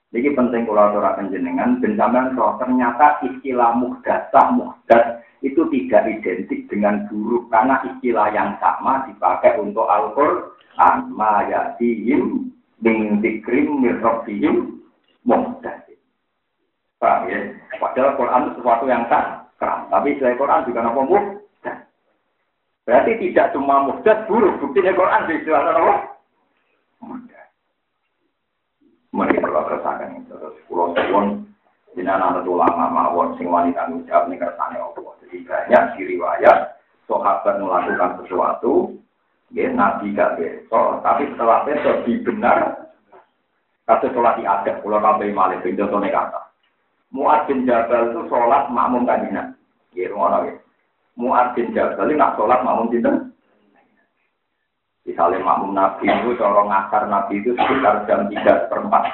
Jadi 0.10 0.34
penting 0.34 0.66
kalau 0.66 0.90
aturakan 0.90 1.30
jenengan, 1.30 1.78
benjamin 1.78 2.34
roh 2.34 2.58
ternyata 2.58 3.22
istilah 3.22 3.78
muhdasah 3.78 4.48
muhdas 4.58 5.22
itu 5.46 5.62
tidak 5.70 6.10
identik 6.10 6.66
dengan 6.66 7.06
buruk 7.08 7.48
karena 7.54 7.78
istilah 7.86 8.28
yang 8.34 8.58
sama 8.58 9.06
dipakai 9.06 9.62
untuk 9.62 9.86
Al-Qur'an. 9.86 11.14
Ma 11.14 11.46
yatihim 11.46 12.50
min 12.82 13.22
dikrim 13.22 13.86
mirrobihim 13.86 14.82
muhdasin. 15.24 16.00
Paham 17.00 17.30
ya? 17.32 17.40
Padahal 17.80 18.18
Quran 18.20 18.44
itu 18.44 18.52
sesuatu 18.60 18.86
yang 18.90 19.06
sakral. 19.08 19.88
Tapi 19.88 20.18
selain 20.20 20.42
Quran 20.42 20.66
juga 20.68 20.80
nama 20.84 21.02
muhdas. 21.06 21.80
Berarti 22.84 23.12
tidak 23.22 23.54
cuma 23.56 23.88
muhdas 23.88 24.20
buruk. 24.26 24.58
Buktinya 24.58 24.92
Quran 24.98 25.28
di 25.30 25.34
istilah 25.40 25.62
apa? 25.64 25.96
Muhdas. 27.06 27.39
Mari 29.20 29.36
kalau 29.44 29.68
itu. 29.68 30.32
Terus 30.32 30.56
pulau 30.72 30.96
suwon. 30.96 31.44
Jinan 31.98 32.24
anak 32.24 32.48
ulama 32.48 32.88
mawon 32.88 33.36
sing 33.36 33.52
wanita 33.52 33.84
tanggung 33.90 34.08
jawab 34.08 34.32
kersane 34.32 34.78
Allah. 34.80 35.14
Jadi 35.26 35.44
banyak 35.44 35.84
riwayat 36.00 36.58
sahabat 37.10 37.60
melakukan 37.60 38.24
sesuatu 38.24 38.96
Ya, 39.50 39.66
nabi 39.74 40.14
gak 40.14 40.38
besok, 40.38 41.02
tapi 41.02 41.26
setelah 41.34 41.66
besok 41.66 42.06
dibenar, 42.06 42.86
kata 43.90 44.14
sholat 44.14 44.38
di 44.38 44.46
adat, 44.46 44.86
pulau 44.86 45.02
kabeh 45.02 45.34
malik, 45.34 45.66
contohnya 45.66 46.14
kata. 46.14 46.54
Mu'ad 47.10 47.50
bin 47.50 47.66
Jabal 47.66 48.14
itu 48.14 48.30
sholat 48.30 48.70
makmum 48.70 49.10
kanjina. 49.10 49.58
Ya, 49.98 50.14
ngono 50.14 50.46
ya. 50.46 50.54
Mu'ad 51.18 51.58
bin 51.58 51.74
Jabal 51.74 52.14
itu 52.14 52.22
sholat 52.38 52.62
makmum 52.62 52.94
dinten. 52.94 53.34
Misalnya 55.08 55.40
makmum 55.42 55.76
Nabi 55.76 56.10
itu, 56.10 56.36
corong 56.36 56.70
ngasar 56.70 57.08
Nabi 57.08 57.40
itu 57.40 57.56
sekitar 57.56 58.06
jam 58.06 58.28
3 58.28 58.68
per 58.68 58.80
4. 58.84 59.08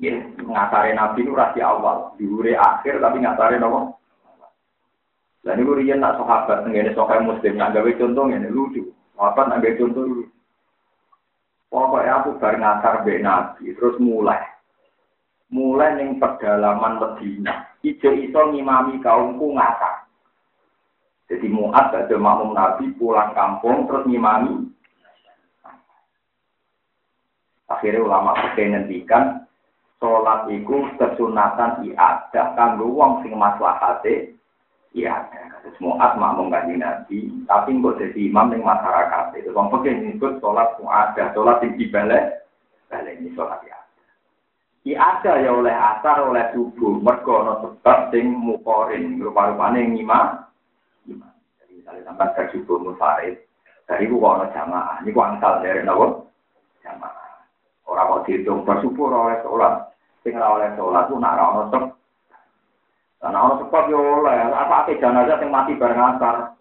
Ya, 0.00 0.16
ngasarin 0.40 0.96
Nabi 0.96 1.24
itu 1.24 1.36
rasi 1.36 1.60
awal, 1.60 2.16
di 2.16 2.24
akhir 2.56 3.04
tapi 3.04 3.20
ngasarin 3.20 3.64
apa? 3.64 4.00
Lah 5.40 5.56
niku 5.56 5.72
riyen 5.72 6.04
nak 6.04 6.20
sahabat 6.20 6.68
ngene 6.68 6.92
sahabat 6.92 7.24
muslim 7.24 7.56
nak 7.56 7.72
gawe 7.72 7.90
contoh 7.96 8.24
ngene 8.28 8.52
lucu. 8.52 8.92
Apa 9.16 9.48
nak 9.48 9.64
gawe 9.64 9.78
contoh 9.80 10.04
lucu. 10.04 10.28
Pokoknya 11.70 12.12
aku 12.20 12.36
bar 12.36 12.54
ngasar 12.60 12.94
mbek 13.06 13.22
Nabi 13.24 13.72
terus 13.72 13.96
mulai. 14.02 14.42
Mulai 15.48 15.96
ning 15.96 16.20
pedalaman 16.20 17.00
Medina. 17.00 17.72
Ijo 17.80 18.12
iso 18.12 18.40
ngimami 18.52 19.00
kaumku 19.00 19.56
ngasar. 19.56 20.09
Jadi 21.30 21.46
muat 21.46 21.94
ada 21.94 22.16
makmum 22.18 22.58
Nabi 22.58 22.90
pulang 22.98 23.30
kampung 23.38 23.86
terus 23.86 24.02
ngimami. 24.10 24.66
Akhirnya 27.70 28.02
ulama 28.02 28.34
fikih 28.34 28.74
ngendikan 28.74 29.46
sholat 30.02 30.50
iku 30.50 30.90
kesunatan 30.98 31.86
iadah 31.86 32.58
kanggo 32.58 32.90
wong 32.90 33.22
sing 33.22 33.30
maslahate 33.38 34.34
Iya, 34.90 35.22
kasus 35.30 35.78
muat 35.78 36.18
makmum 36.18 36.50
kaji 36.50 36.74
nabi, 36.74 37.30
tapi 37.46 37.78
nggak 37.78 37.94
jadi 38.02 38.26
imam 38.26 38.50
yang 38.50 38.66
masyarakat. 38.66 39.38
Itu 39.38 39.54
bang 39.54 39.70
pakai 39.70 40.02
nyebut 40.02 40.42
sholat 40.42 40.74
ada 40.82 41.30
sholat 41.30 41.62
yang 41.62 41.78
dibalik, 41.78 42.42
balik 42.90 43.22
ini 43.22 43.30
sholat. 43.38 43.62
Iya 44.82 44.98
ada 44.98 45.38
ya 45.38 45.54
oleh 45.54 45.70
asar 45.70 46.26
oleh 46.26 46.42
subuh, 46.50 46.98
mereka 46.98 47.36
no 47.38 47.54
sebab 47.62 48.10
sing 48.10 48.34
mukorin. 48.34 49.22
Jadi 49.22 50.49
misalnya 51.80 52.12
sampai 52.12 52.28
ke 52.36 52.42
subuh 52.52 52.76
mufarid, 52.76 53.40
dari 53.88 54.04
gua 54.04 54.44
no 54.44 54.46
jamaah, 54.52 55.00
ini 55.00 55.16
gua 55.16 55.32
angsal 55.32 55.64
dari 55.64 55.80
nawa 55.80 56.20
jamaah. 56.84 57.48
Orang 57.88 58.20
kok 58.20 58.22
dihitung 58.28 58.68
bersubuh 58.68 59.08
oleh 59.08 59.40
sholat, 59.40 59.88
sing 60.20 60.36
oleh 60.36 60.68
sholat 60.76 61.08
tuh 61.08 61.16
nak 61.16 61.40
ono 61.40 61.96
karena 63.20 63.36
orang 63.36 63.60
sebab 63.60 63.84
ya 63.92 64.00
oleh, 64.00 64.36
apa 64.48 64.74
ake 64.88 64.96
jenazah 64.96 65.36
yang 65.44 65.52
mati 65.52 65.76
bareng 65.76 66.00
asar. 66.16 66.56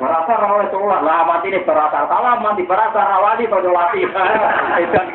Berasar 0.00 0.40
oleh 0.40 0.66
sholat 0.72 1.00
lah 1.04 1.28
mati 1.28 1.52
ini 1.52 1.60
berasar 1.60 2.08
salah 2.08 2.40
mati 2.40 2.64
berasar 2.64 3.06
awali 3.12 3.44
pada 3.44 3.68
mati. 3.68 4.00
Edan 4.80 5.08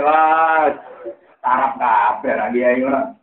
lah. 0.00 0.72
Tarap 1.44 1.72
kabeh 1.76 2.32
lagi 2.32 2.64
ya 2.64 2.72
orang. 2.80 3.20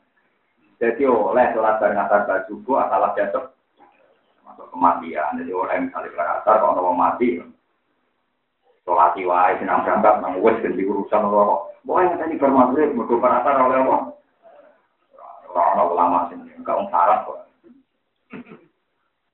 Jadi 0.82 1.05
oleh 1.05 1.45
sholat 1.53 1.77
bareng 1.77 2.01
asar 2.01 2.25
bar 2.25 2.41
subuh 2.49 2.82
asal 2.82 3.05
jatuh 3.13 3.45
masuk 4.41 4.65
kematian. 4.73 5.38
Jadi 5.38 5.53
oleh 5.53 5.77
misalnya 5.77 6.09
berasar 6.17 6.57
kalau 6.57 6.89
mau 6.89 6.97
mati. 6.97 7.38
Sholat 8.82 9.13
wae 9.13 9.61
senang 9.61 9.86
berangkat 9.86 10.15
nang 10.25 10.41
wes 10.41 10.57
dan 10.65 10.73
urusan 10.73 11.21
Allah. 11.29 11.69
Wah 11.86 12.01
yang 12.01 12.17
tadi 12.17 12.34
bermaksud 12.34 12.97
mergo 12.97 13.21
berasar 13.21 13.61
oleh 13.61 13.77
Allah. 13.77 14.01
Orang 15.51 15.91
ulama 15.91 16.19
sini, 16.32 16.49
enggak 16.57 16.79
orang 16.79 16.89
sarap 16.89 17.19
kok. 17.27 17.39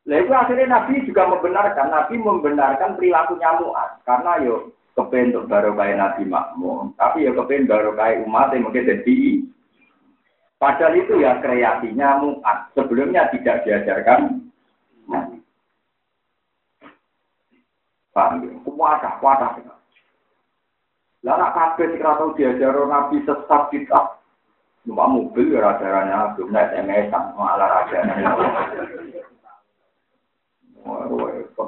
Itu 0.08 0.34
akhirnya 0.34 0.66
Nabi 0.72 1.06
juga 1.06 1.30
membenarkan, 1.30 1.94
Nabi 1.94 2.16
membenarkan 2.18 2.98
perilakunya 2.98 3.60
Mu'ad. 3.62 4.02
Karena 4.02 4.42
yo 4.42 4.74
kepen 4.98 5.30
untuk 5.30 5.46
baru 5.46 5.78
kayak 5.78 6.00
Nabi 6.02 6.24
makmum, 6.26 6.96
tapi 6.98 7.30
yo 7.30 7.38
kepen 7.38 7.70
baru 7.70 7.94
kayak 7.94 8.26
umat 8.26 8.50
yang 8.50 8.66
mungkin 8.66 8.90
jadi. 8.90 9.46
Padahal 10.58 10.98
itu 10.98 11.22
ya 11.22 11.38
kreasinya 11.38 12.18
Mu'ad. 12.18 12.74
Sebelumnya 12.74 13.30
tidak 13.30 13.62
diajarkan. 13.62 14.50
Paham 18.10 18.42
ya? 18.42 18.52
Wadah, 18.66 19.22
wadah. 19.22 19.52
Lah 21.22 21.36
nak 21.38 21.54
kabeh 21.54 21.94
sing 21.94 22.02
diajar 22.34 22.74
Nabi 22.74 23.22
sesat 23.26 23.70
kita 23.70 24.18
numpak 24.88 25.12
mobil 25.12 25.52
ya 25.52 25.60
radaranya 25.60 26.32
belum 26.40 26.56
naik 26.56 26.72
SMS 26.80 27.12
malah 27.36 27.68
radarnya 27.68 28.32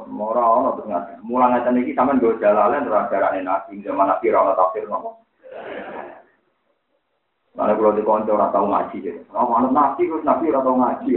Mora 0.07 0.43
ono 0.43 0.79
ternyata. 0.79 1.19
Mulang 1.27 1.51
ngeten 1.51 1.83
iki 1.83 1.91
sampean 1.91 2.23
go 2.23 2.39
jalalen 2.39 2.87
radarane 2.87 3.43
nabi 3.43 3.83
zaman 3.83 4.07
nabi 4.07 4.31
ra 4.31 4.55
tafsir 4.55 4.87
nopo. 4.87 5.19
Mana 7.57 7.73
kalau 7.73 7.97
di 7.97 8.05
konco 8.05 8.37
ora 8.37 8.53
tau 8.53 8.69
ngaji 8.69 8.97
gitu. 9.01 9.21
Oh, 9.33 9.49
manut 9.49 9.73
nabi 9.73 10.05
terus 10.05 10.21
nabi 10.21 10.53
ora 10.53 10.61
tau 10.61 10.77
ngaji. 10.77 11.11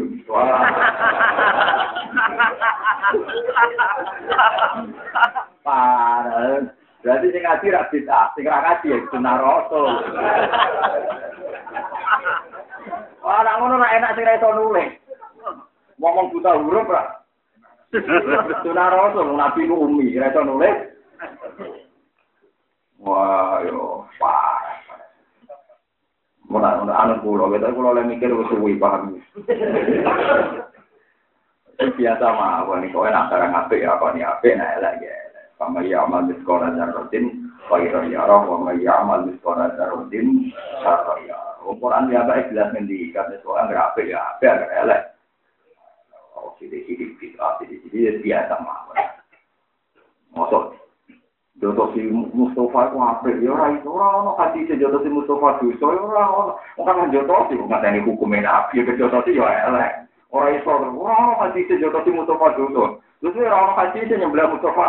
Parah. 5.62 6.64
Berarti 7.03 7.26
sing 7.35 7.43
ngaji 7.43 7.66
ra 7.74 7.83
bid'ah, 7.93 8.26
sing 8.33 8.45
ra 8.49 8.59
ngaji 8.64 8.87
ya 8.95 8.99
sunah 9.12 9.37
rasul. 9.37 9.91
Ora 13.22 13.53
ngono 13.61 13.74
ora 13.76 13.89
enak 13.93 14.14
sing 14.16 14.24
ra 14.24 14.39
iso 14.41 14.49
nulis. 14.57 14.91
Ngomong 16.01 16.33
buta 16.33 16.57
huruf 16.59 16.89
lah. 16.91 17.22
Sunah 18.64 18.89
Rasul, 18.89 19.37
Nabi 19.37 19.68
ku 19.68 19.85
umi, 19.85 20.16
kira 20.16 20.33
nulis. 20.41 20.97
Wah, 23.05 23.61
yo, 23.68 24.09
parah. 24.16 24.61
Mula, 26.53 26.84
mula 26.84 26.92
anak 26.92 27.24
pulau, 27.24 27.48
kita 27.48 27.72
pulau 27.72 27.96
yang 27.96 28.12
mikir 28.12 28.28
wis 28.28 28.44
suwi 28.53 28.76
paham. 28.76 29.16
Biasa 31.80 32.26
mah, 32.28 32.68
wah 32.68 32.76
nih 32.76 32.92
kau 32.92 33.09
enak 33.09 33.32
sekarang 33.32 33.57
apa 33.57 33.72
ya, 33.72 33.96
apa 33.96 34.12
nih 34.12 34.22
apa, 34.28 34.48
nah 34.53 34.76
lagi. 34.84 35.09
Kama 35.57 35.80
ya 35.80 36.05
amal 36.05 36.28
di 36.28 36.36
sekolah 36.44 36.76
jarotin, 36.76 37.48
kaya 37.72 38.05
ya 38.12 38.28
roh, 38.28 38.44
kama 38.44 38.76
ya 38.76 39.00
amal 39.00 39.24
di 39.24 39.32
sekolah 39.40 39.72
jarotin, 39.80 40.53
kaya. 40.84 41.38
Ukuran 41.64 42.12
dia 42.12 42.26
baik 42.26 42.53
jelas 42.53 42.74
karena 42.76 43.38
sekolah 43.40 43.62
nggak 43.70 43.86
apa 43.94 44.00
ya, 44.05 44.18
apa 44.20 44.42
ya, 44.44 44.66
elek. 44.84 45.03
Oh, 46.36 46.53
sidik-sidik, 46.61 47.16
sidik-sidik, 47.16 48.20
biasa 48.20 48.61
mah. 48.61 48.92
Masuk, 50.36 50.76
Jodoh 51.61 51.92
si 51.92 52.00
Mustafa 52.09 52.88
itu 52.88 52.96
apa? 52.96 53.28
Ya 53.36 53.53
orang 53.53 53.76
itu 53.76 53.88
orang 53.92 54.12
orang 54.24 54.36
hati 54.40 54.64
si 54.64 54.74
jodoh 54.80 55.05
si 55.05 55.12
Mustafa 55.12 55.61
itu 55.61 55.76
so 55.76 55.92
orang 55.92 56.32
orang 56.32 56.57
orang 56.80 56.96
kan 56.96 57.12
jodoh 57.12 57.44
sih 57.53 57.61
nggak 57.61 57.84
ada 57.84 58.00
hukumnya 58.09 58.48
nabi 58.48 58.80
ya 58.80 58.92
jodoh 58.96 59.20
sih 59.28 59.36
ya 59.36 59.68
elek. 59.68 59.92
Itu 60.32 60.68
orang 60.72 60.96
orang 60.96 61.40
hati 61.44 61.68
si 61.68 61.76
jodoh 61.76 62.00
si 62.03 62.11
Mustafa 62.11 62.57
itu 62.57 62.64
terus 63.20 63.36
orang 63.36 63.53
orang 63.68 63.78
hati 63.78 63.98
si 64.09 64.14
nyembelih 64.16 64.48
Mustafa. 64.48 64.88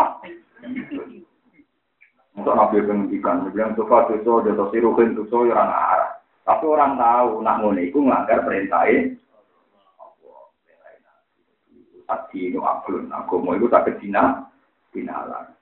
Untuk 2.34 2.55
nabi 2.55 2.80
pendidikan 2.80 3.43
nyembelih 3.43 3.76
Mustafa 3.76 4.16
itu 4.16 4.24
jodoh 4.24 4.68
si 4.72 4.78
Ruhin 4.80 5.14
itu 5.20 5.28
so 5.28 5.43
orang 5.43 5.68
arah 5.68 6.11
tapi 6.43 6.64
orang 6.68 6.99
tahu 6.99 7.39
nak 7.39 7.59
ngono 7.59 7.80
itu 7.80 7.97
ngelanggar 8.03 8.43
perintahnya 8.43 9.16
Adi 12.03 12.51
nu 12.51 12.59
aklun, 12.68 13.07
agama 13.09 13.55
itu 13.55 13.72
tak 13.72 13.88
kedina, 13.88 14.43
dinalan. 14.91 15.55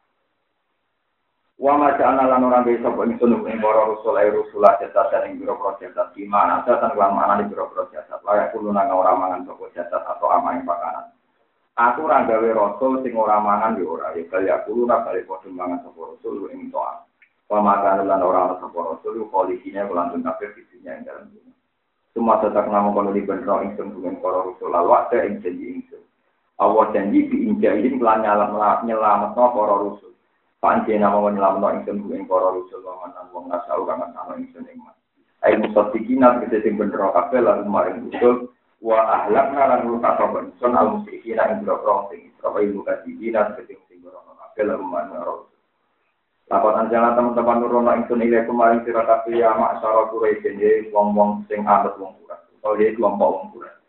Wa 1.62 1.78
ma 1.78 1.94
ja'alna 1.94 2.26
lan 2.26 2.42
ora 2.42 2.66
bisa 2.66 2.90
kok 2.90 3.06
ingsun 3.06 3.46
ing 3.46 3.62
para 3.62 3.86
rasul 3.86 4.18
ay 4.18 4.34
rasul 4.34 4.66
jasa 4.66 5.30
ing 5.30 5.38
biro 5.38 5.54
jasa 5.78 6.10
di 6.18 6.26
mana 6.26 6.66
jasa 6.66 6.90
lan 6.98 7.14
mana 7.14 7.38
di 7.38 7.54
biro 7.54 7.70
jasa 7.94 8.18
layak 8.26 8.58
nang 8.58 8.90
ora 8.90 9.14
mangan 9.14 9.46
sapa 9.46 9.70
jasa 9.78 10.02
atau 10.02 10.34
amaing 10.34 10.66
pakanan. 10.66 11.14
Aku 11.78 12.10
ora 12.10 12.26
gawe 12.26 12.50
rasul 12.58 13.06
sing 13.06 13.14
ora 13.14 13.38
mangan 13.38 13.78
yo 13.78 13.94
ora. 13.94 14.10
Ya 14.18 14.26
kaya 14.26 14.66
kulo 14.66 14.90
ora 14.90 15.06
kali 15.06 15.22
padha 15.22 15.54
mangan 15.54 15.86
sapa 15.86 16.02
rasul 16.02 16.50
ing 16.50 16.74
toa 16.74 17.06
Wa 17.46 17.62
ma 17.62 17.78
kana 17.86 18.10
lan 18.10 18.26
ora 18.26 18.40
ana 18.50 18.56
sapa 18.58 18.80
rasul 18.82 19.22
koalisine 19.30 19.86
kelantun 19.86 20.26
kabeh 20.26 20.50
visinya 20.58 20.98
ing 20.98 21.06
dalam 21.06 21.30
dunia 21.30 21.54
Semua 22.18 22.42
tetap 22.42 22.74
nama 22.74 22.90
kono 22.90 23.14
di 23.14 23.22
benro 23.22 23.62
ingsun 23.62 24.02
dengan 24.02 24.18
para 24.18 24.50
rasul 24.50 24.66
lalu 24.66 24.98
ada 24.98 25.18
ing 25.30 25.46
janji 25.46 25.78
ingsun. 25.78 26.02
Allah 26.58 26.90
janji 26.90 27.30
diinjain 27.30 28.02
kelan 28.02 28.26
nyelamat 28.26 29.38
para 29.38 29.76
rasul 29.78 30.12
Panci 30.62 30.94
nama 30.94 31.26
nyelamat 31.26 31.90
ingsun 31.90 32.14
ing 32.14 32.30
para 32.30 32.54
rusul 32.54 32.86
wa 32.86 33.02
manan 33.02 33.34
wong 33.34 33.50
nasau 33.50 33.82
kang 33.82 33.98
ana 33.98 34.38
ingsun 34.38 34.62
ing 34.70 34.78
mas. 34.86 34.94
Ai 35.42 35.58
musaddiqina 35.58 36.38
kete 36.38 36.62
sing 36.62 36.78
bener 36.78 37.02
kabeh 37.02 37.42
lan 37.42 37.66
maring 37.66 38.14
rusul 38.14 38.54
wa 38.78 39.02
ahlakna 39.10 39.58
lan 39.58 39.90
rusak 39.90 40.22
kabeh 40.22 40.54
sun 40.62 40.78
al 40.78 41.02
musyrikina 41.02 41.50
ing 41.50 41.66
boro 41.66 42.14
sing 42.14 42.30
Israil 42.30 42.78
muka 42.78 43.02
dina 43.02 43.58
kete 43.58 43.74
sing 43.90 44.06
bener 44.06 44.22
kabeh 44.22 44.70
lan 44.70 44.86
maring 44.86 45.18
rusul. 45.26 45.50
Lapan 46.46 46.86
anjala 46.86 47.18
teman-teman 47.18 47.58
nurono 47.66 47.92
ingsun 47.98 48.22
ile 48.22 48.46
kemarin 48.46 48.86
sira 48.86 49.02
kabeh 49.02 49.42
ya 49.42 49.58
masyara 49.58 50.14
Quraisy 50.14 50.62
ye 50.62 50.94
wong-wong 50.94 51.42
sing 51.50 51.66
anut 51.66 51.98
wong 51.98 52.14
kurat. 52.22 52.38
Oh 52.62 52.78
ye 52.78 52.94
kelompok 52.94 53.34
wong 53.34 53.46
kurat. 53.50 53.82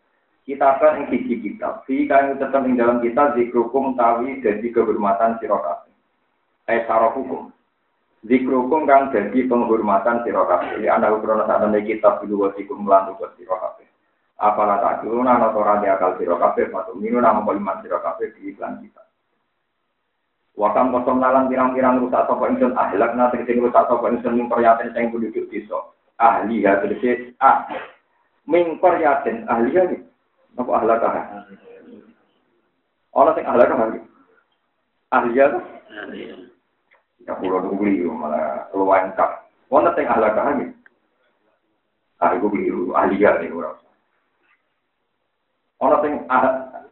Kita 0.49 0.81
kan 0.81 1.05
ing 1.05 1.13
siji 1.13 1.37
kitab, 1.37 1.85
fi 1.85 2.09
kang 2.09 2.41
tetep 2.41 2.65
ing 2.65 2.81
dalam 2.81 2.97
kita 2.97 3.37
zikrukum 3.37 3.93
tawi 3.93 4.41
dadi 4.41 4.73
kehormatan 4.73 5.37
sira. 5.37 5.85
Eh 6.67 6.83
saro 6.87 7.11
hukum. 7.15 7.51
Zikrukum 8.23 8.87
kang 8.87 9.11
penghormatan 9.11 10.23
sira. 10.23 10.43
Ya 10.79 10.95
ana 10.95 11.11
ukrono 11.11 11.43
sak 11.43 11.59
temne 11.59 11.83
kitab 11.83 12.23
dulu 12.23 12.47
wasikum 12.47 12.87
lan 12.87 13.11
tugas 13.11 13.35
sira 13.35 13.59
kabeh. 13.59 13.87
Apalah 14.39 14.79
tak 14.79 15.03
dulu 15.03 15.27
ana 15.27 15.51
ora 15.51 15.83
akal 15.83 16.15
sira 16.15 16.39
kabeh 16.39 16.71
minu 16.95 17.19
nama 17.19 17.43
kalimat 17.43 17.83
sira 17.83 17.99
kabeh 17.99 18.31
di 18.39 18.55
iklan 18.55 18.79
kita. 18.79 19.03
Wakam 20.53 20.93
kosong 20.93 21.17
nalan 21.17 21.49
pirang-pirang 21.49 21.97
rusak 21.97 22.29
sapa 22.29 22.45
ingsun 22.45 22.77
ahlak 22.77 23.17
na 23.17 23.33
tegese 23.33 23.57
rusak 23.57 23.89
sapa 23.89 24.05
ingsun 24.05 24.37
ning 24.37 24.47
peryaten 24.47 24.93
sing 24.93 25.09
penduduk 25.09 25.49
desa. 25.49 25.91
Ahli 26.21 26.61
ya 26.61 26.77
tegese 26.77 27.33
ah 27.41 27.65
ming 28.45 28.77
peryaten 28.77 29.49
ahli 29.49 29.73
ya 29.73 29.83
apa 30.61 30.71
ahlak 30.77 31.03
ah. 31.03 31.43
Ana 33.17 33.31
sing 33.33 33.45
ahlak 33.49 33.73
ah. 33.73 33.97
Ahli 35.11 35.33
ya. 35.35 35.49
Ya 37.23 37.33
pulau 37.39 37.71
beli 37.79 38.03
malah 38.03 38.67
keluar 38.71 39.07
kap. 39.15 39.47
Wanda 39.71 39.95
teng 39.95 40.11
ahla 40.11 40.35
kahani. 40.35 40.75
Ah, 42.19 42.35
beli 42.35 42.67
ahli 42.91 43.23
ya 43.23 43.39
nih 43.39 43.51
orang. 43.51 43.79
Orang 45.79 46.01
teng 46.03 46.13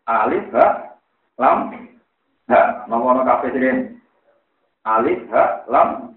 alif 0.07 0.45
ha 0.55 0.67
lam 1.35 1.59
ha. 2.47 2.61
Nama 2.87 3.03
orang 3.03 3.27
kafe 3.27 3.47
sini. 3.51 3.71
Alif 4.87 5.19
ha 5.35 5.43
lam 5.67 6.15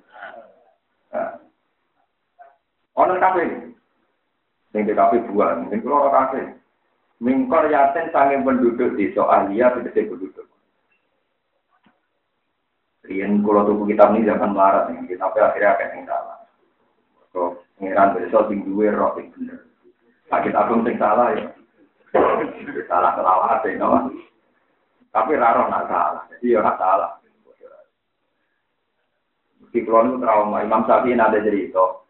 ha. 1.10 1.22
Kafe. 2.94 3.44
Sing 4.70 4.82
di 4.86 4.94
kafe 4.94 5.22
buah, 5.26 5.58
sing 5.70 5.82
keluar 5.82 6.10
kafe. 6.14 6.54
Mingkor 7.22 7.66
yaten 7.70 8.10
sange 8.10 8.42
penduduk 8.42 8.94
di 8.98 9.14
soal 9.14 9.48
dia 9.50 9.70
penduduk. 9.72 10.43
Rian 13.04 13.44
kalau 13.44 13.68
tubuh 13.68 13.84
kitab 13.84 14.16
ini 14.16 14.24
jangan 14.24 14.56
melarat 14.56 14.88
nih, 14.88 15.12
kitabnya 15.12 15.52
akhirnya 15.52 15.70
akan 15.76 15.88
yang 15.92 16.04
salah. 16.08 16.36
Kok 17.36 17.50
pengiran 17.76 18.14
besok 18.16 18.42
sing 18.48 18.58
duwe 18.64 18.88
roh 18.88 19.12
sing 19.12 19.28
bener. 19.36 19.60
Sakit 20.32 20.56
agung 20.56 20.88
sing 20.88 20.96
salah 20.96 21.36
ya. 21.36 21.44
Salah 22.88 23.12
kelawat 23.12 23.60
ya, 23.68 23.76
no? 23.76 24.08
Tapi 25.12 25.36
raro 25.36 25.68
nak 25.68 25.86
salah, 25.86 26.22
jadi 26.32 26.58
ya 26.58 26.60
nak 26.64 26.80
salah. 26.80 27.12
Di 29.74 29.82
kulon 29.82 30.14
itu 30.14 30.22
trauma, 30.22 30.62
Imam 30.62 30.86
Syafi'i 30.86 31.18
ada 31.18 31.34
cerita. 31.34 32.06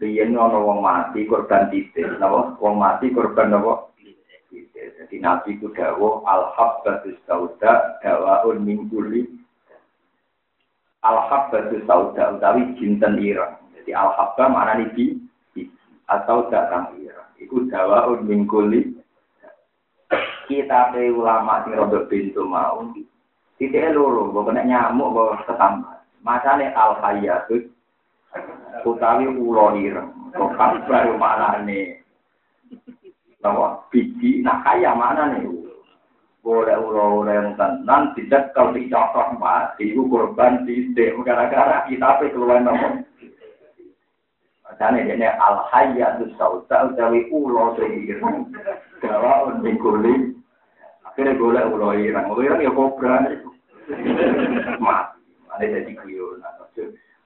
Rian 0.00 0.32
ono 0.32 0.64
wong 0.64 0.80
mati 0.80 1.28
korban 1.28 1.68
titik, 1.68 2.08
napa? 2.16 2.56
Wong 2.56 2.80
mati 2.80 3.12
korban 3.12 3.52
napa? 3.52 3.92
Jadi 5.06 5.22
Nabi 5.22 5.54
itu 5.54 5.70
dawo 5.70 6.26
al-habbatus 6.26 7.14
sauda 7.30 8.02
dawaun 8.02 8.64
min 8.64 8.90
kulli 11.02 11.04
al-habbatu 11.04 11.76
sauda 11.86 12.36
utawi 12.36 12.62
jinten 12.80 13.18
ireng. 13.20 13.56
Jadi 13.76 13.92
al-habba 13.92 14.48
mana 14.48 14.80
nih 14.80 15.16
atau 16.06 16.48
datang 16.48 16.96
ireng. 17.02 17.28
Iku 17.42 17.68
dawa 17.68 18.08
mingkuli. 18.22 18.96
Kita 20.46 20.94
pe 20.94 21.10
ulama 21.10 21.66
sing 21.66 21.74
rodok 21.74 22.06
pintu 22.06 22.46
mau. 22.46 22.86
Titik 23.56 23.96
loro, 23.96 24.30
bukan 24.30 24.62
nyamuk, 24.68 25.16
bawa 25.16 25.40
ketambahan. 25.48 26.04
Masane 26.20 26.70
al-hayatut 26.76 27.66
utawi 28.84 29.26
ulo 29.26 29.74
ireng. 29.74 30.12
Kok 30.36 30.52
kabar 30.54 31.08
mana 31.16 31.64
nih? 31.64 31.98
Bahwa 33.40 33.80
biji, 33.88 34.44
nah 34.44 34.60
kaya 34.60 34.92
mana 34.92 35.34
nih? 35.34 35.65
Boleh 36.46 36.78
ulo 36.78 37.26
yang 37.26 37.58
tenan 37.58 38.14
tidak 38.14 38.54
kalau 38.54 38.70
dicokok 38.70 39.34
mati 39.34 39.90
itu 39.90 40.06
korban 40.06 40.62
tidak 40.62 41.18
gara-gara 41.26 41.82
kita 41.90 42.22
pe 42.22 42.30
keluar 42.30 42.62
nomor. 42.62 43.02
Makanya 44.62 45.10
ini 45.10 45.26
al 45.26 45.66
hayatu 45.74 46.30
sauda 46.38 46.94
utawi 46.94 47.26
ulo 47.34 47.74
seiring 47.74 48.54
gawa 49.02 49.50
untuk 49.50 49.74
kulit 49.82 50.38
akhirnya 51.02 51.34
boleh 51.34 51.66
ulo 51.66 51.88
irang 51.98 52.30
ulo 52.30 52.40
irang 52.46 52.62
ya 52.62 52.70
kobra. 52.70 53.26
Mati 54.78 55.18
ada 55.50 55.66
jadi 55.66 55.92
kuyon 55.98 56.46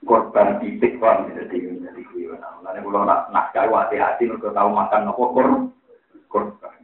korban 0.09 0.65
titik 0.65 0.97
kan 0.97 1.29
jadi 1.29 1.61
kuyon 2.09 2.41
lalu 2.65 2.89
kalau 2.89 3.05
nak 3.05 3.29
nak 3.29 3.53
hati-hati 3.53 4.33
untuk 4.33 4.57
tahu 4.57 4.73
makan 4.73 5.13
nopo 5.13 5.37
korban 6.33 6.80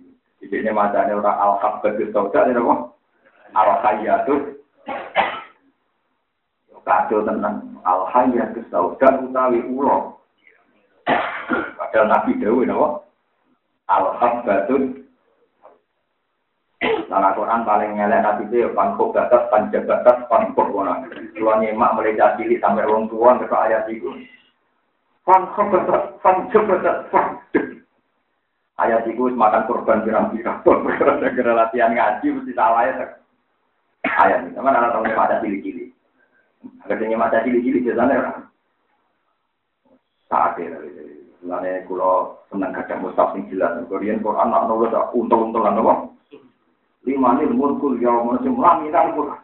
jadi 0.47 0.63
ini 0.63 0.71
macamnya 0.71 1.19
orang 1.19 1.39
al-habbatus 1.43 2.15
sauda, 2.15 2.47
ini 2.47 2.63
apa? 2.63 2.75
Al-hayatus. 3.59 4.43
Kacau 6.87 7.27
tentang 7.27 7.83
al-hayatus 7.83 8.67
sauda 8.71 9.27
utawi 9.27 9.59
ulo. 9.67 10.23
Padahal 11.75 12.07
Nabi 12.07 12.39
Dawu, 12.39 12.63
ini 12.63 12.71
apa? 12.71 12.89
Al-habbatus. 13.91 14.85
Nah, 17.11 17.33
Quran 17.35 17.67
paling 17.67 17.91
ngelek 17.99 18.23
Nabi 18.23 18.43
itu 18.47 18.63
ya 18.63 18.69
pangkuk 18.71 19.11
batas, 19.11 19.51
panjang 19.51 19.83
batas, 19.83 20.23
pangkuk 20.31 20.71
wana. 20.71 21.03
Nyemak 21.35 21.95
mulai 21.99 22.15
cilik 22.15 22.63
sampai 22.63 22.87
orang 22.87 23.11
tua, 23.11 23.35
ayat 23.35 23.91
itu. 23.91 24.15
Pangkuk 25.27 25.75
batas, 25.75 26.03
panjang 26.23 26.63
batas, 26.71 27.03
pangkuk. 27.11 27.36
Ayat 28.77 29.09
itu 29.09 29.25
makan 29.33 29.65
korban 29.65 30.05
pirang-pirang. 30.05 30.61
Gara-gara 31.01 31.53
latihan 31.57 31.97
ngaji 31.97 32.27
mesti 32.29 32.53
salah 32.53 32.85
ya. 32.85 33.09
Ayat 34.05 34.45
ini. 34.45 34.53
Sama 34.53 34.69
anak 34.69 34.93
tahu 34.93 35.09
ada 35.09 35.41
cili-cili. 35.41 35.97
Akhirnya 36.85 37.17
mata 37.17 37.41
cili-cili 37.41 37.81
biasanya 37.81 38.21
orang. 38.21 38.39
Saat 40.29 40.61
ini. 40.61 40.77
Mulanya 41.41 41.89
kalau 41.89 42.37
senang 42.53 42.77
kadang 42.77 43.01
mustaf 43.01 43.33
yang 43.33 43.49
jelas. 43.49 43.81
Korean 43.89 44.21
Quran 44.21 44.53
nak 44.53 44.69
nulis 44.69 44.93
untung-untungan 44.93 45.81
apa? 45.81 45.95
Lima 47.07 47.39
ini 47.39 47.55
mulkul 47.55 47.97
ya 48.03 48.11
manusia 48.11 48.51
melaminan 48.51 49.15
Quran. 49.15 49.41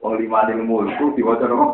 Wong 0.00 0.16
lima 0.16 0.48
ini 0.48 0.64
mulkul 0.64 1.12
diwajah 1.12 1.50
apa? 1.54 1.66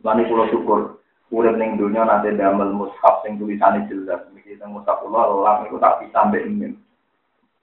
Mulanya 0.00 0.22
kalau 0.26 0.46
syukur. 0.50 0.99
Urip 1.30 1.54
ning 1.54 1.78
dunya 1.78 2.02
nanti 2.02 2.34
damel 2.34 2.74
mushaf 2.74 3.22
sing 3.22 3.38
tulisane 3.38 3.86
jelas 3.86 4.26
iki 4.34 4.58
teng 4.58 4.74
mushaf 4.74 4.98
kula 5.02 5.30
lam 5.30 5.66
iku 5.66 5.78
tak 5.78 6.02
bisa 6.02 6.26
mbek 6.26 6.46
mim 6.50 6.74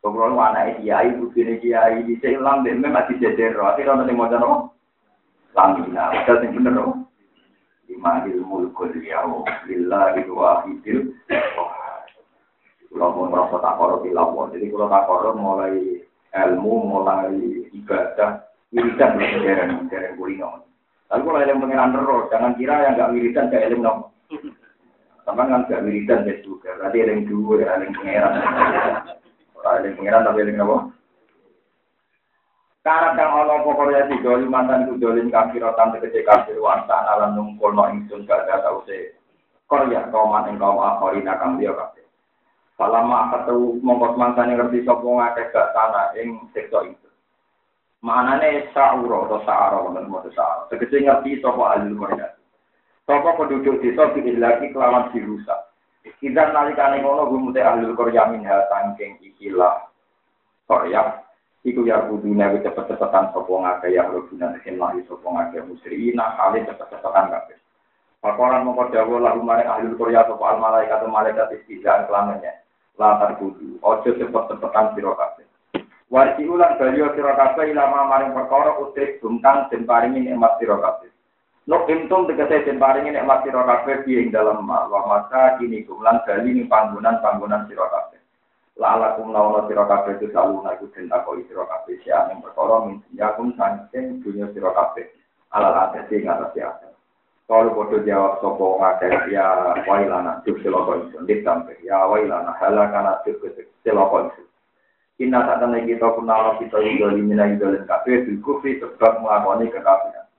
Kalau 0.08 0.30
lu 0.30 0.40
anak 0.40 0.80
kiai, 0.80 1.20
bukti 1.20 1.44
kiai, 1.60 2.00
sini 2.06 2.40
lam 2.40 2.64
deh, 2.64 2.72
memang 2.72 3.12
masih. 3.12 3.18
Tapi 3.20 3.84
kalau 3.84 4.00
nanti 4.00 4.16
mau 4.16 4.32
jono, 4.32 4.72
lam 5.52 5.84
bina, 5.84 6.14
ada 6.14 6.38
yang 6.40 6.54
bener 6.54 6.74
roh. 6.80 6.96
Lima 7.92 8.24
ilmu 8.24 8.72
kuliah, 8.72 9.28
lillah 9.68 10.16
itu 10.16 10.32
wahidil. 10.32 11.12
Kalau 12.88 13.14
mau 13.20 13.28
merasa 13.28 13.60
tak 13.60 13.76
korup 13.76 14.06
di 14.08 14.16
jadi 14.16 14.66
kalau 14.72 14.88
tak 14.88 15.06
korup 15.12 15.36
mulai 15.36 15.76
ilmu, 16.32 16.74
mulai 16.88 17.36
ibadah, 17.76 18.48
wiridan 18.72 19.20
dereng, 19.20 19.92
dereng 19.92 20.16
kulino. 20.16 20.67
Tapi 21.08 21.24
kalau 21.24 21.40
eling 21.40 21.64
pengiran 21.64 21.96
terus, 21.96 22.28
jangan 22.28 22.52
kira 22.60 22.76
yang 22.84 22.94
nggak 23.00 23.12
wiridan 23.16 23.48
gak 23.48 23.64
eling 23.64 23.80
dong. 23.80 24.00
Sama 25.24 25.48
kan 25.48 25.64
gak 25.72 25.84
wiridan 25.88 26.28
ya 26.28 26.36
juga, 26.44 26.76
berarti 26.76 26.98
eling 27.00 27.22
dua, 27.32 27.64
eling 27.64 27.92
pengiran. 27.96 28.34
Orang 29.56 29.76
eling 29.80 29.96
pengiran 29.96 30.28
tapi 30.28 30.44
eling 30.44 30.60
apa? 30.60 30.78
Karena 32.88 33.20
kang 33.20 33.36
ono 33.36 33.68
pokoknya 33.68 34.08
tiga 34.08 34.40
mantan 34.48 34.88
kudolin 34.88 35.28
kafirotan 35.28 35.92
tegese 35.92 36.24
kafir 36.24 36.56
wantan 36.56 37.04
alam 37.04 37.36
nungkul 37.36 37.76
no 37.76 37.84
ingsun 37.92 38.24
gak 38.24 38.48
ada 38.48 38.64
tau 38.64 38.80
se. 38.88 39.12
Korea 39.68 40.08
kauman 40.08 40.48
ing 40.48 40.56
kaum 40.56 40.80
akhirina 40.80 41.36
kang 41.36 41.60
dia 41.60 41.76
kafir. 41.76 42.08
Salama 42.80 43.28
ketemu 43.36 43.84
mongkos 43.84 44.16
mantan 44.16 44.56
yang 44.56 44.64
ngerti 44.64 44.88
sopo 44.88 45.20
ngakeh 45.20 45.52
gak 45.52 45.76
tanah 45.76 46.16
ing 46.16 46.40
sektor 46.56 46.88
itu. 46.88 47.08
Manane 48.08 48.72
sa'uro 48.72 49.28
atau 49.28 49.44
sa'ara 49.44 49.84
wonten 49.84 50.08
moto 50.08 50.32
sa'ara. 50.32 50.72
Tegese 50.72 51.04
ngerti 51.04 51.44
sapa 51.44 51.76
ahli 51.76 51.92
Korea. 51.92 52.32
Sapa 53.04 53.36
penduduk 53.36 53.84
desa 53.84 54.08
lagi 54.16 54.72
kelawan 54.72 55.12
dirusak. 55.12 55.76
Kita 56.24 56.56
nalikane 56.56 57.04
ngono 57.04 57.28
gumute 57.28 57.60
ahli 57.60 57.84
Korea 58.00 58.32
minha 58.32 58.64
tangking 58.72 59.20
ikilah 59.20 59.92
Korea. 60.64 61.20
Iku 61.68 61.84
ya 61.84 62.08
kudune 62.08 62.48
wis 62.56 62.64
cepet-cepetan 62.64 63.36
sapa 63.36 63.52
ngake 63.52 63.92
ya 63.92 64.08
rubuna 64.08 64.56
sing 64.64 64.80
lahi 64.80 65.04
sapa 65.04 65.28
ngake 65.28 65.68
musrina 65.68 66.32
hale 66.40 66.64
cepet-cepetan 66.64 67.28
kabeh. 67.28 67.60
Pakoran 68.24 68.64
mongko 68.64 68.88
dawuh 68.96 69.20
lalu 69.20 69.44
mare 69.44 69.68
ahli 69.68 69.92
Korea 70.00 70.24
sapa 70.24 70.56
al 70.56 70.64
malaikat 70.64 71.04
malaikat 71.12 71.60
istizan 71.60 72.08
kelamanya. 72.08 72.56
Latar 72.96 73.36
kudu, 73.36 73.84
ojo 73.84 74.10
cepet-cepetan 74.16 74.96
sira 74.96 75.12
kabeh. 75.12 75.47
Warji 76.08 76.48
ulang 76.48 76.80
baliyo 76.80 77.12
sira 77.20 77.36
kabeh 77.36 77.76
ilama 77.76 78.08
maring 78.08 78.32
perkara 78.32 78.80
utrik 78.80 79.20
bungkang 79.20 79.68
den 79.68 79.84
paringi 79.84 80.24
nikmat 80.24 80.56
sira 80.56 80.80
kabeh. 80.80 81.12
Nuk 81.68 81.84
intum 81.92 82.24
tegese 82.24 82.64
den 82.64 82.80
paringi 82.80 83.12
nikmat 83.12 83.44
sira 83.44 83.68
kabeh 83.68 84.08
ing 84.08 84.32
dalem 84.32 84.64
wa 84.64 85.04
masa 85.04 85.60
kini 85.60 85.84
kumlan 85.84 86.24
bali 86.24 86.56
ning 86.56 86.72
panggonan-panggonan 86.72 87.68
sira 87.68 87.92
sira 89.68 89.84
kabeh 89.84 90.12
itu 90.16 90.32
selalu 90.32 90.64
naku 90.64 90.88
den 90.96 91.12
takoi 91.12 91.44
sira 91.52 91.68
kabeh 91.68 92.00
ing 92.00 92.40
perkara 92.40 92.88
min 92.88 93.04
yakum 93.12 93.52
saking 93.60 94.24
dunya 94.24 94.48
sira 94.56 94.72
kabeh. 94.72 95.12
Alal 95.52 95.92
atase 95.92 96.24
ing 96.24 96.32
atase 96.32 96.64
ate. 96.64 96.88
Kalau 97.52 97.76
bodoh 97.76 98.04
jawab 98.04 98.40
sopo 98.40 98.80
ngakeh 98.80 99.32
ya 99.32 99.76
wailana 99.88 100.44
juk 100.44 100.60
seloko 100.64 101.00
isun 101.04 101.28
ditampe 101.28 101.80
ya 101.84 102.04
wailana 102.08 102.56
halakana 102.60 103.24
juk 103.28 103.44
seloko 103.84 104.32
isun. 104.32 104.48
Inna 105.18 105.42
saat 105.50 105.66
ini 105.66 105.98
kita 105.98 106.14
kenal 106.14 106.62
kita 106.62 106.78
idoli 106.78 107.26
mina 107.26 107.50
idolin 107.50 107.90
kafe 107.90 108.22
bil 108.22 108.38
kufri 108.46 108.78
sebab 108.78 109.26
melakoni 109.26 109.66
kekafiran. 109.74 110.30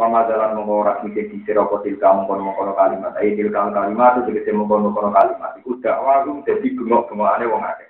Pama 0.00 0.24
jalan 0.24 0.56
mengorak 0.56 1.04
mikir 1.04 1.28
di 1.28 1.44
siroko 1.44 1.84
tilka 1.84 2.08
mengkono 2.08 2.72
kalimat. 2.72 3.12
Ayo 3.20 3.36
tilka 3.36 3.68
kalimat 3.68 4.24
itu 4.24 4.40
juga 4.40 4.56
mengkono 4.56 5.12
kalimat. 5.12 5.60
Iku 5.60 5.76
dakwah 5.84 6.24
itu 6.24 6.40
jadi 6.48 6.66
bengok 6.72 7.12
bengok 7.12 7.32
aneh 7.36 7.46
wong 7.52 7.62
akeh. 7.68 7.88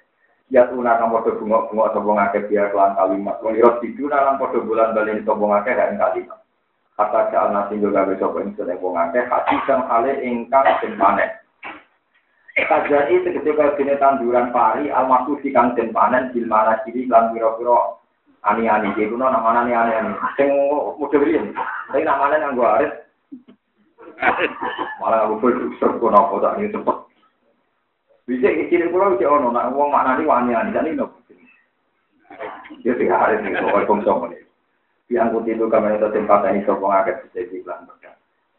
Ya 0.51 0.66
tuna 0.66 0.99
kamu 0.99 1.22
podo 1.22 1.30
bengok 1.39 1.70
bengok 1.70 1.91
sobong 1.95 2.18
akeh 2.18 2.43
biar 2.51 2.74
kelan 2.74 2.99
kalimat. 2.99 3.39
Wong 3.39 3.55
irot 3.55 3.78
tidur 3.78 4.11
dalam 4.11 4.35
podo 4.35 4.59
bulan 4.66 4.91
balik 4.91 5.22
sobong 5.22 5.55
akeh 5.55 5.70
dan 5.70 5.95
kalimat. 5.97 6.43
Kata 6.99 7.30
jalan 7.30 7.62
nasi 7.62 7.78
juga 7.78 8.11
besok 8.11 8.43
ini 8.43 8.59
sedang 8.59 8.82
wong 8.82 8.99
akeh. 8.99 9.22
Hati 9.22 9.57
sang 9.70 9.87
hale 9.87 10.18
ingkang 10.18 10.66
simpanen. 10.82 11.30
Kajai 12.55 13.18
tegese 13.26 13.50
kaya 13.50 13.74
dene 13.74 13.98
tanduran 13.98 14.55
pari 14.55 14.86
almaku 14.86 15.42
di 15.42 15.50
kang 15.50 15.74
den 15.74 15.90
panen 15.90 16.30
bil 16.30 16.46
mana 16.46 16.78
ciri 16.86 17.11
lan 17.11 17.34
pira-pira 17.34 17.98
ani-ani 18.46 18.94
iki 18.94 19.11
kuno 19.11 19.26
namane 19.26 19.74
ani-ani. 19.74 20.14
Sing 20.38 20.55
mudah 20.94 21.18
riyen. 21.18 21.50
Tapi 21.90 22.07
namane 22.07 22.38
nganggo 22.38 22.62
arit. 22.62 22.92
Malah 25.02 25.26
aku 25.26 25.34
full 25.42 25.55
serko 25.82 26.07
napa 26.14 26.38
tak 26.38 26.62
ini 26.62 26.70
cepet. 26.70 26.96
Bisa 28.30 28.46
iki 28.46 28.86
kula 28.86 29.18
iki 29.18 29.26
ono 29.26 29.50
nak 29.50 29.74
wong 29.74 29.90
maknani 29.90 30.22
wani-ani 30.22 30.70
kan 30.70 30.86
ini. 30.86 31.02
Ya 32.86 32.94
tiga 32.94 33.18
hari 33.18 33.42
ini 33.42 33.50
kok 33.50 33.98
ini. 34.30 34.38
Yang 35.11 35.28
putih 35.34 35.59
itu 35.59 35.66
kami 35.66 35.98
itu 35.98 36.07
tempat 36.07 36.46
ini 36.55 36.62
sopo 36.62 36.86
ngakit 36.86 37.34
bisa 37.34 37.50
iklan 37.50 37.82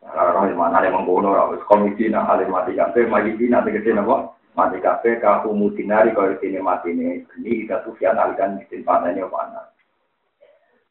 Roh 0.06 0.45
mana 0.53 0.86
yang 0.86 1.01
mengkono, 1.01 1.34
harus 1.34 1.66
komisi 1.66 2.14
nah 2.14 2.30
alim 2.30 2.53
mati 2.53 2.78
kafe, 2.78 3.10
majidi 3.10 3.49
nanti 3.49 3.74
ke 3.74 3.82
sini 3.82 3.97
apa? 4.06 4.38
Mati 4.53 4.78
kafe, 4.78 5.18
kahu 5.18 5.49
mutinari 5.49 6.14
kalau 6.14 6.38
sini 6.38 6.62
mati 6.62 6.93
ini, 6.93 7.26
ini 7.41 7.66
kita 7.66 7.82
sufian 7.82 8.14
alikan 8.14 8.62
miskin 8.62 8.86
panahnya 8.86 9.26
mana? 9.26 9.66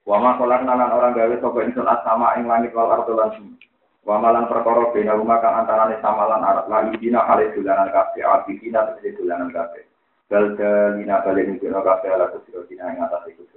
Wama 0.04 0.36
kolak 0.36 0.66
nalan 0.66 0.92
orang 0.92 1.16
gawe 1.16 1.36
sopo 1.40 1.64
insun 1.64 1.88
sama 2.04 2.36
ing 2.36 2.44
langit 2.44 2.76
wal 2.76 2.92
ardo 2.92 3.16
lan 3.16 3.32
bumi. 3.38 3.56
Wamalan 4.04 4.52
perkara 4.52 4.92
bina 4.92 5.16
rumah 5.16 5.40
kang 5.40 5.64
antarane 5.64 5.96
samalan 6.04 6.44
arat 6.44 6.68
lagi 6.68 6.92
dina 7.00 7.24
kali 7.24 7.48
dulanan 7.56 7.88
kafe, 7.88 8.20
api 8.20 8.60
dina 8.60 8.84
tegese 8.92 9.16
dulanan 9.16 9.48
kafe. 9.48 9.88
Bal 10.28 10.60
dalina 10.60 11.24
balen 11.24 11.56
dina 11.56 11.80
kafe 11.80 12.12
ala 12.12 12.28
kusiro 12.28 12.68
dina 12.68 12.92
ing 12.92 13.00
atas 13.00 13.24
iku 13.32 13.48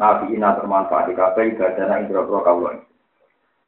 Nabi 0.00 0.34
ina 0.34 0.58
bermanfaat 0.58 1.06
di 1.06 1.14
kafe 1.14 1.54
ibadana 1.54 2.02
ing 2.02 2.10
boro-boro 2.10 2.42
kawula 2.42 2.89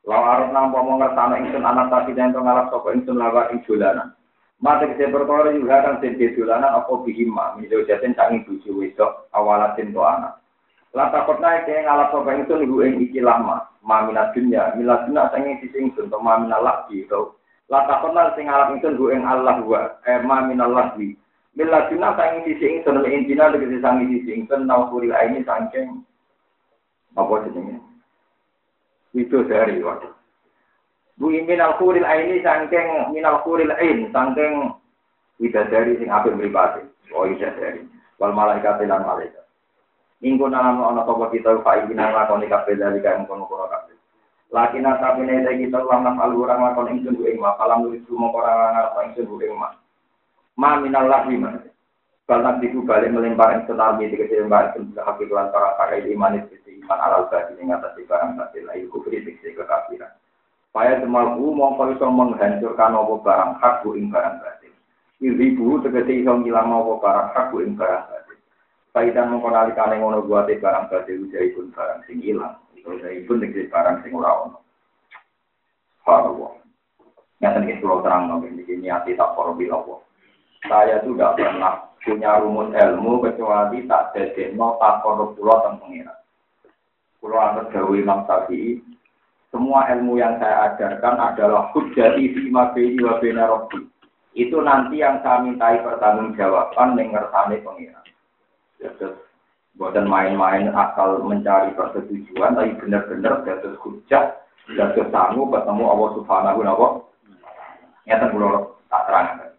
Lawa 0.02 0.34
arep 0.34 0.50
nampa 0.50 0.82
mau 0.82 0.98
ngertano 0.98 1.38
ingsun 1.38 1.62
anak 1.62 1.86
tadi 1.86 2.18
dan 2.18 2.34
ngalap 2.34 2.74
sapa 2.74 2.90
ingsun 2.90 3.22
lawa 3.22 3.54
ing 3.54 3.62
dolanan. 3.62 4.10
Mate 4.58 4.90
kese 4.90 5.14
perkara 5.14 5.54
juga 5.54 5.78
kan 5.78 6.02
sing 6.02 6.18
dolanan 6.18 6.74
apa 6.74 6.90
bihima, 7.06 7.54
miso 7.54 7.86
jaten 7.86 8.10
sangi 8.18 8.42
bojo 8.42 8.82
wedok 8.82 9.30
awalatin 9.30 9.94
to 9.94 10.02
anak. 10.02 10.42
Lata 10.90 11.22
kota 11.22 11.62
ke 11.62 11.86
ngalap 11.86 12.10
sapa 12.10 12.34
ingsun 12.34 12.66
iku 12.66 12.82
ing 12.82 12.98
iki 12.98 13.22
lama, 13.22 13.62
maminat 13.86 14.34
dunya, 14.34 14.74
milat 14.74 15.06
dunya 15.06 15.30
sangi 15.30 15.62
sisi 15.62 15.78
ingsun 15.86 16.10
to 16.10 16.18
maminal 16.18 16.66
lagi 16.66 17.06
to. 17.06 17.38
Lata 17.70 18.02
kota 18.02 18.34
sing 18.34 18.50
ngalap 18.50 18.74
ingsun 18.74 18.98
iku 18.98 19.14
ing 19.14 19.22
Allah 19.22 19.62
wa 19.62 20.02
eh 20.02 20.18
maminal 20.26 20.74
lagi. 20.74 21.14
Milat 21.54 21.94
dunya 21.94 22.10
sangi 22.18 22.42
sisi 22.50 22.74
ingsun 22.74 23.06
ing 23.06 23.30
dina 23.30 23.54
tegese 23.54 23.78
sangi 23.78 24.10
sisi 24.18 24.34
ingsun 24.34 24.66
naufuri 24.66 25.14
aini 25.14 25.46
sangking 25.46 26.02
apa 27.14 27.46
jenenge? 27.46 27.91
Itu 29.12 29.44
dari 29.44 29.80
waktu. 29.84 30.08
Bu 31.20 31.28
minal 31.28 31.76
kuril 31.76 32.04
aini 32.04 32.40
sangking 32.40 33.12
minal 33.12 33.44
kuril 33.44 33.70
ain 33.76 34.08
sangking 34.10 34.72
dari 35.38 35.96
sing 36.00 36.08
apik 36.08 36.32
mripate. 36.32 36.88
Oh 37.12 37.28
dari. 37.28 37.84
Wal 38.16 38.32
malaikat 38.32 38.80
lan 38.88 39.04
malaikat. 39.04 39.44
Minggu 40.22 40.46
nalam 40.46 40.78
ana 40.78 41.02
sapa 41.02 41.34
kita 41.34 41.58
fa 41.66 41.82
iki 41.82 41.98
nang 41.98 42.14
lakoni 42.14 42.46
kabeh 42.46 42.78
dari 42.78 43.02
kaya 43.02 43.18
mengkono-kono 43.18 43.66
kabeh. 43.66 43.98
Lakina 44.54 44.94
tapine 45.02 45.42
kita 45.42 45.82
lama 45.82 46.14
kalu 46.14 46.46
orang 46.46 46.62
lakon 46.62 46.90
ingsun 46.94 47.18
ku 47.18 47.26
ing 47.26 47.42
ma 47.42 47.58
kalam 47.58 47.82
nulis 47.82 48.06
mongko 48.06 48.38
ora 48.38 48.70
ngarep 48.70 48.96
ingsun 49.10 49.26
ku 49.26 49.42
ing 49.42 49.58
ma. 49.58 49.74
Ma 50.54 50.78
minal 50.78 51.10
lahmi 51.10 51.42
man. 51.42 51.66
Kalau 52.30 52.54
itu 52.62 52.86
balik 52.86 53.10
melempar 53.10 53.50
yang 53.50 53.66
tsunami 53.66 54.08
di 54.08 54.16
kecil 54.16 54.46
mbak 54.46 54.78
sudah 54.78 55.04
hakik 55.04 55.26
lantaran 55.26 55.74
pakai 55.74 56.06
iman 56.14 56.38
iman 56.82 56.98
alal 56.98 57.30
badi 57.30 57.54
yang 57.62 57.78
atas 57.78 57.94
barang 57.94 58.34
batil 58.34 58.66
itu 58.74 58.90
kufri 58.90 59.22
diksi 59.22 59.54
kekafiran. 59.54 60.10
Supaya 60.68 60.98
semalku 60.98 61.54
mongko 61.54 61.94
iso 61.94 62.08
menghancurkan 62.10 62.96
apa 62.96 63.14
barang 63.22 63.52
hak 63.62 63.74
bu 63.86 63.94
ing 63.94 64.10
barang 64.10 64.36
batil. 64.42 64.72
Ibu 65.22 65.84
tegese 65.86 66.24
iso 66.26 66.32
ngilang 66.42 66.74
apa 66.74 66.92
barang 66.98 67.28
hak 67.36 67.44
bu 67.52 67.56
ing 67.62 67.78
barang 67.78 68.04
batil. 68.08 68.38
Faidan 68.90 69.30
mongko 69.30 69.48
nalikane 69.52 70.00
ngono 70.00 70.26
buate 70.26 70.58
barang 70.58 70.90
batil 70.90 71.28
jadi 71.30 71.54
pun 71.54 71.70
barang 71.70 72.00
sing 72.08 72.18
ilang. 72.24 72.58
Itu 72.74 72.98
jadi 72.98 73.22
pun 73.28 73.38
tegese 73.38 73.70
barang 73.70 74.02
sing 74.02 74.12
ora 74.16 74.30
ono. 74.48 74.58
Subhanallah. 76.02 76.52
Yang 77.42 77.52
tadi 77.58 77.74
pulau 77.82 78.02
terang 78.02 78.22
nabi 78.30 78.54
ini 78.54 78.86
hati 78.86 79.18
tak 79.18 79.34
Allah. 79.34 79.98
Saya 80.62 81.02
tuh 81.02 81.18
pernah 81.18 81.90
punya 82.02 82.38
rumus 82.38 82.70
ilmu 82.70 83.18
kecuali 83.18 83.82
tak 83.90 84.14
dedek 84.14 84.54
no 84.54 84.78
tak 84.78 85.02
korup 85.02 85.34
pulau 85.34 85.58
tentang. 85.66 86.21
Pulau 87.22 87.38
antar 87.38 87.70
gawe 87.70 87.98
Syafi'i, 88.02 88.82
semua 89.54 89.86
ilmu 89.94 90.18
yang 90.18 90.42
saya 90.42 90.74
ajarkan 90.74 91.22
adalah 91.22 91.70
hujjati 91.70 92.34
fi 92.34 92.42
mabini 92.50 92.98
wa 92.98 93.22
bina 93.22 93.46
Itu 94.34 94.58
nanti 94.58 94.98
yang 94.98 95.22
saya 95.22 95.46
mintai 95.46 95.78
pertanggungjawaban 95.86 96.98
mengertani 96.98 97.62
pengiran. 97.62 98.06
Jadi, 98.82 99.06
buatan 99.78 100.10
main-main 100.10 100.74
asal 100.74 101.22
mencari 101.22 101.70
persetujuan, 101.78 102.58
tapi 102.58 102.74
benar-benar 102.82 103.46
jatuh 103.46 103.78
hujjah, 103.86 104.42
jatuh 104.74 105.06
sanggup 105.14 105.54
ketemu 105.54 105.84
Allah 105.86 106.10
Subhanahu 106.18 106.58
wa 106.58 106.66
Ta'ala. 106.66 106.88
Nyata 108.02 108.26
pulau 108.34 108.74
tak 108.90 109.02
terang 109.06 109.51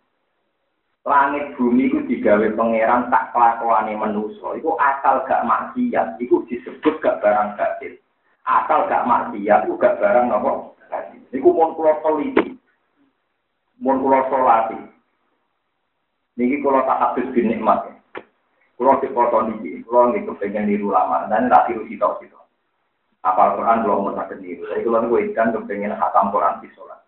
langit 1.03 1.51
bumi 1.59 1.91
itu 1.91 1.99
digawe 2.07 2.47
pangeran 2.55 3.11
tak 3.11 3.35
kelakuane 3.35 3.91
manusa. 3.99 4.55
Iku 4.55 4.79
asal 4.79 5.27
gak 5.27 5.43
maksiat 5.43 6.15
iku 6.23 6.47
disebut 6.47 6.95
gak 7.03 7.19
barang 7.19 7.59
batil 7.59 7.99
asal 8.47 8.87
gak 8.87 9.03
maksiat 9.03 9.67
iku 9.67 9.75
gak 9.75 9.99
barang 9.99 10.31
napa 10.31 10.71
iku 11.35 11.49
mun 11.51 11.75
kula 11.75 11.99
teliti. 11.99 12.55
Mun 13.83 13.99
kula 13.99 14.23
salati 14.31 14.79
niki 16.39 16.63
kula 16.63 16.87
tak 16.87 16.99
habis 17.03 17.27
bin 17.35 17.51
nikmat 17.51 17.83
kula 18.79 18.95
dipoto 19.03 19.43
niki 19.51 19.83
kula 19.83 20.15
niki 20.15 20.31
kepengin 20.31 20.71
niru 20.71 20.87
lama. 20.87 21.27
Dan 21.27 21.51
tak 21.51 21.67
tiru 21.67 21.83
sitok-sitok. 21.91 22.47
Apal 23.27 23.59
Quran 23.59 23.83
kula 23.83 23.95
mau 23.99 24.15
tak 24.15 24.39
niru. 24.39 24.71
Saya 24.71 24.87
kula 24.87 25.03
niku 25.03 25.19
ikan 25.19 25.51
kepengin 25.51 25.99
khatam 25.99 26.31
Quran 26.31 26.63
di 26.63 26.71
sholat 26.71 27.02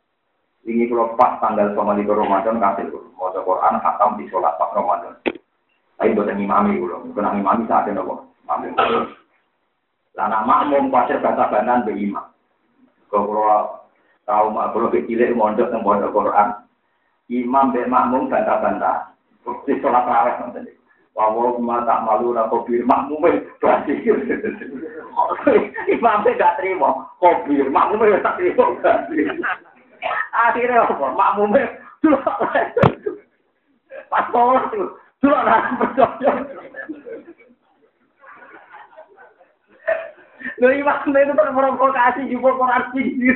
ini 0.65 0.89
kalau 0.89 1.13
pas 1.13 1.37
tanggal 1.37 1.77
sama 1.77 1.93
di 1.93 2.01
Ramadan 2.01 2.57
kasih 2.57 2.89
mau 3.21 3.29
Quran 3.29 3.77
khatam 3.85 4.17
di 4.17 4.25
sholat 4.33 4.57
pas 4.57 4.73
Ramadan. 4.73 5.13
Tapi 6.01 6.17
buat 6.17 6.33
imami 6.33 6.81
kalau 6.81 7.05
bukan 7.05 7.37
imami 7.37 7.69
saat 7.69 7.85
ini 7.85 8.01
kok. 8.01 8.25
Imami. 8.49 8.67
Lah 10.17 10.25
nak 10.25 10.45
makmum 10.49 10.89
pasir 10.89 11.21
bahasa 11.21 11.53
banan 11.53 11.85
be 11.85 11.93
imam. 11.93 12.25
Kalau 13.13 13.45
mak 14.25 14.73
kalau 14.73 14.89
kecil 14.89 15.37
mondok 15.37 15.69
yang 15.69 15.85
mondok 15.85 16.09
Quran. 16.17 16.49
Imam 17.29 17.69
be 17.69 17.85
makmum 17.85 18.25
bantah-bantah. 18.25 19.13
Di 19.69 19.73
sholat 19.77 20.09
raweh 20.09 20.33
nanti. 20.49 20.73
Wawo 21.13 21.61
tak 21.85 22.03
malu 22.09 22.33
nak 22.33 22.49
bir 22.65 22.81
makmum 22.89 23.21
berarti 23.61 23.93
imam 25.95 26.27
gak 26.27 26.59
terima 26.59 27.07
kopir 27.23 27.71
makmum 27.71 28.03
tak 28.19 28.35
terima 28.35 28.75
Akhirnya 30.35 30.83
apa? 30.83 31.07
Makmumnya 31.15 31.79
dulu 32.03 32.19
pas 34.11 34.25
sholat 34.29 34.69
itu 34.69 34.85
dulu 35.23 35.33
lah 35.33 35.59
percaya. 35.79 36.31
Lo 40.61 40.67
imam 40.69 41.09
itu 41.09 41.33
terprovokasi 41.33 42.29
juga 42.29 42.51
Quran 42.53 42.83
tinggi. 42.93 43.31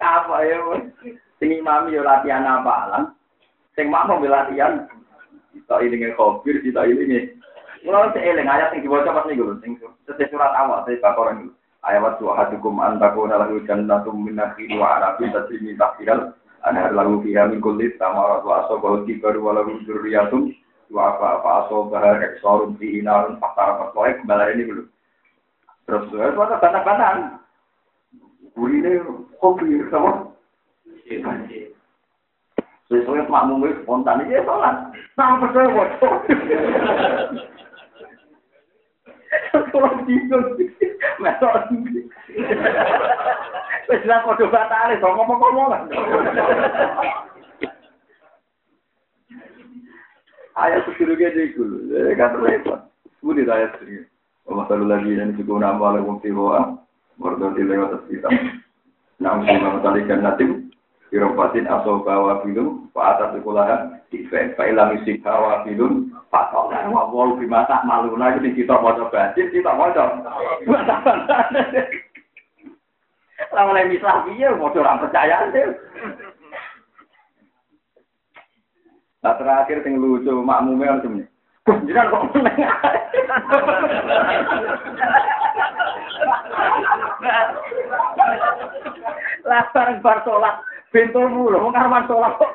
Apa 0.00 0.36
ya? 0.46 0.56
Sing 1.40 1.50
imam 1.56 1.90
yo 1.90 2.04
latihan 2.04 2.46
apa 2.46 2.76
lah? 2.88 3.02
Sing 3.74 3.88
makmum 3.88 4.28
latihan 4.28 4.86
kita 5.50 5.74
ini 5.82 5.96
ngekobir, 6.04 6.62
kita 6.62 6.86
ini. 6.86 7.34
Kalau 7.80 8.12
saya 8.12 8.36
eling 8.36 8.44
ayat 8.44 8.76
yang 8.76 8.84
dibaca 8.84 9.08
pas 9.08 9.24
nih 9.24 9.40
gue, 9.40 9.56
sing 9.64 9.80
surat 10.28 10.52
awal, 10.52 10.84
saya 10.84 11.00
bakoran 11.00 11.48
dulu. 11.48 11.59
Ayat 11.86 12.20
wa 12.20 12.32
hadukum 12.36 12.76
an 12.80 13.00
takuna 13.00 13.40
lahu 13.40 13.64
jannatum 13.64 14.24
min 14.24 14.36
nakhil 14.36 14.68
wa 14.76 15.00
anabin 15.00 15.32
tajri 15.32 15.60
min 15.64 15.80
tahtiha 15.80 16.32
anhar 16.68 16.92
lahu 16.92 17.24
fiha 17.24 17.48
min 17.48 17.60
kulli 17.64 17.94
thamarat 17.96 18.44
wa 18.44 18.64
asabahu 18.64 19.08
tibaru 19.08 19.40
wa 19.40 19.56
lahu 19.56 19.80
dzurriyyatun 19.88 20.52
wa 20.92 21.16
apa 21.16 21.26
apa 21.40 21.50
asabaha 21.64 22.10
eksorun 22.20 22.76
fi 22.76 23.00
narun 23.00 23.40
fakara 23.40 23.80
fatwa 23.80 24.12
kembali 24.12 24.52
ini 24.56 24.62
dulu 24.68 24.84
terus 25.90 26.06
itu 26.06 26.38
ada 26.38 26.62
bantah-bantahan. 26.62 27.18
Ini 28.54 29.02
kopi 29.42 29.82
sama 29.90 30.30
Sesuai 32.90 33.30
makmum 33.30 33.66
spontan. 33.82 34.26
Aja 34.26 34.42
sholat. 34.42 34.76
Nah, 35.14 35.38
percaya 35.38 35.70
bocor. 35.70 36.14
Kalau 39.50 40.02
bingung. 40.06 40.58
Mesok. 41.20 41.52
Wis 43.90 44.02
lah 44.06 44.22
padha 44.22 44.46
batale 44.46 44.94
kok 45.02 45.14
ngomong-ngomong. 45.14 45.90
Ayat 50.54 50.82
sedurunge 50.86 51.28
iku 51.34 51.62
lho, 51.66 52.14
kan 52.14 52.38
repot. 52.38 52.80
Mudi 53.22 53.42
ayat 53.46 53.74
sedurunge. 53.78 54.06
Wa 54.46 54.62
masalu 54.62 54.84
lagi 54.86 55.18
yang 55.18 55.34
juga 55.34 55.66
nama 55.66 55.98
wong 55.98 56.22
tiwa, 56.22 56.78
warga 57.18 57.46
di 57.54 57.62
lewat 57.66 58.06
kita. 58.06 58.30
Namun 59.20 59.46
sama 59.46 59.78
tali 59.84 60.06
kan 60.08 60.24
natim, 60.24 60.69
Irofatin 61.10 61.66
atau 61.66 62.06
bawa 62.06 62.38
film, 62.46 62.86
Pak 62.94 63.18
atas 63.18 63.34
sekolahan, 63.34 63.98
Ifen, 64.14 64.54
Pak 64.54 64.70
ilang 64.70 64.94
isi 65.02 65.18
bawa 65.18 65.66
film, 65.66 66.14
Pak 66.30 66.54
Tol, 66.54 66.70
Wah, 66.70 67.10
mau 67.10 67.34
mata 67.50 67.82
malu 67.82 68.14
lagi, 68.14 68.46
kita 68.54 68.78
mau 68.78 68.94
coba, 68.94 69.34
kita 69.34 69.74
mau. 69.74 69.90
Lah 73.50 73.64
mulai 73.66 73.88
mislah 73.88 74.22
piye 74.28 74.46
mau 74.52 74.70
orang 74.70 75.00
percaya 75.00 75.48
sih. 75.50 75.64
Nah 79.20 79.34
terakhir 79.36 79.80
sing 79.82 79.96
lucu 79.98 80.32
makmume 80.44 80.86
langsung 80.86 81.18
nih. 81.18 81.26
Jangan 81.88 82.12
kok 82.12 82.24
meneng. 82.36 82.56
Lah 89.48 89.62
bareng 89.72 89.98
bar 90.04 90.20
salat 90.22 90.56
bentumu 90.90 91.50
lho 91.50 91.58
wong 91.62 91.72
karwan 91.74 92.06
salat 92.10 92.34
kok. 92.34 92.50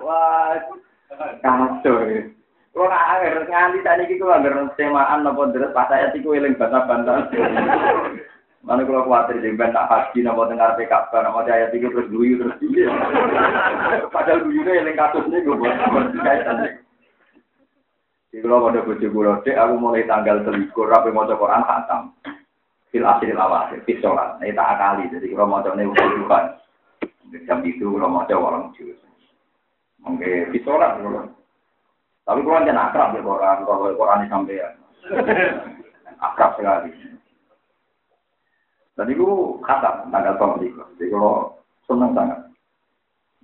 Wah, 0.00 0.56
kacau 1.44 1.96
ya. 2.08 2.22
Kalau 2.76 2.92
nggak 2.92 3.08
akhir 3.08 3.34
nganti 3.48 3.78
tadi 3.80 4.04
kita 4.04 4.24
agar 4.28 4.68
semaan 4.76 5.24
nopo 5.24 5.48
deres 5.48 5.72
pas 5.72 5.88
saya 5.88 6.12
tiku 6.12 6.36
eling 6.36 6.60
bantah-bantah. 6.60 7.32
Mana 8.60 8.84
kalau 8.84 9.08
khawatir 9.08 9.40
jadi 9.40 9.72
tak 9.72 9.88
haji 9.88 10.20
nopo 10.20 10.44
dengar 10.44 10.76
PKB 10.76 11.12
nopo 11.24 11.40
ayat 11.48 11.72
tiga 11.72 11.88
terus 11.88 12.12
guyu 12.12 12.36
terus 12.36 12.56
guyu. 12.60 12.92
Padahal 14.12 14.44
guyunya 14.44 14.84
eling 14.84 14.96
kasusnya 14.96 15.40
gue 15.40 15.56
buat 15.56 15.72
kaitan. 16.20 16.84
Kalau 18.42 18.68
pada 18.68 18.84
bujuk 18.84 19.12
pulau 19.14 19.40
aku 19.40 19.74
mulai 19.80 20.04
tanggal 20.04 20.44
selikur 20.44 20.92
rapi 20.92 21.14
mau 21.14 21.24
Quran 21.24 21.62
khatam. 21.64 22.12
Fil 22.92 23.06
asil 23.06 23.38
awal, 23.38 23.72
fil. 23.86 23.96
Ini 23.96 24.52
tak 24.52 24.70
akali. 24.76 25.08
Jadi 25.08 25.32
kalau 25.32 25.48
mau 25.48 25.64
coba 25.64 25.76
nih 25.78 25.88
bukan. 25.88 26.44
Jam 27.48 27.64
itu 27.64 27.86
kalau 27.86 28.12
mau 28.12 28.28
coba 28.28 28.44
orang 28.52 28.74
jus. 28.76 28.98
Mungkin 30.04 30.52
fil 30.52 30.62
sholat 30.62 31.00
kalau 31.00 31.32
tapi 32.26 32.42
kalau 32.42 32.66
jangan 32.66 32.90
akrab 32.90 33.14
ya 33.14 33.22
Quran, 33.22 33.58
kalau 33.62 33.94
Quran 33.94 34.26
sampai 34.26 34.58
ya. 34.58 34.68
akrab 36.26 36.58
sekali. 36.58 36.90
Tadi 38.98 39.12
itu 39.14 39.28
kata 39.62 40.10
tanggal 40.10 40.34
pembeli. 40.34 40.74
Jadi 40.98 41.12
kalau 41.14 41.54
senang 41.86 42.18
sangat. 42.18 42.40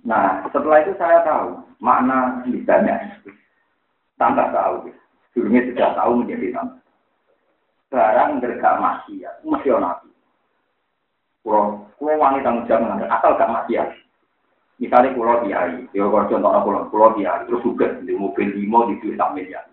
Nah, 0.03 0.43
setelah 0.51 0.83
itu 0.83 0.91
saya 0.99 1.23
tahu 1.23 1.63
makna 1.79 2.43
misalnya 2.43 3.23
tambah 4.17 4.47
tahu. 4.53 4.93
Dulunya 5.33 5.65
sudah 5.69 5.89
tahu 5.97 6.11
menjadi 6.21 6.47
tambah. 6.53 6.83
Sekarang 7.93 8.41
gerga 8.41 8.71
maksiat, 8.81 9.45
mesti 9.45 9.69
nabi. 9.69 10.09
Kalau 11.45 11.85
kalau 11.99 12.17
wanita 12.17 12.41
tanggung 12.41 12.65
jawab 12.65 13.05
asal 13.05 13.37
gak 13.37 13.53
maksiat. 13.53 13.87
Misalnya 14.81 15.13
pulau 15.13 15.45
kiai, 15.45 15.85
ya 15.93 16.09
kalau 16.09 16.25
contohnya 16.25 16.65
pulau 16.65 16.89
pulau 16.89 17.13
kiai, 17.13 17.45
terus 17.45 17.61
juga 17.61 17.93
di 18.01 18.17
mobil 18.17 18.49
limo 18.57 18.89
di 18.89 18.97
duit 18.99 19.21
miliar. 19.37 19.69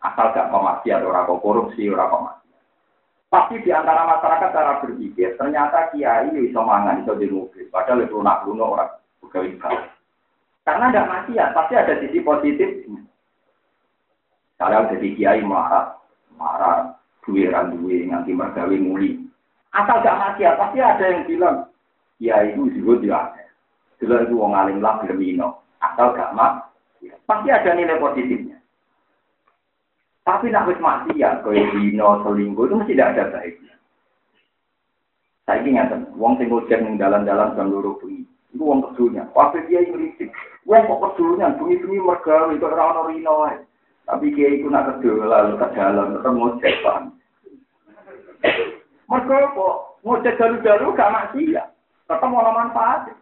Asal 0.00 0.30
gak 0.30 0.48
pemaksiat, 0.54 1.02
orang 1.02 1.26
kok 1.26 1.42
korupsi, 1.42 1.90
orang 1.90 2.08
pemaksiat. 2.08 2.60
Pasti 3.30 3.54
di 3.66 3.70
antara 3.74 4.06
masyarakat 4.06 4.50
cara 4.54 4.72
berpikir, 4.82 5.34
ternyata 5.34 5.90
kiai 5.90 6.30
bisa 6.30 6.62
mangan 6.62 7.02
bisa 7.02 7.18
di 7.18 7.26
mobil, 7.26 7.66
padahal 7.74 8.06
itu 8.06 8.14
lunak 8.14 8.46
orang 8.46 8.90
pegawai. 9.26 9.90
Karena 10.62 10.84
ada 10.94 11.02
maksiat, 11.02 11.48
pasti 11.50 11.74
ada 11.74 11.98
sisi 11.98 12.22
positif. 12.22 12.86
Kalau 14.60 14.92
jadi 14.92 15.08
kiai 15.16 15.40
marah, 15.40 15.96
marah, 16.36 16.92
duweran 17.24 17.80
duwe 17.80 18.04
nganti 18.12 18.36
mergawe 18.36 18.76
muli. 18.76 19.16
Asal 19.72 20.04
gak 20.04 20.20
maksiat, 20.20 20.60
pasti 20.60 20.84
ada 20.84 21.00
yang 21.00 21.24
bilang, 21.24 21.56
kiai 22.20 22.52
itu 22.52 22.68
juga 22.76 23.00
dia 23.00 23.20
Dulu 23.96 24.16
itu 24.20 24.34
wong 24.36 24.52
alim 24.52 24.84
lah 24.84 25.00
bermino. 25.00 25.64
Asal 25.80 26.12
gak 26.12 26.36
mak. 26.36 26.76
Pasti 27.24 27.48
ada 27.48 27.72
nilai 27.72 27.96
positifnya. 27.96 28.60
Tapi 30.28 30.52
nak 30.52 30.68
wis 30.68 30.76
maksiat, 30.76 31.40
kaya 31.40 31.64
dino 31.72 32.20
selingkuh 32.20 32.68
itu 32.68 32.76
mesti 32.76 32.92
tidak 32.92 33.10
ada 33.16 33.24
baiknya. 33.32 33.74
Saya 35.48 35.64
ingat, 35.64 35.96
wong 36.20 36.36
sing 36.36 36.52
ngojek 36.52 36.84
ning 36.84 37.00
dalan-dalan 37.00 37.56
jam 37.56 37.72
loro 37.72 37.96
bengi. 37.96 38.28
Iku 38.52 38.60
wong 38.60 38.84
kedunya. 38.92 39.24
Dia 39.64 39.80
ngritik, 39.88 40.28
wong 40.68 40.84
kok 40.84 41.00
kedunya 41.16 41.48
bengi-bengi 41.56 41.98
mergawe 42.04 42.52
kok 42.52 42.72
ora 42.76 42.92
ono 42.92 43.08
rino. 43.08 43.48
Tapi 44.10 44.34
kiai 44.34 44.58
iku 44.58 44.66
nak 44.74 44.98
kedua 44.98 45.22
lalu 45.22 45.54
ke 45.54 45.66
dalam 45.78 46.18
terus 46.18 46.34
ngojek 46.34 46.74
pan. 46.82 47.14
Mergo 49.06 49.38
kok 49.54 49.74
ngojek 50.02 50.34
dalu-dalu 50.34 50.86
gak 50.98 51.14
maksiat. 51.14 51.66
Tetap 52.10 52.26
ono 52.26 52.50
manfaat. 52.50 53.14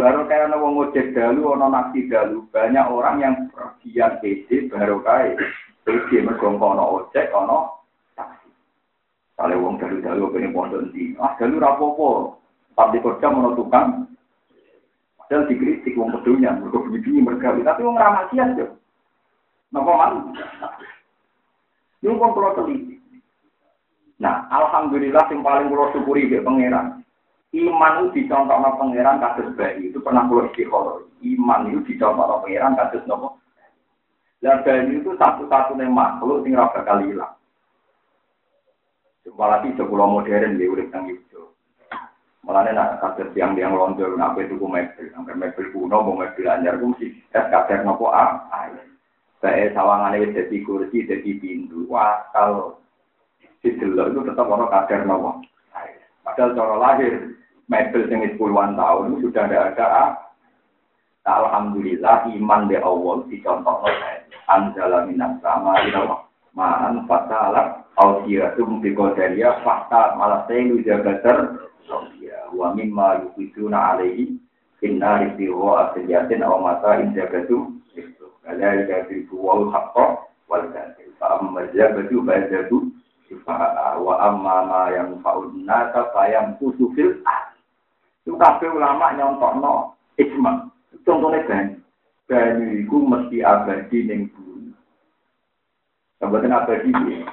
Baru 0.00 0.24
kayak 0.24 0.56
wong 0.56 0.80
ngojek 0.80 1.12
dalu, 1.12 1.52
ono 1.52 1.68
naksi 1.68 2.08
dalu. 2.08 2.40
Banyak 2.48 2.88
orang 2.88 3.16
yang 3.20 3.34
pergian 3.52 4.16
PC 4.24 4.72
baru 4.72 5.04
kayak 5.04 5.36
Iki 5.88 6.20
mergo 6.20 6.52
ono 6.52 6.84
ojek 7.00 7.32
ono 7.32 7.84
taksi. 8.12 8.48
Kale 9.36 9.56
wong 9.56 9.80
dalu-dalu 9.80 10.28
pengen 10.36 10.52
pondok 10.52 10.84
ndi. 10.92 11.16
Ah 11.16 11.32
dalu 11.40 11.56
ra 11.56 11.72
apa-apa. 11.72 12.36
Tapi 12.76 13.00
kerja 13.00 13.32
ono 13.32 13.56
tukang. 13.56 14.04
Padahal 15.16 15.48
dikritik 15.48 15.96
wong 15.96 16.12
kedunya 16.20 16.52
mergo 16.56 16.84
begini 16.84 17.24
mereka 17.24 17.56
tapi 17.56 17.80
wong 17.84 17.96
ra 17.96 18.20
maksiat 18.20 18.56
Napa 19.68 19.92
man? 19.92 20.12
Wong 22.00 22.32
kula 22.32 22.56
teliti. 22.56 22.96
Nah, 24.18 24.48
alhamdulillah 24.50 25.28
yang 25.30 25.44
paling 25.44 25.68
kula 25.68 25.92
syukuri 25.94 26.30
ke 26.30 26.42
pangeran. 26.42 27.04
Iman 27.52 28.12
itu 28.12 28.24
dicontohkan 28.24 28.76
pangeran 28.76 29.22
kasus 29.24 29.56
bayi 29.56 29.88
itu 29.88 29.98
pernah 30.00 30.28
kula 30.28 30.48
istiqoroh. 30.52 31.08
Iman 31.20 31.68
itu 31.68 31.80
dicontohkan 31.84 32.44
pangeran 32.44 32.78
kasus 32.78 33.04
nopo 33.04 33.38
dan 34.38 34.62
bayi 34.62 35.02
itu 35.02 35.10
satu-satunya 35.18 35.90
makhluk 35.90 36.46
yang 36.46 36.62
rasa 36.62 36.86
kali 36.86 37.10
hilang. 37.10 37.34
Apalagi 39.28 39.76
sekolah 39.76 40.06
modern 40.08 40.56
di 40.56 40.64
urip 40.64 40.88
yang 40.88 41.04
itu. 41.10 41.52
Malah 42.46 42.64
nak 42.72 43.02
kasus 43.02 43.28
yang 43.36 43.52
yang 43.60 43.76
lonjol, 43.76 44.16
nak 44.16 44.40
itu 44.40 44.56
mebel, 44.56 45.12
sampai 45.12 45.36
mebel 45.36 45.68
kuno, 45.68 46.00
mau 46.00 46.16
mebel 46.16 46.48
anyar, 46.48 46.80
gue 46.80 46.88
mesti 46.96 47.06
kader 47.28 47.84
nopo 47.84 48.08
a, 48.08 48.40
Saya 49.38 49.70
sawangan 49.70 50.18
itu 50.18 50.34
jadi 50.34 50.56
kursi, 50.66 51.06
jadi 51.06 51.30
pintu. 51.38 51.86
Wah, 51.86 52.26
kalau 52.34 52.82
di 53.62 53.74
itu 53.74 54.20
tetap 54.22 54.46
orang 54.46 54.70
kader 54.70 55.06
nopo. 55.06 55.42
Padahal 56.26 56.54
cara 56.54 56.76
lahir, 56.78 57.34
mebel 57.66 58.06
yang 58.10 58.36
puluhan 58.38 58.74
tahun 58.74 59.18
sudah 59.22 59.44
ada 59.48 59.58
ada. 59.72 59.90
Alhamdulillah 61.28 62.30
iman 62.40 62.72
di 62.72 62.76
Allah 62.80 63.16
dicontoh 63.28 63.84
oleh 63.84 64.24
anjala 64.48 65.04
minas 65.04 65.36
sama 65.44 65.76
ila 65.84 66.24
ma'an 66.56 67.04
fatala 67.04 67.84
ausiyatum 68.00 68.80
bi 68.80 68.96
qadariya 68.96 69.60
fakta 69.60 70.16
malah 70.16 70.48
selu 70.48 70.80
jagater 70.80 71.68
ya 72.16 72.48
wa 72.56 72.72
mimma 72.72 73.28
yufiduna 73.28 73.92
alaihi 73.92 74.40
inna 74.80 75.28
risiwa 75.28 75.92
asyatin 75.92 76.40
aw 76.40 76.56
mata 76.64 76.96
jagatum 77.98 78.14
itu 78.14 78.26
kadari 78.46 78.82
kadri 78.86 79.18
wal 79.34 79.62
fa 81.18 81.26
amma 81.38 81.60
jabatu 81.74 82.22
ba'datu 82.22 82.78
wa 83.98 84.14
amma 84.22 84.56
ma 84.64 84.82
yang 84.94 85.18
fa'udna 85.20 85.90
nasa 85.90 86.08
fayam 86.14 86.54
kusufil 86.62 87.18
itu 88.24 88.32
kabeh 88.36 88.70
ulama 88.70 89.12
nyontokno 89.18 89.98
ijma 90.16 90.68
Contohnya 91.08 91.40
banyu. 91.48 91.76
Banyu 92.28 92.84
itu 92.84 92.96
mesti 93.00 93.40
abadi 93.40 93.98
ning 94.04 94.28
bumi. 94.28 94.76
Kebetulan 96.20 96.52
abadi 96.52 96.90
ya. 96.92 97.24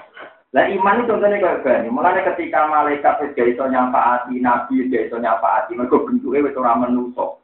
Lah 0.55 0.71
iman 0.71 1.03
itu 1.03 1.11
contohnya 1.11 1.43
kayak 1.43 1.61
banyu. 1.67 1.89
Mulanya 1.91 2.23
ketika 2.31 2.71
malaikat 2.71 3.19
wis 3.19 3.35
gak 3.35 3.51
iso 3.51 3.67
nyafaati, 3.67 4.39
nabi 4.39 4.79
wis 4.79 4.87
gak 4.87 5.11
iso 5.11 5.19
nyafaati, 5.19 5.75
mergo 5.75 6.07
bentuke 6.07 6.39
wis 6.39 6.55
ora 6.55 6.79
menungso. 6.79 7.43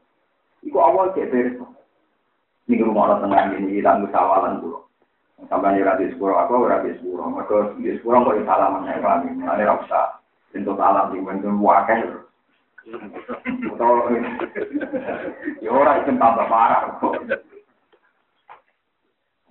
Iku 0.64 0.80
awal 0.80 1.12
beres. 1.12 1.60
Ini 2.70 2.86
rumah 2.86 3.10
orang 3.10 3.22
tengah 3.26 3.42
ini, 3.58 3.82
kita 3.82 3.98
musawalan 3.98 4.62
dulu. 4.62 4.82
Sampai 5.50 5.82
di 5.82 6.14
sepuro 6.14 6.38
aku 6.38 6.70
ora 6.70 6.86
di 6.86 6.94
sepuro. 6.94 7.26
Mergo 7.26 7.74
di 7.82 7.98
sepuro 7.98 8.22
kok 8.22 8.46
salaman 8.46 8.86
nek 8.86 9.02
lagi. 9.02 9.34
Mulane 9.34 9.64
ora 9.66 9.82
usah. 9.82 10.06
Bentuk 10.54 10.78
salam 10.78 11.10
di 11.10 11.18
bentuk 11.24 11.58
wakil. 11.58 12.30
Utawa 13.74 14.10
ya 15.62 15.70
ora 15.70 16.02
itu 16.02 16.12
tambah 16.18 16.46
parah 16.50 16.98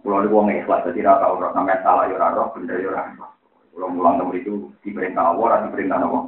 niku 0.00 0.34
wong 0.34 0.50
ikhlas 0.50 0.82
dadi 0.82 1.06
ra 1.06 1.22
tau 1.22 1.38
ora 1.38 1.54
sampe 1.54 1.78
salah 1.86 2.10
ya 2.10 2.18
ora 2.18 2.34
roh 2.34 2.50
bener 2.58 2.82
ya 2.82 2.90
ora. 2.90 3.02
Kulo 3.70 3.86
mulang 3.86 4.18
temu 4.18 4.34
itu 4.34 4.54
diperintah 4.82 5.30
Allah 5.30 5.70
diperintah 5.70 6.02
apa? 6.02 6.18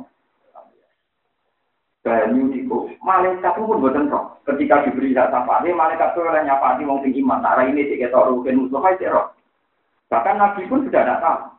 Banyu 2.02 2.50
niku 2.50 2.90
malaikat 2.98 3.54
pun 3.54 3.78
boten 3.78 4.10
roh. 4.10 4.34
Ketika 4.42 4.82
diberi 4.82 5.14
hak 5.14 5.30
syafaat, 5.30 5.62
malaikat 5.70 6.18
itu 6.18 6.20
oleh 6.26 6.42
nyapati 6.42 6.82
wong 6.82 6.98
sing 7.06 7.14
iman. 7.22 7.38
Nah, 7.38 7.62
ini 7.62 7.86
sik 7.86 8.02
ketok 8.02 8.26
rugen 8.26 8.66
musuh 8.66 8.82
ae 8.82 9.06
roh. 9.06 9.30
Bahkan 10.10 10.34
Nabi 10.34 10.66
pun 10.66 10.82
sudah 10.82 11.02
tidak 11.06 11.22
tahu. 11.22 11.52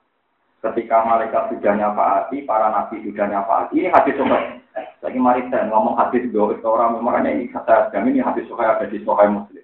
Ketika 0.64 1.04
malaikat 1.04 1.52
sudah 1.52 1.76
nyafaati, 1.76 2.48
para 2.48 2.72
nabi 2.72 3.04
sudah 3.04 3.28
nyafaati, 3.28 3.84
ini 3.84 3.92
hadis 3.92 4.16
sobat. 4.16 4.64
Lagi 5.04 5.20
mari 5.20 5.44
saya 5.52 5.68
ngomong 5.68 6.00
hadis 6.00 6.24
dua 6.32 6.56
orang 6.64 7.04
makanya 7.04 7.36
ini 7.36 7.52
kata 7.52 7.92
kami 7.92 8.16
ini 8.16 8.24
hadis 8.24 8.48
sokai 8.48 8.72
ada 8.72 8.88
di 8.88 9.04
sokai 9.04 9.28
muslim. 9.28 9.60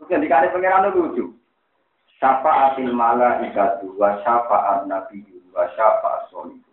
Terus 0.00 0.08
yang 0.08 0.24
dikali 0.24 0.48
pengiran 0.48 0.88
lucu. 0.96 1.36
Syafa'atil 2.16 2.96
malaikatu 2.96 3.92
wa 4.00 4.16
syafa'at 4.24 4.88
nabiyyu 4.88 5.44
wa 5.52 5.68
syafa'at 5.76 6.32
solihu. 6.32 6.63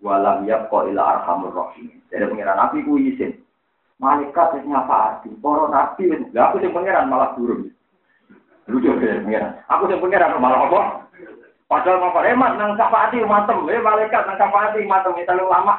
Walam 0.00 0.48
yabqa 0.48 0.88
ila 0.88 1.02
arhamur 1.16 1.52
rahim. 1.52 2.00
Jadi 2.08 2.24
pengiran 2.24 2.56
nabi 2.56 2.84
ku 2.84 2.96
izin. 2.96 3.36
Malaikat 4.00 4.56
wis 4.56 4.64
nyafaati, 4.64 5.28
para 5.44 5.68
nabi. 5.68 6.08
Lah 6.32 6.48
aku 6.48 6.64
sing 6.64 6.72
pengiran 6.72 7.12
malah 7.12 7.36
turun. 7.36 7.68
Lucu 8.64 8.88
ya 8.96 9.20
pengiran. 9.20 9.52
Aku 9.68 9.84
sing 9.88 10.00
pengiran 10.00 10.40
malah 10.40 10.64
apa? 10.64 10.80
Padahal 11.70 12.02
mau 12.02 12.18
hemat 12.18 12.58
nang 12.58 12.74
syafaati 12.74 13.22
matem, 13.22 13.62
eh 13.70 13.78
malaikat 13.78 14.26
nang 14.26 14.34
syafaati 14.40 14.82
matem 14.90 15.14
itu 15.14 15.44
lama. 15.46 15.78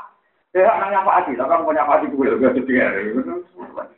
Ya, 0.55 0.72
nang 0.80 1.03
apa 1.03 1.24
aja, 1.24 1.32
tapi 1.36 1.63
punya 1.67 1.84
apa 1.84 2.03
lebih 2.03 2.55
sedih. 2.55 3.91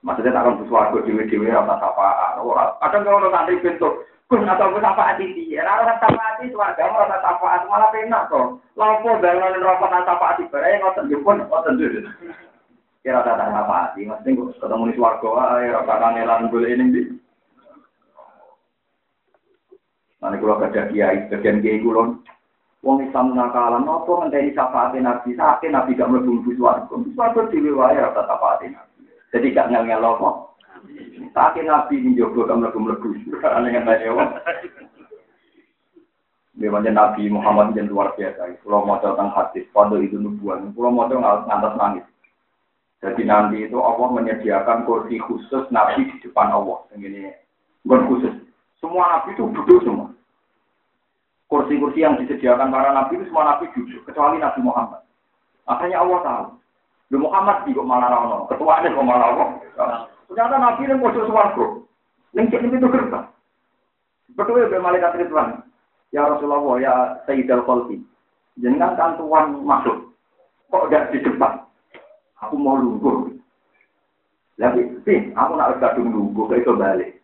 Maksudnya 0.00 0.32
tak 0.32 0.48
akan 0.48 0.64
sesuatu 0.64 1.04
dewi-dewi 1.04 1.52
apa 1.52 1.76
apa. 1.76 2.40
Kadang 2.80 3.04
kalau 3.04 3.28
santri 3.28 3.60
pintu, 3.60 4.00
kun 4.32 4.48
atau 4.48 4.72
gue 4.72 4.80
apa 4.80 5.12
aja 5.12 5.20
sih. 5.20 5.52
Rasa 5.60 6.00
apa 6.00 6.40
aja 6.40 6.44
suarga, 6.48 6.88
rasa 6.88 7.20
apa 7.20 7.44
aja 7.44 7.66
malah 7.68 7.92
penak 7.92 8.32
kok. 8.32 8.64
Lampu 8.80 9.12
rokok 9.12 9.20
dan 9.92 10.08
apa 10.08 10.26
aja, 10.32 10.42
berarti 10.48 10.80
ngotot 10.80 11.08
jepun, 11.12 11.44
ngotot 11.44 11.76
dulu. 11.76 12.00
Kira 13.04 13.20
kata 13.20 13.44
apa 13.44 13.74
aja, 13.92 14.00
maksudnya 14.00 14.36
gue 14.40 14.56
ketemu 14.56 14.88
di 14.88 14.96
suarga, 14.96 15.30
ya 15.60 15.68
rasa 15.76 15.94
kangelan 16.00 16.48
gue 16.48 16.64
ini 16.64 16.84
di. 16.96 17.02
Nanti 20.20 20.36
kalau 20.36 20.60
kerja 20.64 20.82
kiai, 20.88 21.28
bagian 21.32 21.64
kiai 21.64 21.80
kulon, 21.80 22.20
Wong 22.80 23.04
Islam 23.04 23.36
nakalan, 23.36 23.84
nopo 23.84 24.24
ngenteni 24.24 24.56
syafaat 24.56 24.96
Nabi, 24.96 25.36
saat 25.36 25.60
Nabi 25.60 25.92
gak 25.92 26.08
mlebu 26.08 26.40
mlebu 26.40 26.56
swarga. 26.56 26.94
Swarga 27.12 27.40
dhewe 27.52 27.76
wae 27.76 28.00
ora 28.00 28.24
syafaat 28.24 28.64
Nabi. 28.64 28.89
Jadi 29.30 29.54
gak 29.54 29.70
ngel-ngel 29.70 30.02
apa. 30.02 30.30
Saat 31.30 31.58
Nabi 31.62 32.02
ini 32.02 32.18
jogo 32.18 32.46
gak 32.46 32.58
mlebu 32.58 32.78
mlebu. 32.78 33.08
Ana 33.46 33.70
ngenteni 33.70 34.10
wong. 34.10 34.30
Memangnya 36.60 36.90
Nabi 36.92 37.30
Muhammad 37.30 37.72
yang 37.78 37.88
luar 37.88 38.12
biasa. 38.18 38.60
Kalau 38.60 38.84
mau 38.84 39.00
tentang 39.00 39.32
hadis, 39.32 39.64
pada 39.72 39.96
itu 39.96 40.18
nubuan. 40.18 40.74
Kalau 40.76 40.90
mau 40.92 41.08
ngantas 41.08 41.74
nangis. 41.78 42.06
Jadi 43.00 43.24
nanti 43.24 43.64
itu 43.64 43.80
Allah 43.80 44.12
menyediakan 44.12 44.84
kursi 44.84 45.16
khusus 45.24 45.64
Nabi 45.72 46.04
di 46.04 46.16
depan 46.20 46.52
Allah. 46.52 46.84
Ini 46.92 47.32
bukan 47.86 48.04
khusus. 48.12 48.34
Semua 48.76 49.08
Nabi 49.16 49.32
itu 49.32 49.48
duduk 49.56 49.80
semua 49.86 50.12
kursi-kursi 51.50 52.06
yang 52.06 52.14
disediakan 52.16 52.70
para 52.70 52.94
nabi 52.94 53.18
itu 53.18 53.26
semua 53.26 53.50
nabi 53.50 53.66
jujur, 53.74 54.06
kecuali 54.06 54.38
Nabi 54.38 54.62
Muhammad. 54.62 55.02
Makanya 55.66 55.98
Allah 55.98 56.18
tahu. 56.22 56.44
Nabi 57.10 57.26
Muhammad 57.26 57.66
di 57.66 57.74
kok 57.74 57.88
malah 57.90 58.06
rano, 58.06 58.46
ketuanya 58.46 58.94
kok 58.94 59.02
malah 59.02 59.26
Allah. 59.34 59.48
Ternyata 60.30 60.62
nabi 60.62 60.86
ini 60.86 60.94
musuh 60.94 61.26
suwargo. 61.26 61.82
Lengkit 62.38 62.62
itu. 62.62 62.86
Betul 64.38 64.62
ya 64.70 64.78
malaikat 64.78 65.18
Ridwan. 65.18 65.66
Ya 66.14 66.22
Rasulullah, 66.22 66.62
ya 66.78 66.94
Sayyidal 67.26 67.66
Qalbi. 67.66 67.98
Jangan 68.62 68.94
kan 68.94 69.18
tuan 69.18 69.58
masuk. 69.66 70.14
Kok 70.70 70.86
tidak 70.86 71.10
di 71.10 71.18
depan? 71.26 71.66
Aku 72.46 72.54
mau 72.54 72.78
lungguh. 72.78 73.34
Lagi, 74.62 74.86
sih, 75.02 75.34
aku 75.34 75.58
nak 75.58 75.82
kadung 75.82 76.14
lungguh, 76.14 76.46
itu 76.54 76.78
balik. 76.78 77.18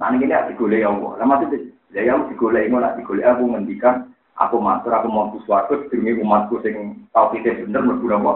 Nah 0.00 0.14
ini 0.14 0.30
ada 0.30 0.48
digoleh 0.48 0.86
Allah. 0.86 1.18
Lah 1.18 1.26
maksudnya, 1.26 1.60
ya 1.92 2.08
yang 2.08 2.30
digoleh 2.30 2.70
ini 2.70 2.78
nak 2.78 2.96
digoleh 2.96 3.26
aku 3.26 3.52
ngendikan, 3.52 4.14
aku 4.38 4.56
matur, 4.62 4.94
aku 4.94 5.10
mau 5.10 5.28
suatu 5.44 5.90
demi 5.90 6.14
umatku 6.14 6.62
sing 6.62 7.04
tau 7.10 7.34
kita 7.34 7.66
bener 7.66 7.84
berguna 7.84 8.16
apa. 8.22 8.32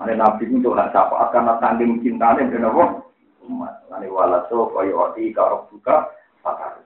Ane 0.00 0.16
nabi 0.16 0.48
itu 0.48 0.64
tidak 0.64 0.96
syafaat 0.96 1.28
karena 1.28 1.60
tanding 1.60 2.00
cinta 2.00 2.32
ini 2.32 2.48
benar 2.48 2.72
apa? 2.72 2.84
Umat. 3.44 3.84
Ane 3.92 4.08
wala 4.08 4.48
sofa 4.48 4.80
oh, 4.80 4.84
yu'ati 4.88 5.28
karok 5.36 5.68
buka 5.68 6.08
pakar. 6.40 6.80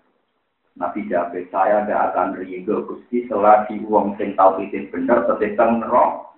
Nabi 0.75 1.07
jabe 1.07 1.47
saya 1.55 1.87
tidak 1.87 2.11
akan 2.11 2.35
rindu 2.35 2.83
kusti 2.91 3.31
selagi 3.31 3.79
uang 3.87 4.19
sing 4.19 4.35
tau 4.35 4.59
itu 4.59 4.91
benar 4.91 5.23
tetap 5.31 5.71
roh. 5.87 6.35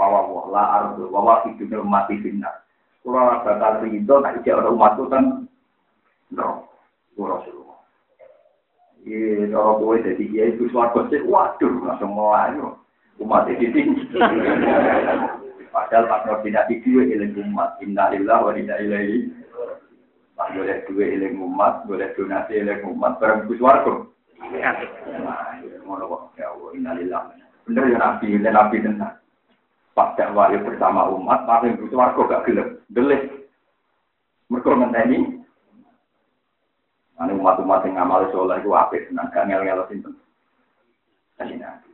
Bawa 0.00 0.24
wala 0.24 0.64
ardu 0.80 1.12
wawa 1.12 1.44
hidupnya 1.44 1.84
umat 1.84 2.08
di 2.08 2.18
Kula 2.24 2.50
Kurang 3.04 3.44
bakal 3.44 3.84
rindu 3.84 4.24
tak 4.24 4.40
ada 4.40 4.64
orang 4.64 4.72
umat 4.80 4.92
itu 4.96 5.04
kan 5.12 5.24
roh. 6.32 6.56
Kurang 7.12 7.44
suruh. 7.44 7.76
Ini 9.04 9.52
orang 9.52 9.76
boleh 9.84 10.00
jadi 10.00 10.24
kiai 10.32 10.56
itu 10.56 10.64
suar 10.72 10.96
kusti 10.96 11.20
waduh 11.28 11.84
langsung 11.84 12.16
mulai. 12.16 12.56
Umat 13.22 13.46
itu. 13.50 13.68
Padahal 15.74 16.06
pas 16.06 16.22
koordinasi 16.22 16.86
dua 16.86 17.02
ilang 17.02 17.34
umat, 17.50 17.82
innalillah 17.82 18.38
wa 18.46 18.54
inna 18.54 18.78
ilaihi 18.78 19.44
Pak 20.34 20.50
boleh 20.50 20.82
dua 20.90 21.04
iling 21.14 21.38
umat, 21.38 21.86
boleh 21.86 22.10
donasi 22.18 22.58
iling 22.58 22.82
umat, 22.90 23.22
barang 23.22 23.46
bus 23.46 23.62
warga. 23.62 24.02
Nah, 24.42 25.62
ngono 25.86 26.04
kok, 26.10 26.22
ya 26.34 26.50
Allah, 26.50 26.70
innalillah. 26.74 27.22
Bener 27.70 27.86
ya 27.86 27.98
Nabi, 28.02 28.34
ya 28.34 28.50
Nabi 28.50 28.82
tenang. 28.82 29.14
Pas 29.94 30.10
dakwah 30.18 30.50
bersama 30.50 31.06
umat, 31.14 31.46
paling 31.46 31.78
bus 31.78 31.94
warga 31.94 32.18
gak 32.26 32.50
gelap, 32.50 32.68
gelis. 32.90 33.22
Mereka 34.50 34.74
ngenteni. 34.74 35.18
Ane 37.14 37.30
umat-umat 37.38 37.86
yang 37.86 37.94
ngamal 37.94 38.26
soleh 38.34 38.58
itu 38.58 38.74
apik, 38.74 39.06
tenang, 39.06 39.30
gak 39.30 39.46
ngel-ngel 39.46 39.86
sinten. 39.86 40.18
Kasih 41.38 41.62
Nabi. 41.62 41.93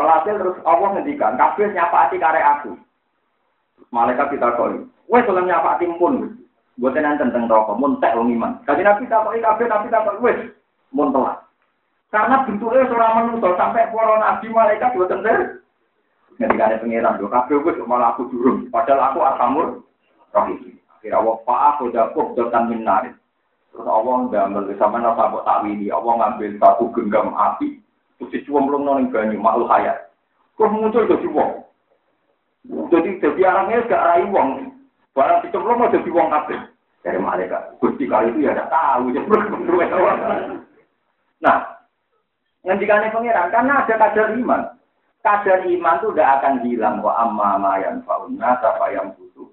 Walhasil 0.00 0.40
terus 0.40 0.56
Allah 0.64 0.96
ngendikan, 0.96 1.36
kabeh 1.36 1.76
nyapati 1.76 2.16
karek 2.16 2.40
aku. 2.40 2.72
Malaikat 3.92 4.32
kita 4.32 4.56
koi, 4.56 4.80
wes 5.12 5.28
oleh 5.28 5.44
nyapati 5.44 5.84
pun. 6.00 6.40
Buat 6.80 6.96
tenan 6.96 7.20
tentang 7.20 7.44
rokok, 7.44 7.76
muntek 7.76 8.16
wong 8.16 8.32
iman. 8.32 8.56
Kaji 8.64 8.80
nabi 8.80 9.04
tak 9.12 9.28
kok 9.28 9.36
kabeh 9.36 9.66
nabi 9.68 9.92
tak 9.92 10.08
kok 10.08 10.16
wis 10.24 10.40
muntelah. 10.96 11.44
Karena 12.08 12.48
bentuknya 12.48 12.88
seorang 12.88 13.12
manusia 13.28 13.52
sampai 13.60 13.92
para 13.92 14.16
nabi 14.16 14.46
malaikat 14.48 14.96
buat 14.96 15.12
tenter. 15.12 15.60
Ketika 16.40 16.64
ada 16.72 16.80
pengiran, 16.80 17.20
do 17.20 17.28
kabeh 17.28 17.60
wis 17.60 17.76
malah 17.84 18.16
aku 18.16 18.32
durung. 18.32 18.72
Padahal 18.72 19.12
aku 19.12 19.18
arhamur 19.20 19.66
rahim. 20.32 20.80
Akhirnya 20.96 21.20
Allah 21.20 21.36
pak 21.44 21.60
aku 21.76 21.84
jakup 21.92 22.32
dotan 22.40 22.72
minarit. 22.72 23.12
Terus 23.76 23.84
Allah 23.84 24.32
ngambil 24.32 24.72
sama 24.80 25.04
napa 25.04 25.28
kok 25.28 25.44
takwili. 25.44 25.92
Allah 25.92 26.12
ngambil 26.16 26.56
satu 26.56 26.88
genggam 26.96 27.36
api. 27.36 27.76
Terus 28.20 28.32
dicuwem 28.36 28.68
belum 28.68 28.84
noning 28.84 29.08
banyu 29.08 29.40
makhluk 29.40 29.72
hayat. 29.72 30.12
Kok 30.60 30.68
muncul 30.68 31.08
ke 31.08 31.24
wong. 31.32 31.64
Jadi 32.92 33.16
jadi 33.16 33.40
orangnya 33.48 33.88
gak 33.88 34.04
rai 34.04 34.24
wong. 34.28 34.76
Barang 35.16 35.40
dicemplung 35.40 35.80
mau 35.80 35.88
jadi 35.88 36.10
wong 36.12 36.28
kabeh 36.28 36.60
dari 37.00 37.16
malaikat. 37.16 37.80
Gusti 37.80 38.04
kali 38.04 38.28
itu 38.28 38.44
ya 38.44 38.52
tidak 38.52 38.68
tahu. 38.68 39.08
nah, 41.40 41.80
ngendikannya 42.68 43.08
pangeran 43.08 43.48
karena 43.48 43.72
ada 43.80 43.94
kadar 43.96 44.36
iman. 44.36 44.62
Kadar 45.24 45.64
iman 45.64 45.96
itu 45.96 46.08
tidak 46.12 46.30
akan 46.40 46.54
hilang. 46.60 46.96
Wa 47.00 47.24
amma 47.24 47.56
ma 47.56 47.80
yang 47.80 48.04
fauna 48.04 48.60
apa 48.60 48.86
yang 48.92 49.16
butuh. 49.16 49.48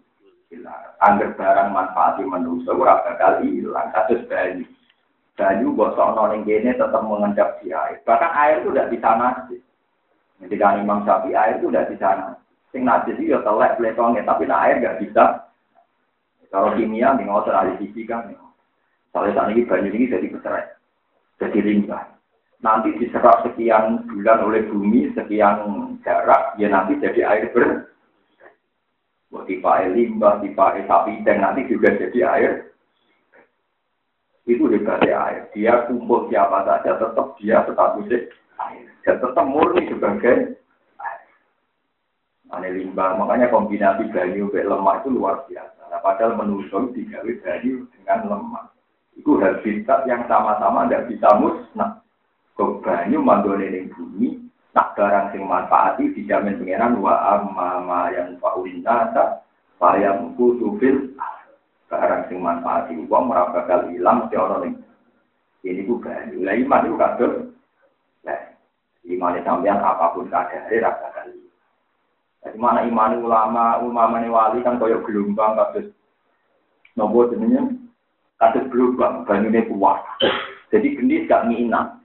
Angger 1.00 1.32
barang 1.40 1.72
manfaati 1.72 2.28
manusia 2.28 2.76
ora 2.76 3.00
bakal 3.08 3.40
hilang. 3.48 3.88
Kasus 3.96 4.28
banyu. 4.28 4.68
Banyu 5.38 5.70
bosok 5.78 6.18
noning 6.18 6.50
gene 6.50 6.74
tetap 6.74 7.06
mengendap 7.06 7.62
di 7.62 7.70
air. 7.70 8.02
Bahkan 8.02 8.32
air 8.34 8.56
itu 8.66 8.74
tidak 8.74 8.90
bisa 8.90 9.10
najis. 9.14 9.62
Ketika 10.42 10.82
Imam 10.82 11.06
Syafi'i 11.06 11.38
air 11.38 11.62
itu 11.62 11.70
tidak 11.70 11.94
bisa 11.94 12.08
najis. 12.18 12.44
Sing 12.74 12.82
najis 12.84 13.16
itu 13.22 13.38
ya 13.38 13.40
telek 13.46 13.78
beletongnya, 13.78 14.26
tapi 14.26 14.50
nah 14.50 14.66
air 14.66 14.82
nggak 14.82 14.98
bisa 15.00 15.48
kalau 16.48 16.72
kimia, 16.80 17.12
nih 17.16 17.28
ngotot 17.28 17.52
ahli 17.52 17.76
fisika, 17.80 18.24
nih. 18.24 18.40
Soalnya 19.12 19.36
saat 19.36 19.50
ini 19.52 19.68
banyu 19.68 19.92
ini 19.92 20.12
jadi 20.12 20.28
bercerai, 20.32 20.66
jadi 21.44 21.60
limbah. 21.64 22.04
Nanti 22.64 22.90
diserap 22.98 23.46
sekian 23.46 24.08
bulan 24.10 24.44
oleh 24.44 24.66
bumi, 24.68 25.14
sekian 25.14 25.98
jarak, 26.02 26.58
ya 26.58 26.68
nanti 26.72 26.98
jadi 27.00 27.22
air 27.28 27.46
ber. 27.52 27.92
Buat 29.28 29.46
tipe 29.52 29.74
limbah, 29.92 30.40
tipe 30.40 30.68
sapi, 30.88 31.14
dan 31.28 31.44
nanti 31.44 31.68
juga 31.68 31.94
jadi 32.00 32.20
air. 32.26 32.52
Itu 34.48 34.72
hebatnya 34.72 35.16
air. 35.28 35.44
Dia 35.52 35.84
kumpul 35.92 36.32
siapa 36.32 36.64
saja, 36.64 36.96
tetap 36.96 37.36
dia 37.36 37.68
statusnya 37.68 38.32
air. 38.64 38.88
Dan 39.04 39.20
tetap 39.20 39.44
murni 39.44 39.84
sebagai 39.92 40.56
air. 41.04 41.28
Aneh 42.56 42.72
limbah, 42.72 43.20
makanya 43.20 43.52
kombinasi 43.52 44.08
banyu, 44.08 44.48
lemak 44.48 45.04
itu 45.04 45.12
luar 45.12 45.44
biasa. 45.52 45.92
Nah, 45.92 46.00
padahal 46.00 46.40
menusuk 46.40 46.96
digawe 46.96 47.32
dari 47.44 47.76
dengan 48.00 48.20
lemah. 48.32 48.72
Itu 49.20 49.36
habitat 49.36 50.08
yang 50.08 50.24
sama-sama 50.32 50.88
tidak 50.88 51.12
bisa 51.12 51.28
musnah. 51.36 52.00
Kok 52.56 52.88
banyu 52.88 53.20
mandone 53.20 53.68
ning 53.68 53.92
bumi, 53.92 54.48
nak 54.72 54.96
barang 54.96 55.36
sing 55.36 55.44
manfaati 55.44 56.16
dijamin 56.16 56.56
pengenan 56.62 57.04
wa 57.04 57.36
amma 57.36 58.16
yang 58.16 58.40
faulin 58.40 58.80
nasa, 58.86 59.44
sayang 59.82 60.38
kutufil 60.38 61.18
barang 61.88 62.28
sing 62.28 62.40
manfaati 62.44 62.94
uang 62.96 63.32
ora 63.32 63.52
bakal 63.56 63.88
ilang 63.92 64.28
mesti 64.28 64.36
ana 64.36 64.56
ning 64.64 64.74
ini 65.64 65.88
ku 65.88 66.00
banyu. 66.00 66.44
Iman 66.44 66.86
itu 66.88 66.96
kadang 67.00 67.34
Lah 68.28 68.40
iman 69.08 69.40
sampean 69.44 69.80
apa 69.80 70.16
pun 70.16 70.28
kadare 70.28 70.84
ra 70.84 70.92
bakal 70.96 71.28
jadi 72.48 72.64
mana 72.64 72.88
iman 72.88 73.20
ulama, 73.20 73.82
ulama 73.84 74.24
ini 74.24 74.32
wali 74.32 74.64
kan 74.64 74.80
koyok 74.80 75.04
gelombang 75.04 75.60
kasus 75.60 75.92
nopo 76.96 77.28
jenenge 77.28 77.76
kasus 78.40 78.64
gelombang 78.72 79.28
ini 79.28 79.68
kuat. 79.68 80.00
Jadi 80.72 80.96
gendis 80.96 81.28
gak 81.28 81.48
minat. 81.52 82.00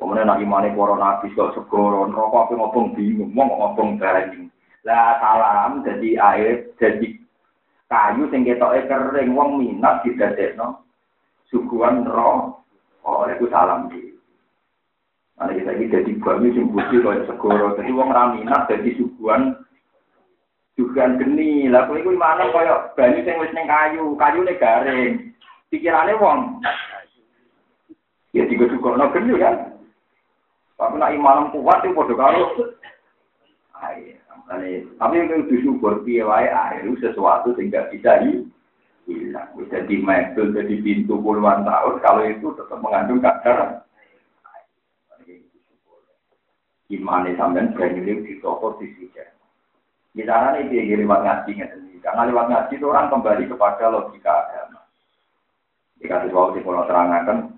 Kemudian 0.00 0.28
nak 0.28 0.40
imane 0.40 0.72
para 0.72 0.96
nabi 0.96 1.32
kok 1.32 1.54
segoro 1.54 2.10
rokok 2.10 2.50
apa 2.50 2.52
ngobong 2.58 2.92
bingung, 2.98 3.30
mau 3.32 3.46
ngobong 3.48 3.96
banyu. 3.96 4.50
Lah 4.84 5.16
salam 5.22 5.80
jadi 5.86 6.18
air, 6.18 6.54
jadi 6.76 7.23
kayu 7.94 8.26
sing 8.34 8.42
ketoke 8.42 8.90
kering 8.90 9.38
wong 9.38 9.62
minat 9.62 10.02
didadekno 10.02 10.82
suguhan 11.46 12.02
roh. 12.02 12.58
Oh, 13.06 13.22
itu 13.30 13.46
salam 13.52 13.86
di. 13.92 14.10
Nah, 15.36 15.52
kita 15.52 15.76
ini 15.76 15.92
jadi 15.92 16.12
banyu 16.18 16.50
sing 16.56 16.72
putih 16.72 17.04
kaya 17.04 17.22
segoro. 17.28 17.76
Jadi 17.78 17.92
wong 17.92 18.10
raminat 18.10 18.66
jadi 18.66 18.90
suguhan 18.98 19.54
juga 20.74 21.12
geni. 21.20 21.68
Lah 21.68 21.86
kowe 21.86 22.00
iku 22.00 22.16
mana 22.16 22.50
kaya 22.50 22.90
banyu 22.98 23.20
sing 23.22 23.36
wis 23.38 23.54
ning 23.54 23.68
kayu, 23.68 24.16
kayune 24.18 24.54
garing. 24.56 25.12
Pikirane 25.68 26.16
wong. 26.18 26.64
Ya 28.32 28.48
digodhogno 28.48 29.12
geni 29.14 29.38
kan. 29.38 29.78
Tapi 30.74 30.98
nak 30.98 31.14
iman 31.14 31.54
kuat 31.54 31.86
itu 31.86 31.94
padha 31.94 32.14
karo 32.18 32.42
air. 34.52 34.84
Tapi 35.00 35.14
yang 35.16 35.48
disyukur 35.48 36.04
piye 36.04 36.24
wae 36.24 36.48
air 36.48 36.84
itu 36.84 37.00
sesuatu 37.00 37.56
sing 37.56 37.72
bisa 37.72 38.12
hilang. 39.04 39.48
Bisa 39.56 39.84
di 39.84 39.96
mebel, 40.00 40.52
pintu 40.80 41.20
puluhan 41.20 41.64
tahun, 41.64 41.94
kalau 42.00 42.22
itu 42.24 42.52
tetap 42.56 42.78
mengandung 42.80 43.20
kadar 43.20 43.84
Imane 46.92 47.32
sampean 47.40 47.72
banyu 47.72 48.22
di 48.22 48.36
toko 48.44 48.76
di 48.76 48.92
sini. 48.92 49.24
Di 50.14 50.22
sana 50.22 50.60
ini 50.60 50.84
dia 50.84 51.00
lewat 51.00 51.26
ngaji 51.26 51.52
ini. 51.56 51.96
Karena 51.98 52.28
lewat 52.28 52.46
ngaji 52.52 52.76
itu 52.76 52.86
orang 52.86 53.08
kembali 53.08 53.50
kepada 53.50 53.88
logika 53.88 54.30
agama. 54.30 54.84
Jika 55.98 56.22
sesuatu 56.22 56.54
di 56.54 56.60
pulau 56.60 56.84
terangkan, 56.84 57.56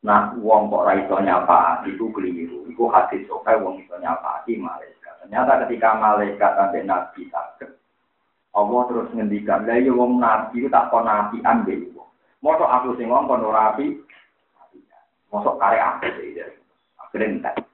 nah 0.00 0.32
uang 0.40 0.72
kok 0.72 0.86
raiso 0.88 1.16
nyapa 1.20 1.84
itu 1.84 2.08
keliru. 2.10 2.66
Itu 2.66 2.88
hati 2.88 3.28
sokai 3.28 3.60
uang 3.60 3.84
itu 3.84 3.94
nyapa 4.00 4.42
malaikat. 4.48 4.93
Ternyata 5.24 5.64
ketika 5.64 5.96
malaikat 5.96 6.52
sampai 6.52 6.84
nabi 6.84 7.32
sakit, 7.32 7.70
Allah 8.52 8.80
terus 8.92 9.08
ngendikan, 9.16 9.64
lah 9.64 9.80
ya 9.80 9.88
wong 9.88 10.20
nabi 10.20 10.60
itu 10.60 10.68
tak 10.68 10.92
kon 10.92 11.08
nabi 11.08 11.40
ambil. 11.40 11.80
Mosok 12.44 12.68
aku 12.68 12.92
sing 13.00 13.08
ngomong 13.08 13.40
kon 13.40 13.56
nabi, 13.56 14.04
mosok 15.32 15.56
karek 15.56 15.80
aku 15.80 16.12
sih. 16.20 16.44
Akhirnya 17.00 17.40
entek. 17.40 17.64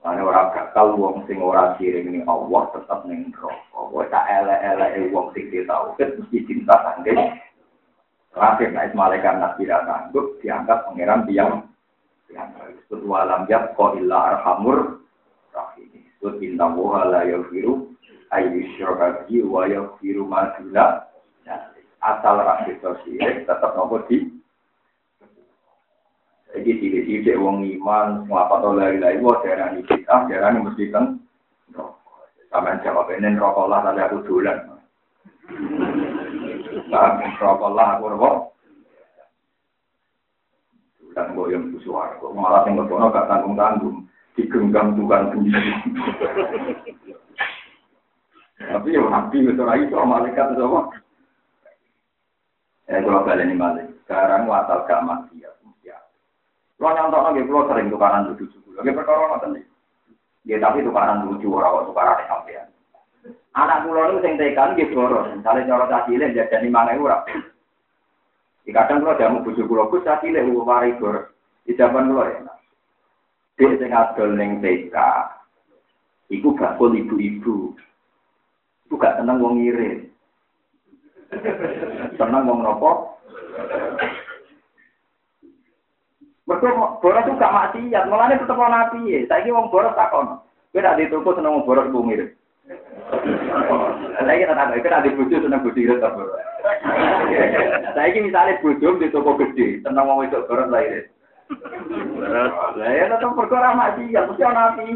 Ane 0.00 0.24
ora 0.24 0.48
bakal 0.48 0.96
wong 0.96 1.28
sing 1.28 1.44
ora 1.44 1.76
siring 1.76 2.08
ning 2.08 2.24
Allah 2.24 2.72
tetep 2.72 3.04
ning 3.04 3.28
neraka. 3.28 3.80
Wong 3.92 4.08
tak 4.08 4.24
elek-eleke 4.24 5.12
wong 5.12 5.26
sing 5.36 5.52
ditauhid 5.52 6.16
mesti 6.16 6.38
cinta 6.48 6.80
sangge. 6.80 7.12
Terakhir 8.32 8.72
naik 8.72 8.96
malaikat 8.96 9.36
nabi 9.36 9.68
sanggup 9.68 10.40
diangkat 10.40 10.80
pangeran 10.88 11.28
tiang 11.28 11.68
yang 12.32 12.48
disebut 12.72 13.04
walam 13.04 13.44
yab 13.52 13.74
ko 13.76 13.92
illa 13.98 14.32
arhamur 14.32 14.99
Disebut 16.20 16.36
inna 16.44 16.68
wuha 16.76 17.08
la 17.08 17.24
yaghfiru 17.24 17.96
ayyusyraka 18.28 19.24
bihi 19.24 19.40
wa 19.40 19.64
yaghfiru 19.64 20.28
ma 20.28 20.52
asal 22.00 22.36
rahim 22.44 22.76
sosial 22.84 23.40
tetap 23.48 23.72
nopo 23.72 24.04
di 24.04 24.28
jadi 26.52 26.76
tidak-tidak 26.76 27.40
wong 27.40 27.64
iman, 27.64 28.28
ngapa 28.28 28.54
tau 28.60 28.74
lari-lari, 28.74 29.22
wah 29.22 29.38
darah 29.40 29.70
ini 29.70 29.86
kita, 29.86 30.26
darah 30.26 30.50
ini 30.50 30.66
mesti 30.66 30.84
kan. 30.90 31.16
Sampai 32.50 32.82
jawab 32.82 33.06
ini 33.14 33.38
rokok 33.38 33.70
lah, 33.70 33.86
tapi 33.86 34.02
aku 34.02 34.18
dolan. 34.26 34.58
Rokok 37.38 37.70
lah, 37.70 37.96
aku 37.96 38.04
rokok. 38.12 38.36
yang 41.54 41.70
suara. 41.86 42.18
Kok 42.18 42.34
malah 42.34 42.66
yang 42.66 42.82
berkono 42.82 43.14
gak 43.14 43.30
tanggung-tanggung. 43.30 44.09
Digenggam 44.38 44.94
tukang 44.94 45.34
sendiri. 45.34 45.72
Tapi 48.60 48.94
ya 48.94 49.02
nabi 49.02 49.36
itu 49.42 49.62
lagi 49.64 49.88
so 49.88 50.04
malaikat 50.04 50.52
itu 50.52 50.62
apa? 50.62 50.80
Eh 52.90 53.00
kalau 53.00 53.24
kalian 53.24 53.54
ini 53.54 53.60
balik. 53.60 53.86
Sekarang 54.04 54.50
watal 54.50 54.84
gak 54.84 55.06
mati 55.06 55.42
ya. 55.42 55.50
Kalau 56.80 56.96
nyontok 56.96 57.24
lagi, 57.28 57.44
kalau 57.44 57.68
sering 57.68 57.92
tukaran 57.92 58.26
lucu-lucu. 58.32 58.72
Lagi 58.72 58.96
perkara 58.96 59.36
nggak 59.36 59.52
nih. 59.52 59.64
Ya 60.48 60.56
tapi 60.56 60.80
tukaran 60.80 61.28
lucu 61.28 61.52
orang 61.52 61.84
tukaran 61.84 62.24
sampean. 62.24 62.72
Anak 63.52 63.84
pulau 63.84 64.16
itu 64.16 64.24
sing 64.24 64.40
tekan 64.40 64.72
gitu 64.80 64.96
boros. 64.96 65.28
Misalnya 65.36 65.68
cara 65.68 65.84
tak 65.92 66.08
cilik 66.08 66.32
jadi 66.32 66.64
lima 66.64 66.88
euro. 66.96 67.20
Di 68.64 68.72
kadang 68.72 69.04
kalau 69.04 69.20
jamu 69.20 69.44
bujuk 69.44 69.68
pulau 69.68 69.92
gus 69.92 70.08
tak 70.08 70.24
cilik 70.24 70.40
uang 70.48 70.64
mari. 70.64 70.96
Di 71.68 71.76
zaman 71.76 72.08
pulau 72.08 72.24
ya. 72.24 72.48
Dia 73.60 73.76
sing 73.76 73.92
adol 73.92 74.40
neng 74.40 74.64
TK. 74.64 74.96
Iku 76.32 76.56
gak 76.56 76.80
pun 76.80 76.96
ibu-ibu. 76.96 77.76
Iku 78.88 78.94
gak 78.96 79.20
tenang 79.20 79.36
wong 79.44 79.60
ngirim. 79.60 80.08
Tenang 82.16 82.48
wong 82.48 82.64
nopo. 82.64 83.20
Mereka 86.48 86.98
boros 87.04 87.26
itu 87.28 87.36
gak 87.36 87.54
maksiat, 87.54 88.08
tetap 88.08 88.58
nabi 88.58 89.12
ya. 89.12 89.18
Saya 89.28 89.44
ini 89.44 89.52
wong 89.52 89.68
boros 89.68 89.92
tak 89.92 90.08
kono. 90.08 90.40
Kita 90.72 90.96
di 90.96 91.12
toko 91.12 91.36
seneng 91.36 91.60
wong 91.60 91.68
boros 91.68 91.92
bumi. 91.92 92.16
Saya 94.16 94.40
kita 94.40 94.56
tak 94.56 94.72
kita 94.80 95.04
di 95.04 95.14
bujuk 95.20 95.44
seneng 95.44 95.60
bujuk 95.60 95.84
itu 95.84 96.00
tak 96.00 96.16
boros. 96.16 96.40
Saya 97.92 98.08
ini 98.08 98.32
misalnya 98.32 98.58
bujuk 98.64 98.98
di 98.98 99.12
toko 99.12 99.36
gede, 99.36 99.84
seneng 99.84 100.08
wong 100.08 100.24
itu 100.24 100.40
boros 100.48 100.72
lah. 100.72 100.82
Lah 101.50 102.90
ya 102.94 103.10
tetap 103.10 103.34
perkara 103.34 103.74
maksiat, 103.74 104.24
mesti 104.30 104.44
nabi. 104.46 104.86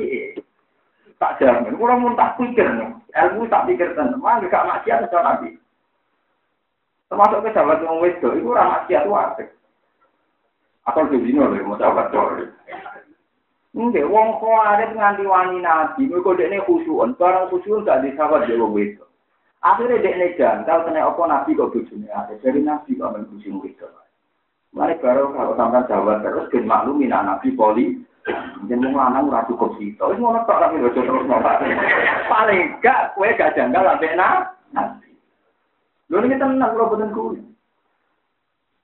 Tak 1.19 1.39
jamin, 1.39 1.79
kurang 1.79 2.03
pun 2.03 2.19
tak 2.19 2.35
pikir, 2.39 2.67
ilmu 3.15 3.47
tak 3.47 3.71
pikir 3.71 3.95
tenan, 3.95 4.19
mah 4.19 4.43
gak 4.43 4.67
maksiat 4.67 5.07
itu 5.07 5.19
nabi. 5.19 5.51
Termasuk 7.11 7.47
ke 7.47 7.55
sahabat 7.55 7.83
wong 7.87 8.03
wedok, 8.03 8.35
itu 8.35 8.51
ora 8.51 8.83
maksiat 8.83 9.07
wae. 9.07 9.47
Atau 10.85 11.09
di 11.09 11.23
sini 11.23 11.39
loh, 11.41 11.55
mau 11.65 11.79
sahabat 11.79 12.13
tuh. 12.13 12.51
Enggak, 13.75 14.07
wong 14.07 14.39
khawarij 14.39 14.95
nganti 14.95 15.27
wani 15.27 15.59
nabi, 15.59 16.07
mereka 16.07 16.39
dekne 16.39 16.63
khusyuun, 16.63 17.19
barang 17.19 17.51
khusyuun 17.51 17.83
gak 17.83 18.07
disawat 18.07 18.47
dia 18.47 18.59
wong 18.59 18.75
wedok. 18.75 19.11
Akhirnya 19.65 19.99
dekne 20.05 20.37
jangkal 20.37 20.85
kena 20.85 21.09
apa 21.09 21.23
nabi 21.25 21.57
kok 21.57 21.73
bojone 21.73 22.07
ada 22.13 22.37
dari 22.39 22.61
nabi 22.61 22.95
kok 22.95 23.11
men 23.17 23.27
khusyuun 23.33 23.65
wedok. 23.65 24.04
Mari 24.75 24.99
baru 24.99 25.31
kalau 25.31 25.55
sampai 25.55 25.87
jawab 25.87 26.19
terus 26.27 26.51
ben 26.51 26.67
maklumin 26.67 27.15
nabi 27.15 27.55
poli 27.55 27.95
mau 28.27 29.07
lanang 29.07 29.31
ora 29.31 29.47
cukup 29.47 29.79
sito. 29.79 30.11
Wis 30.11 30.19
ngono 30.19 30.43
tok 30.43 30.59
tapi 30.59 30.83
bojo 30.83 30.99
terus. 30.99 31.31
Paling 32.27 32.83
gak 32.83 33.15
kowe 33.15 33.29
gak 33.39 33.55
janggal 33.55 33.87
ambek 33.87 34.19
nabi. 34.19 35.11
Ini 36.11 36.37
tenang 36.43 36.75
kalau 36.75 36.91
boten 36.91 37.15
kuwi. 37.15 37.39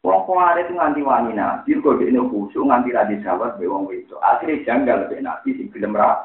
Wong 0.01 0.25
kuare 0.25 0.65
itu 0.65 0.73
nganti 0.73 1.05
wani 1.05 1.37
nabi, 1.37 1.77
kok 1.77 2.01
dia 2.01 2.09
ini 2.09 2.25
khusyuk 2.25 2.65
nganti 2.65 2.89
radi 2.89 3.21
sahabat 3.21 3.61
be 3.61 3.69
wong 3.69 3.85
itu. 3.93 4.17
Akhirnya 4.25 4.65
janggal 4.65 4.97
lebih 5.05 5.21
nabi 5.21 5.53
sing 5.59 5.69
film 5.69 5.93
ra. 5.93 6.25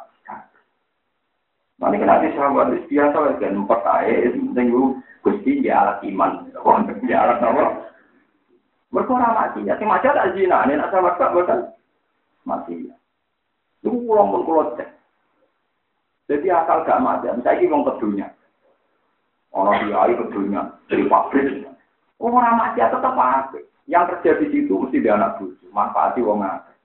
Nanti 1.75 1.99
kena 1.99 2.23
di 2.23 2.31
sahabat 2.39 2.71
biasa 2.87 3.35
kan 3.35 3.51
empat 3.51 3.81
ae, 3.83 4.31
penting 4.31 4.95
gusti 5.19 5.59
di 5.59 5.67
alat 5.67 5.99
iman, 6.07 6.47
di 7.03 7.11
alat 7.11 7.43
apa? 7.43 7.94
Berkurang 8.95 9.35
mati 9.35 9.67
ya, 9.67 9.75
sing 9.75 9.91
macam 9.91 10.15
tak 10.15 10.31
zina, 10.39 10.63
ini 10.63 10.79
nak 10.79 10.87
sahabat 10.87 11.19
tak 11.19 11.35
betul 11.35 11.67
mati 12.47 12.87
ya. 12.87 12.95
Itu 13.83 13.91
pulang 13.91 14.31
pun 14.31 14.47
kulo 14.47 14.63
cek. 14.79 14.87
Jadi 16.31 16.47
asal 16.47 16.87
gak 16.87 17.03
mati, 17.03 17.27
saya 17.43 17.59
ini 17.59 17.67
wong 17.67 17.83
kedunya. 17.83 18.31
Orang 19.51 19.91
dia 19.91 20.15
kedunya 20.15 20.61
dari 20.87 21.03
pabrik. 21.11 21.67
Orang 22.23 22.55
mati 22.55 22.79
tetap 22.79 23.03
apa? 23.03 23.59
Yang 23.85 24.15
kerja 24.15 24.31
di 24.39 24.47
situ 24.49 24.73
mesti 24.79 25.03
dia 25.03 25.19
anak 25.19 25.43
bucu, 25.43 25.67
manfaati 25.75 26.23
wong 26.23 26.39
akeh. 26.41 26.75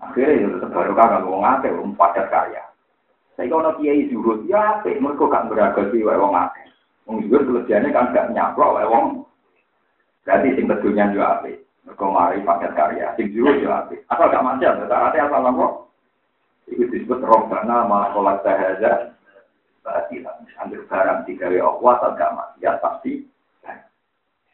Akhirnya 0.00 0.42
ya 0.42 0.48
tetap 0.56 0.72
baru 0.72 0.92
kan 0.96 1.28
wong 1.28 1.44
akeh, 1.44 1.70
wong 1.76 1.92
padat 1.94 2.32
karya. 2.32 2.64
Saya 3.36 3.52
kalau 3.52 3.76
kiai 3.76 4.08
zuhud, 4.08 4.48
ya 4.48 4.80
apik, 4.80 4.96
mereka 4.96 5.28
gak 5.28 5.46
beragasi 5.52 6.00
wae 6.02 6.16
wong 6.16 6.32
akeh. 6.34 6.66
Wong 7.04 7.20
zuhud 7.28 7.44
kelebihannya 7.46 7.92
kan 7.92 8.16
gak 8.16 8.32
nyaplok 8.32 8.80
wong. 8.88 9.28
Berarti 10.24 10.48
sing 10.56 10.66
kedunya 10.68 11.12
juga 11.12 11.40
apik. 11.40 11.56
Mereka 11.88 12.04
mari 12.06 12.38
padat 12.44 12.72
karya, 12.76 13.12
sing 13.16 13.32
zuhud 13.32 13.60
juga 13.60 13.88
apik. 13.88 14.04
Asal 14.12 14.28
gak 14.28 14.44
macam, 14.44 14.72
rata 14.84 15.18
asal 15.18 15.42
apa? 15.48 15.66
Itu 16.70 16.84
disebut 16.86 17.24
rombana 17.24 17.88
malah 17.88 18.12
kolak 18.14 18.44
sahaja. 18.46 19.16
Berarti 19.80 20.20
lah, 20.20 20.36
ambil 20.60 20.84
barang 20.86 21.20
tiga 21.24 21.48
Allah, 21.48 21.94
tak 21.98 22.12
gak 22.20 22.34
maksiat 22.36 22.76
pasti 22.84 23.30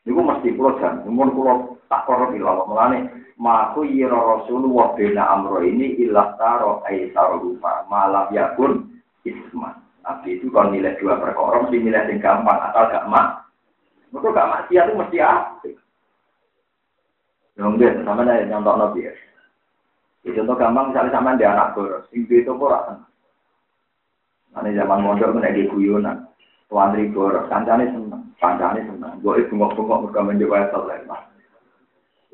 Niku 0.06 0.22
mesti 0.22 0.54
pulau 0.54 0.78
jan, 0.78 1.02
umur 1.02 1.34
pulau 1.34 1.56
tak 1.90 2.06
korup 2.06 2.30
ilah 2.30 2.62
melane. 2.70 3.10
Maku 3.36 3.84
yiro 3.84 4.16
rasulu 4.16 4.70
wa 4.70 4.94
bina 4.94 5.28
amro 5.28 5.60
ini 5.60 5.98
ilah 5.98 6.38
taro 6.38 6.80
aisar 6.86 7.36
lupa 7.36 7.84
malam 7.90 8.30
yakun 8.30 9.02
isman. 9.26 9.76
Nabi 10.06 10.38
itu 10.38 10.46
kalau 10.54 10.70
nilai 10.70 10.94
dua 11.02 11.18
perkara 11.18 11.66
mesti 11.66 11.82
nilai 11.82 12.06
yang 12.06 12.22
gampang 12.22 12.54
atau 12.70 12.86
gak 12.86 13.06
mak. 13.10 13.45
Mereka 14.16 14.32
gak 14.32 14.48
maksiat 14.48 14.84
itu 14.88 14.96
mesti 14.96 15.18
apa? 15.20 15.68
Nunggu, 17.60 17.88
sama 18.00 18.24
nih 18.24 18.48
nyontok 18.48 18.76
nabi 18.80 19.08
ya. 19.08 19.12
Contoh 20.24 20.56
gampang 20.56 20.90
misalnya 20.90 21.12
sama 21.12 21.36
dia 21.36 21.52
anak 21.52 21.76
boros, 21.76 22.08
itu 22.10 22.40
itu 22.40 22.52
pun 22.56 22.72
Ini 24.56 24.72
zaman 24.72 25.04
mondok 25.04 25.36
menaiki 25.36 25.68
guyonan. 25.68 26.32
Tuan 26.66 26.96
Rigor, 26.96 27.46
kancane 27.46 27.92
seneng, 27.92 28.32
kancane 28.40 28.80
seneng. 28.88 29.20
Gue 29.20 29.44
bungok-bungok 29.52 30.08
mereka 30.08 30.20
menjawab 30.24 30.72
selesai. 30.72 31.06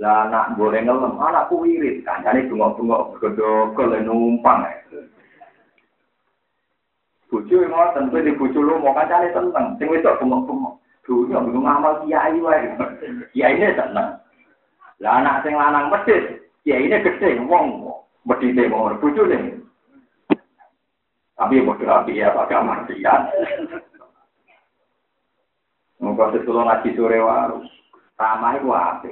Lah 0.00 0.30
anak 0.30 0.54
boleh 0.54 0.86
ngelem, 0.86 1.18
anakku 1.18 1.66
wirid, 1.66 2.06
kancane 2.06 2.46
bungok-bungok 2.46 3.18
berkedokol 3.18 3.90
numpang. 4.06 4.64
Bucu 7.28 7.64
yang 7.64 7.74
mau 7.74 7.90
tentu 7.92 8.22
di 8.22 8.32
bucu 8.38 8.62
lu 8.62 8.78
mau 8.78 8.94
kancane 8.94 9.34
seneng, 9.34 9.76
sing 9.76 9.90
itu 9.90 10.10
bungok-bungok. 10.22 10.81
Dunia 11.02 11.42
belum 11.42 11.66
amal 11.66 12.06
kiai 12.06 12.38
wae. 12.38 12.62
Kiai 13.34 13.58
ini 13.58 13.74
seneng. 13.74 14.22
Lah 15.02 15.12
anak 15.18 15.42
sing 15.42 15.58
lanang 15.58 15.90
medhit, 15.90 16.46
kiai 16.62 16.86
ini 16.86 17.02
gede, 17.02 17.42
wong 17.50 17.90
medhite 18.22 18.70
bucu 18.70 19.22
nih. 19.26 19.58
Tapi 21.34 21.58
bodoh 21.66 21.90
api 21.90 22.22
ya, 22.22 22.30
pakai 22.30 22.62
martian. 22.62 23.20
Muka 26.02 26.34
sekolah 26.34 26.62
ngaji 26.66 26.98
sore 26.98 27.18
waru. 27.18 27.62
Ramah 28.18 28.54
itu 28.58 28.68
apa? 28.70 29.10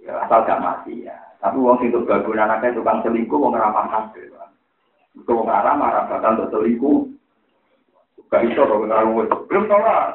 Ya 0.00 0.12
asal 0.24 0.44
gak 0.44 0.60
mati 0.60 1.04
ya. 1.04 1.16
Tapi 1.40 1.56
wong 1.60 1.76
sing 1.80 1.92
bagus 1.92 2.36
anaknya 2.36 2.76
tukang 2.76 3.04
selingkuh 3.04 3.36
wong 3.36 3.52
ramah 3.56 3.88
kabeh. 3.88 4.28
Iku 5.16 5.32
wong 5.32 5.48
ramah 5.48 5.88
ra 5.92 6.08
bakal 6.08 6.36
untuk 6.36 6.52
selingkuh. 6.52 7.08
Gak 8.28 8.44
iso 8.44 8.60
kok 8.68 8.84
ngaruh 8.84 9.24
Belum 9.48 9.64
tau 9.68 9.80
lah. 9.80 10.12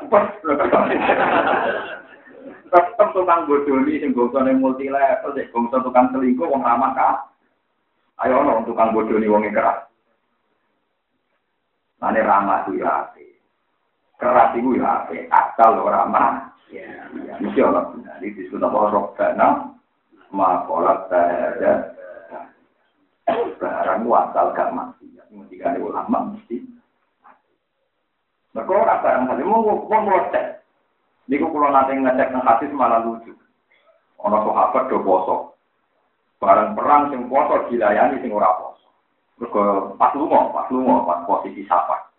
Tetep 2.74 3.08
tukang 3.14 3.46
bodoni 3.46 4.02
sing 4.02 4.18
gosone 4.18 4.50
multi 4.58 4.90
level 4.90 5.38
sik 5.38 5.54
gongso 5.54 5.78
tukang 5.86 6.10
selingkuh 6.10 6.50
wong 6.50 6.66
ramah 6.66 6.94
kah? 6.98 7.16
Ayo 8.26 8.42
ono 8.42 8.66
tukang 8.66 8.98
bodoni 8.98 9.30
wong 9.30 9.46
keras. 9.54 9.86
Ane 12.02 12.20
ramah 12.26 12.66
itu 12.66 12.82
ya 12.82 13.14
keras 14.18 14.58
itu 14.58 14.82
ya 14.82 15.06
apa? 15.06 15.14
Akal 15.30 15.86
orang 15.86 16.10
mah. 16.10 16.30
Ya, 16.74 17.06
insya 17.38 17.70
Allah 17.70 17.94
benar. 17.94 18.18
Ini 18.18 18.34
disebut 18.34 18.66
apa? 18.66 18.90
Robbana 18.90 19.48
makolat 20.34 21.14
ada 21.14 21.94
barang 23.62 24.02
wasal 24.10 24.50
gak 24.58 24.74
mati. 24.74 25.06
Kemudian 25.30 25.78
ulama 25.78 26.34
mesti. 26.34 26.73
Mereka 28.54 28.70
orang 28.70 29.02
barang 29.02 29.24
tadi 29.34 29.42
mau 29.42 29.66
mau 29.66 30.00
ngecek. 30.06 30.46
Ini 31.26 31.42
kalau 31.42 31.74
nanti 31.74 31.98
ngecek 31.98 32.30
nang 32.30 32.46
hadis 32.46 32.70
malah 32.70 33.02
lucu. 33.02 33.34
Ono 34.22 34.38
sahabat 34.46 34.94
do 34.94 35.02
poso. 35.02 35.58
Barang 36.38 36.78
perang 36.78 37.10
sing 37.10 37.26
poso 37.26 37.66
dilayani 37.74 38.22
sing 38.22 38.30
ora 38.30 38.54
poso. 38.62 38.86
Mergo 39.42 39.98
pas 39.98 40.14
lunga, 40.14 40.54
pas 40.54 40.70
lunga, 40.70 41.02
pas 41.02 41.26
posisi 41.26 41.66
sapa. 41.66 42.14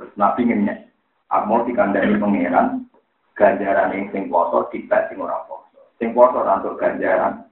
Terus 0.00 0.16
Nabi 0.16 0.48
ngenyek. 0.48 0.88
Amo 1.28 1.66
dikandani 1.68 2.16
pangeran, 2.16 2.88
ganjaran 3.36 3.92
yang 3.92 4.08
sing 4.08 4.32
poso 4.32 4.64
tidak 4.72 5.12
sing 5.12 5.20
ora 5.20 5.36
poso. 5.44 5.92
Sing 6.00 6.16
poso 6.16 6.40
untuk 6.40 6.80
ganjaran. 6.80 7.44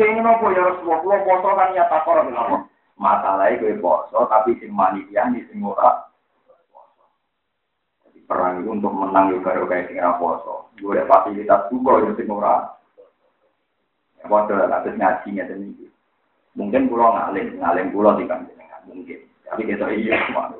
Sing 0.00 0.24
nopo 0.24 0.48
ya 0.56 0.72
Rasulullah 0.72 1.20
poso 1.20 1.48
kan 1.52 1.76
ya 1.76 1.84
takor 1.92 2.24
ngono. 2.24 2.64
Masalahnya 2.96 3.60
gue 3.60 3.76
poso 3.76 4.24
tapi 4.32 4.56
sing 4.56 4.72
manitiani 4.72 5.44
sing 5.52 5.60
ora 5.60 6.11
perang 8.32 8.64
itu 8.64 8.72
untuk 8.72 8.92
menang 8.96 9.28
juga 9.36 9.52
baru 9.52 9.68
kayak 9.68 9.86
sing 9.92 10.00
ora 10.00 10.16
poso. 10.16 10.72
Gue 10.80 10.96
ada 10.96 11.04
fasilitas 11.04 11.68
juga 11.68 12.00
yang 12.00 12.16
sing 12.16 12.28
ora. 12.32 12.72
Waduh, 14.24 14.64
kasus 14.64 14.96
ngaji 14.96 15.28
ngeten. 15.36 15.60
Mungkin 16.56 16.88
pulau 16.88 17.12
ngalim, 17.12 17.60
ngalim 17.60 17.92
pulau 17.92 18.16
di 18.16 18.24
kanjenengan 18.24 18.82
mungkin. 18.88 19.20
Tapi 19.44 19.62
kita 19.68 19.84
iya 19.92 20.16
semua. 20.24 20.56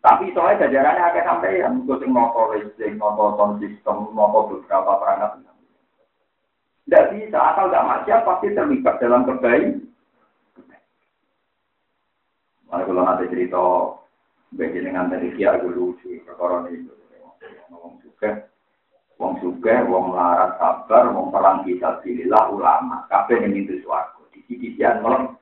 Tapi 0.00 0.32
soalnya 0.32 0.64
jajarannya 0.70 1.02
agak 1.02 1.26
sampai 1.26 1.60
yang 1.60 1.82
itu 1.82 1.94
sing 1.98 2.14
nopo 2.14 2.54
listrik, 2.54 2.94
nopo 2.96 3.36
sound 3.36 3.58
system, 3.58 4.08
beberapa 4.14 4.92
perangkat. 4.96 5.44
Tidak 6.86 7.08
bisa, 7.12 7.38
asal 7.38 7.68
tidak 7.68 7.86
maksiat 7.86 8.20
pasti 8.24 8.48
terlibat 8.56 8.94
dalam 8.98 9.22
kebaikan. 9.28 9.90
Mana 12.70 12.86
kalau 12.86 13.02
nanti 13.02 13.26
cerita 13.26 13.62
bagian 14.54 14.90
dengan 14.90 15.10
dari 15.10 15.30
kia 15.38 15.58
dulu 15.58 15.94
lucu, 15.94 16.22
perkara 16.26 16.66
itu. 16.70 16.90
Ngomong 17.70 18.02
juga, 18.02 18.50
wong 19.16 19.38
juga, 19.38 19.86
wong 19.86 20.10
melarat 20.10 20.58
sabar, 20.58 21.04
wong 21.14 21.30
perang 21.30 21.62
bisa 21.62 22.02
pilihlah 22.02 22.50
ulama. 22.50 23.06
Kafe 23.06 23.38
yang 23.38 23.54
itu 23.54 23.78
suaraku. 23.86 24.26
Di 24.34 24.42
sisi 24.46 24.74
malam, 24.80 25.38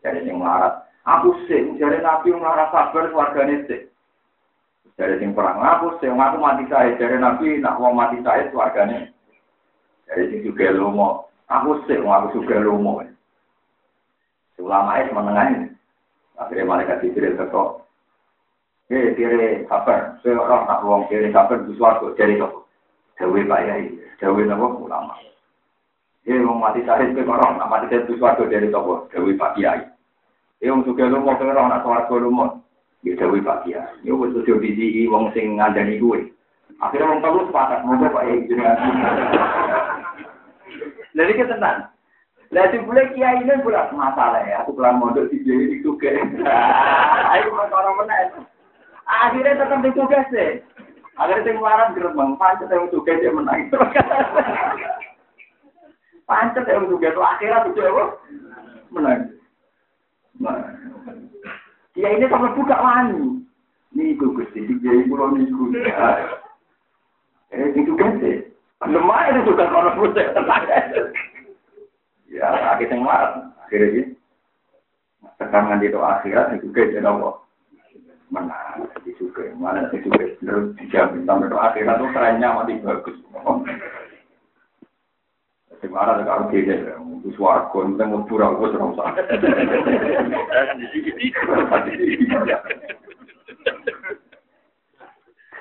jadi 0.00 0.24
yang 0.24 0.40
melarat 0.40 0.84
Aku 1.04 1.36
sih, 1.44 1.76
jadi 1.76 2.00
nabi 2.00 2.32
marah 2.32 2.72
sabar 2.72 3.12
warganya 3.12 3.60
sih. 3.68 3.92
Jadi 4.96 5.20
sing 5.20 5.36
perang 5.36 5.60
aku 5.60 6.00
sih, 6.00 6.08
aku 6.08 6.36
mati 6.40 6.64
saya. 6.72 6.96
Jadi 6.96 7.20
nabi 7.20 7.60
nak 7.60 7.76
mau 7.76 7.92
mati 7.92 8.24
saya 8.24 8.48
warganya. 8.56 9.12
Jadi 10.08 10.32
sing 10.32 10.40
juga 10.48 10.72
lomo. 10.72 11.28
Aku 11.52 11.84
sih, 11.84 12.00
aku 12.00 12.40
juga 12.40 12.56
lomo. 12.56 13.04
Ulama 14.56 14.96
es 14.96 15.12
menengah 15.12 15.76
Akhirnya 16.40 16.66
mereka 16.66 16.98
dipilih 17.04 17.36
ketok. 17.36 17.84
Eh, 18.94 19.10
kiri 19.18 19.66
sabar. 19.66 20.22
Saya 20.22 20.38
orang 20.38 20.70
nak 20.70 20.86
wong 20.86 21.10
kiri 21.10 21.34
sabar 21.34 21.58
di 21.66 21.74
suatu. 21.74 22.14
Jadi 22.14 22.38
kok. 22.38 22.70
Dewi 23.18 23.42
Pak 23.42 23.62
Yai. 23.66 23.90
Dewi 24.22 24.46
apa 24.46 24.66
ulama. 24.70 25.18
Eh, 26.22 26.38
mau 26.38 26.54
mati 26.54 26.86
saya. 26.86 27.10
Orang 27.10 27.58
nak 27.58 27.66
mati 27.66 27.90
di 27.90 28.14
suatu. 28.14 28.46
Jadi 28.46 28.70
kok. 28.70 29.10
Dewi 29.10 29.34
Pak 29.34 29.58
Yai. 29.58 29.90
Ya 30.64 30.72
wong 30.72 30.80
suka 30.88 31.04
lu 31.04 31.20
mau 31.20 31.36
pengen 31.36 31.60
anak 31.60 31.84
swarga 31.84 32.14
lu 32.16 32.32
mau. 32.32 32.56
Ya 33.04 33.12
dewe 33.20 33.44
Pak 33.44 33.68
Ya. 33.68 33.84
Ya 34.00 34.16
wis 34.16 34.32
ojo 34.32 34.56
biji 34.56 35.04
wong 35.12 35.28
sing 35.36 35.60
ngandani 35.60 36.00
kuwe. 36.00 36.32
Akhirnya 36.80 37.12
wong 37.12 37.20
telu 37.20 37.44
sepakat 37.52 37.84
mau 37.84 38.00
Pak 38.00 38.24
Ya 38.24 38.34
jenengan. 38.48 38.80
Lha 41.14 41.22
iki 41.28 41.44
tenan. 41.44 41.92
Lah 42.48 42.64
di 42.72 42.80
boleh 42.80 43.12
kiai 43.12 43.44
ini 43.44 43.60
bulat 43.60 43.92
masalah 43.92 44.40
ya. 44.48 44.64
Aku 44.64 44.72
pulang 44.72 45.04
mondok 45.04 45.28
di 45.28 45.36
kiai 45.44 45.76
itu 45.76 45.92
ke. 46.00 46.16
Ayo 47.28 47.52
perkara 47.52 47.92
meneh. 48.00 48.48
Akhirnya 49.04 49.60
tetap 49.60 49.80
ditugas 49.84 50.26
deh. 50.32 50.64
Akhirnya 51.14 51.44
sing 51.46 51.56
waran 51.60 51.94
gerbang 51.94 52.34
pancet 52.40 52.72
yang 52.72 52.90
tugas 52.90 53.20
dia 53.20 53.30
menang. 53.30 53.70
Pancet 56.28 56.64
yang 56.66 56.88
tugas 56.88 57.14
akhirnya 57.14 57.64
tuh 57.68 57.72
menang. 58.90 59.30
Nah, 60.40 60.58
ya 61.94 62.08
ini 62.10 62.26
sama 62.26 62.56
buka 62.56 62.74
wani. 62.74 63.44
Ini 63.94 64.18
itu 64.18 64.26
gusti, 64.34 64.66
dia 64.82 65.06
ibu 65.06 65.14
lo 65.14 65.30
niku. 65.30 65.70
Eh, 67.54 67.70
itu 67.78 67.94
gusti. 67.94 68.42
Lemah 68.82 69.30
itu 69.30 69.54
juga 69.54 69.70
kalau 69.70 69.94
putih 69.94 70.26
Ya, 72.34 72.50
sakit 72.50 72.90
yang. 72.90 73.06
Akhirnya 73.62 73.88
sih. 73.94 74.06
Tekangan 75.38 75.78
doa 75.78 76.18
akhirat 76.18 76.58
itu 76.58 76.66
gusti 76.74 76.98
nopo. 76.98 77.43
Mana 78.32 78.80
itu 79.04 79.28
juga, 79.28 79.44
mana 79.60 79.84
itu 79.92 80.08
juga. 80.08 80.24
Terus 80.40 80.72
dijamin 80.80 81.28
sampai 81.28 81.52
doa 81.52 81.68
akhirat 81.70 82.00
itu 82.00 82.06
kerennya 82.16 82.56
mati 82.56 82.80
bagus. 82.80 83.16
Semara 85.84 86.16
ada 86.16 86.24
karo 86.24 86.48
kene, 86.48 86.96
wis 87.28 87.36
warga 87.36 87.84
nek 87.84 88.08
mau 88.08 88.24
pura 88.24 88.48
kok 88.48 88.72
ora 88.72 88.88
usah. 88.88 89.12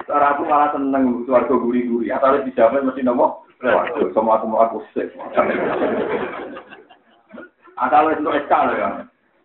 Cara 0.07 0.25
aku 0.35 0.43
malah 0.47 0.71
seneng 0.71 1.27
warga 1.27 1.55
guri-guri, 1.59 2.07
asale 2.07 2.47
dijamin 2.47 2.87
mesti 2.87 3.03
nopo? 3.03 3.43
Warga 3.59 3.99
aku 3.99 4.47
mau 4.47 4.63
aku 4.63 4.79
sih. 4.95 5.11
Asal 7.75 8.07
wis 8.07 8.19
entuk 8.23 8.39
SK 8.47 8.53
lho 8.71 8.75
ya. 8.79 8.89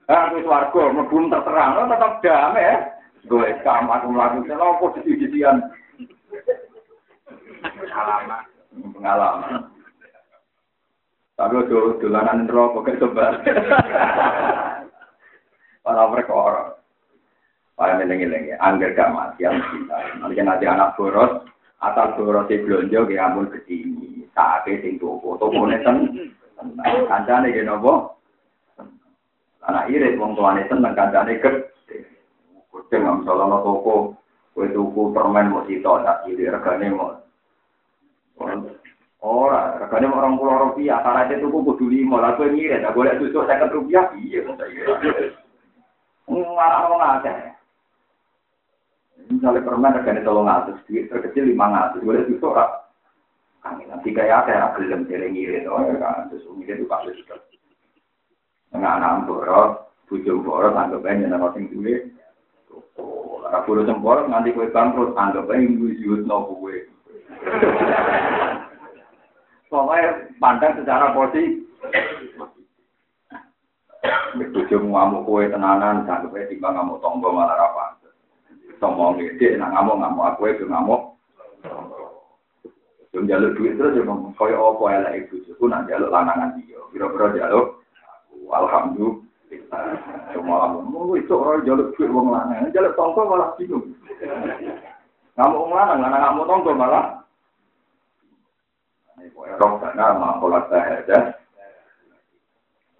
Eh 0.06 0.14
aku 0.14 0.46
warga 0.46 0.94
mlebu 0.94 1.26
terterang, 1.26 1.90
tetap 1.90 2.12
damai 2.22 2.62
ya. 2.62 2.76
Gue 3.26 3.50
SK 3.58 3.66
aku 3.66 4.14
lha 4.14 4.66
opo 4.78 4.94
dadi-dadian. 4.94 5.58
Pengalaman. 7.58 8.44
Pengalaman. 8.94 9.78
Tapi 11.38 11.54
udah 11.54 12.02
dolanan 12.02 12.50
rokok 12.50 12.82
kayak 12.82 12.98
sebar. 12.98 13.32
Para 15.86 16.04
perkara. 16.10 16.64
Para 17.78 17.94
menengi-lengi, 17.94 18.58
angger 18.58 18.90
gak 18.98 19.14
mati 19.14 19.46
yang. 19.46 19.62
Nanti 20.18 20.42
nanti 20.42 20.66
anak 20.66 20.98
boros, 20.98 21.46
asal 21.78 22.18
boros 22.18 22.50
si 22.50 22.58
belanja, 22.58 23.06
ya 23.06 23.30
ampun 23.30 23.46
ke 23.54 23.62
sini. 23.70 24.26
Saatnya 24.34 24.82
sing 24.82 24.98
toko, 24.98 25.38
toko 25.38 25.62
neten. 25.62 26.10
Kancane 27.06 27.54
gini 27.54 27.70
apa? 27.70 28.18
Anak 29.70 29.94
irit, 29.94 30.18
wong 30.18 30.34
tuane 30.34 30.66
seneng 30.66 30.98
kancane 30.98 31.38
gede. 31.38 31.70
Kucing 32.68 33.00
nggak 33.00 33.16
misalnya 33.24 33.56
toko, 33.64 34.12
kue 34.52 34.68
tuku 34.68 35.02
permen 35.16 35.48
mau 35.48 35.64
sitok, 35.64 36.04
tak 36.04 36.18
kiri 36.28 36.52
regane 36.52 36.86
mau. 36.92 37.16
Ora, 39.18 39.74
regane 39.82 40.06
orang 40.06 40.38
pulau 40.38 40.70
rupiah, 40.70 41.02
itu 41.26 41.42
tuku 41.42 41.58
kudu 41.64 41.90
lima, 41.90 42.22
lah 42.22 42.38
kowe 42.38 42.46
ngirit, 42.46 42.86
tak 42.86 42.94
boleh 42.94 43.18
susu 43.18 43.42
saya 43.48 43.66
rupiah, 43.66 44.06
iya. 44.14 44.46
Ngarang 46.28 46.86
wong 46.92 47.02
akeh. 47.02 47.34
Misalnya 49.26 49.66
permen 49.66 49.96
regane 49.98 50.20
tolong 50.22 50.46
atus, 50.46 50.78
terkecil 50.86 51.50
lima 51.50 51.66
ratus, 51.72 52.04
boleh 52.04 52.22
susu 52.30 52.46
ora. 52.46 52.86
Kami 53.58 53.90
nanti 53.90 54.14
kayak 54.14 54.46
ya, 54.46 54.70
gelem 54.78 55.02
jadi 55.10 55.26
ngirit, 55.26 55.66
oh 55.66 55.82
ya 55.82 55.98
kan, 55.98 56.30
terus 56.30 56.46
ngirit 56.46 56.78
itu 56.78 56.86
kasus 56.86 57.18
juga. 57.18 57.42
Enggak 58.70 59.02
anak 59.02 59.26
boros, 59.26 59.82
bujung 60.06 60.46
boros, 60.46 60.76
anggap 60.78 61.02
aja 61.02 61.26
nyenang 61.26 61.50
sing 61.56 61.66
duwe. 61.72 62.17
Aku 63.48 63.72
lu 63.72 63.82
sempol 63.88 64.28
nganti 64.28 64.52
kowe 64.52 64.68
bangkrut 64.68 65.16
anggap 65.16 65.48
ae 65.48 65.64
ibu 65.64 65.88
jiwet 65.96 66.28
kowe. 66.28 66.74
Pokoke 69.72 70.00
pandang 70.36 70.76
secara 70.76 71.16
positif. 71.16 71.64
Mitu 74.36 74.60
jeng 74.68 74.92
ngamu 74.92 75.24
kowe 75.24 75.42
tenanan 75.48 76.04
anggap 76.04 76.32
ae 76.36 76.44
timbang 76.52 76.76
ngamu 76.76 77.00
tonggo 77.00 77.32
malah 77.32 77.56
ra 77.56 77.68
pantes. 77.72 78.12
Tonggo 78.76 79.16
ngedek 79.16 79.56
nang 79.56 79.72
ngamuk 79.72 79.96
ngamu 79.96 80.20
aku 80.28 80.40
ae 80.44 80.58
jeng 80.60 80.68
ngamu. 80.68 80.96
Jeng 83.16 83.24
duit 83.28 83.80
terus 83.80 83.96
yo 83.96 84.04
mong 84.04 84.36
koyo 84.36 84.76
apa 84.76 84.84
eleke 84.92 85.18
ibu 85.24 85.34
jiwet 85.48 85.56
ku 85.56 85.64
lanangan 85.68 86.60
iki. 86.60 86.76
Kira-kira 86.92 87.32
njaluk. 87.32 87.80
Alhamdulillah. 88.48 89.27
Cuma 90.36 90.76
ngomong, 90.76 91.16
itu 91.16 91.32
orang 91.32 91.64
jaluk 91.64 91.96
duit 91.96 92.12
wong 92.12 92.28
lanang, 92.28 92.68
jaluk 92.72 92.92
tonggo 92.96 93.24
malah 93.24 93.56
bingung. 93.56 93.96
Ngamuk 95.40 95.60
wong 95.64 95.72
lanang, 95.72 95.98
lanang 96.04 96.20
ngamuk 96.20 96.48
tonggo 96.48 96.72
malah 96.76 97.18
Roh 99.58 99.82
dana 99.82 100.14
makolat 100.14 100.70
sahada. 100.70 101.34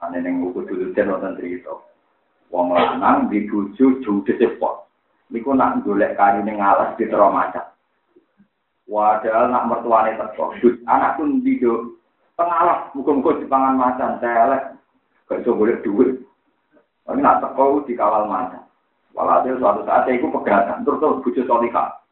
Ane 0.03 0.19
neng 0.23 0.43
buku 0.43 0.67
dulu 0.67 0.95
ten 0.95 1.11
wonten 1.11 1.39
cerita. 1.39 1.75
Wong 2.51 2.75
lanang 2.75 3.31
dibujuk 3.31 4.03
judes 4.03 4.39
sepot. 4.39 4.87
Niku 5.29 5.53
nak 5.53 5.85
golek 5.85 6.17
kari 6.17 6.41
ning 6.43 6.59
alas 6.63 6.97
di 6.97 7.05
macan. 7.11 7.67
Wadah 8.89 9.53
nak 9.53 9.67
mertuane 9.69 10.17
teko. 10.17 10.57
Anak 10.89 11.21
pun 11.21 11.45
dido 11.45 12.01
pengalas 12.39 12.89
muga-muga 12.97 13.37
dipangan 13.43 13.77
macan 13.77 14.17
telek. 14.23 14.63
Gak 15.29 15.45
iso 15.45 15.53
golek 15.53 15.85
duit. 15.85 16.28
Tapi 17.09 17.25
nak 17.25 17.41
teko 17.41 17.89
dikawal 17.89 18.29
macan. 18.29 18.69
Walhasil 19.17 19.57
suatu 19.57 19.83
saat 19.89 20.05
iku 20.13 20.29
pegatan 20.29 20.85
terus 20.85 21.01
terus 21.01 21.25
bujuk 21.25 21.49
solihah. 21.49 22.05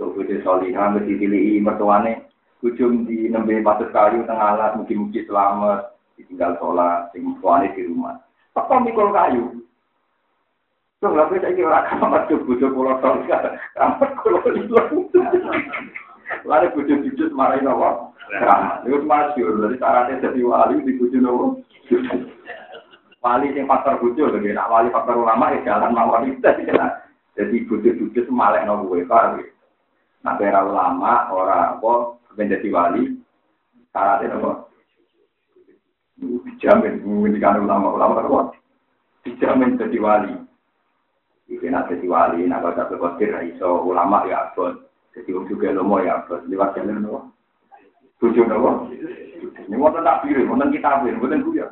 Untuk 0.00 0.16
bujuk 0.16 0.40
solihah 0.40 0.88
mesti 0.88 1.12
dipilih 1.12 1.60
mertuane 1.60 2.32
ujung 2.62 3.04
di 3.04 3.26
nembe 3.26 3.58
patut 3.60 3.90
kayu 3.90 4.22
tengah 4.22 4.54
alat 4.54 4.78
mungkin-mungkin 4.78 5.26
selamat 5.26 5.98
ditinggal 6.14 6.54
sholat 6.62 7.10
sing 7.10 7.26
tuane 7.42 7.74
di 7.74 7.90
rumah 7.90 8.22
apa 8.54 8.74
mikul 8.78 9.10
kayu 9.10 9.58
Tuh, 11.02 11.10
nggak 11.10 11.34
bisa 11.34 11.50
kira 11.58 11.82
kamar 11.90 12.30
tuh 12.30 12.38
bujuk 12.46 12.78
pulau 12.78 12.94
sekarang. 12.94 13.58
Kamar 13.74 14.14
pulau 14.22 14.38
itu. 14.54 14.70
Lalu 16.46 16.78
bujuk 16.78 17.02
bujuk 17.10 17.34
marahin 17.34 17.66
apa? 17.66 18.14
Kamar. 18.30 18.86
Itu 18.86 19.02
masyur. 19.02 19.66
Dari 19.66 19.82
syaratnya 19.82 20.22
jadi 20.22 20.46
wali 20.46 20.78
di 20.86 20.94
bujuk 21.02 21.18
nopo. 21.18 21.58
Wali 23.22 23.54
yang 23.54 23.70
faktor 23.70 24.02
bujuk, 24.02 24.34
lagi 24.34 24.50
nak 24.50 24.66
wali 24.66 24.90
faktor 24.90 25.14
ulama 25.14 25.54
ya 25.54 25.62
jalan 25.62 25.94
mawar 25.94 26.26
itu. 26.26 26.42
Jadi 27.38 27.56
bujuk 27.70 27.94
bujuk 28.02 28.26
malek 28.34 28.66
nopo 28.66 28.98
gue. 28.98 29.06
Nah, 30.26 30.38
ulama, 30.38 31.30
orang 31.34 31.78
apa, 31.78 32.18
menjadi 32.38 32.68
wali, 32.70 33.18
syaratnya 33.90 34.38
apa? 34.38 34.50
Dijamin, 36.22 37.02
menghentikan 37.02 37.62
ulama-ulama 37.62 38.22
kuat. 38.26 38.46
Dijamin 39.26 39.74
jadi 39.78 39.98
wali. 39.98 40.34
Iki 41.50 41.66
nak 41.70 41.90
jadi 41.90 42.06
wali, 42.06 42.46
nak 42.46 42.62
baca 42.62 42.86
berkotir, 42.86 43.34
iso 43.50 43.82
ulama 43.82 44.22
ya 44.30 44.50
abot. 44.50 44.78
Jadi 45.14 45.34
wong 45.34 45.50
juga 45.50 45.74
lomo 45.74 45.98
ya 45.98 46.22
abot. 46.22 46.46
Lewat 46.46 46.78
jalur 46.78 46.98
nopo. 47.02 47.20
Tujuh 48.22 48.46
nopo. 48.46 48.86
Ini 49.66 49.74
mau 49.74 49.90
tak 49.90 50.22
pilih, 50.22 50.46
mau 50.46 50.62
kita 50.70 51.02
pilih, 51.02 51.18
mau 51.18 51.42
kuya. 51.50 51.66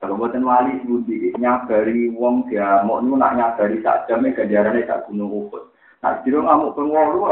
Kalau 0.00 0.16
buatan 0.16 0.48
wali 0.48 0.80
budi 0.88 1.28
nyabari 1.36 2.08
wong 2.16 2.48
dia 2.48 2.80
mau 2.88 3.04
nu 3.04 3.20
nak 3.20 3.36
nyabari 3.36 3.84
sak 3.84 4.08
jamnya 4.08 4.32
ganjarannya 4.32 4.88
sak 4.88 5.04
gunung 5.04 5.28
ukut. 5.28 5.68
Nah, 6.00 6.16
jadi 6.24 6.40
ngamuk 6.40 6.72
pengwalu, 6.72 7.28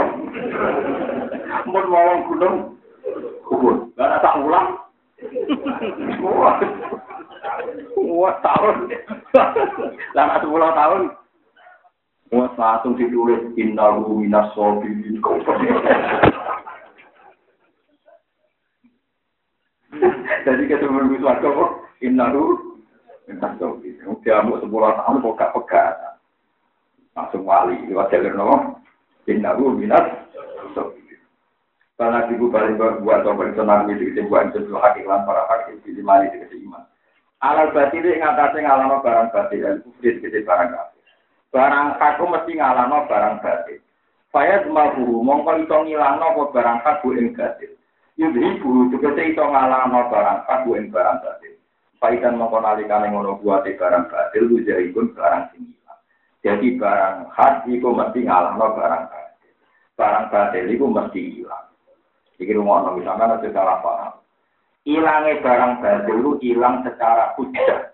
mau 1.65 1.81
mau 1.89 2.13
gunung 2.29 2.77
ukut. 3.49 3.89
Gak 3.97 4.21
tak 4.21 4.37
ulang. 4.45 4.77
Wah, 7.97 8.37
tahun, 8.45 8.93
lama 10.13 10.35
sepuluh 10.45 10.69
tahun. 10.77 11.03
Wah, 12.29 12.53
langsung 12.61 13.01
ditulis 13.01 13.41
inna 13.57 13.97
minas 13.97 14.53
kau. 14.53 14.85
Jadi 20.45 20.63
kita 20.69 20.85
menunggu 20.85 21.17
suatu 21.25 21.49
kok 21.49 21.88
inaru 22.05 22.79
minta 23.29 23.53
sobi. 23.61 23.95
Dia 24.25 24.43
mau 24.43 24.59
sepuluh 24.59 24.95
tahun 24.95 25.23
kok 25.23 25.37
gak 25.37 25.53
pegat. 25.55 25.95
Langsung 27.13 27.45
wali 27.45 27.77
lewat 27.91 28.15
jalur 28.15 28.35
nopo. 28.35 28.57
Inaru 29.29 29.77
minat. 29.77 30.29
Karena 31.99 32.31
ibu 32.31 32.47
balik 32.47 32.79
buat 33.03 33.27
orang 33.27 33.59
senang 33.59 33.91
itu 33.91 34.15
itu 34.15 34.23
buat 34.31 34.55
itu 34.55 34.71
hakikat 34.71 35.27
para 35.27 35.43
hakim 35.51 35.83
di 35.83 35.99
lima 35.99 36.23
ini 36.23 36.47
di 36.47 36.63
iman. 36.63 36.87
Alat 37.43 37.75
batin 37.75 38.07
itu 38.07 38.23
ngatasi 38.23 38.63
ngalano 38.63 39.03
barang 39.03 39.35
batin 39.35 39.63
dan 39.67 39.83
kufri 39.83 40.15
di 40.23 40.47
barang 40.47 40.71
kafir. 40.71 41.03
Barang 41.51 41.99
kaku 41.99 42.31
mesti 42.31 42.55
ngalano 42.55 43.03
barang 43.11 43.43
batin. 43.43 43.83
Saya 44.31 44.63
cuma 44.63 44.95
guru 44.95 45.27
mongko 45.27 45.59
itu 45.59 45.75
ngilangno 45.75 46.39
barang 46.55 46.79
kaku 46.87 47.19
ing 47.19 47.35
batin. 47.35 47.75
Yudhi 48.15 48.63
buru 48.63 48.95
juga 48.95 49.19
iso 49.19 49.43
ngalahno 49.43 50.07
barang 50.07 50.39
kagu 50.47 50.71
ing 50.79 50.95
barang 50.95 51.19
batil. 51.19 51.58
Paikan 51.99 52.39
mongko 52.39 52.63
nalikane 52.63 53.11
ngono 53.11 53.43
buate 53.43 53.75
barang 53.75 54.07
batil 54.07 54.47
pun 54.95 55.11
barang 55.19 55.45
sing 55.51 55.75
Jadi 56.39 56.79
barang 56.79 57.35
hak 57.35 57.67
iku 57.67 57.91
mesti 57.91 58.23
ngalahno 58.23 58.67
barang 58.79 59.05
batil. 59.11 59.53
Barang 59.99 60.25
batil 60.31 60.71
iku 60.71 60.87
mesti 60.87 61.19
hilang. 61.19 61.67
Iki 62.39 62.55
rumono 62.55 62.95
misalnya 62.95 63.43
ada 63.43 63.49
salah 63.51 63.83
paham. 63.83 64.15
Ilangnya 64.87 65.43
barang 65.43 65.73
batil 65.83 66.17
lu 66.23 66.33
hilang 66.39 66.87
secara 66.87 67.35
hujah. 67.35 67.91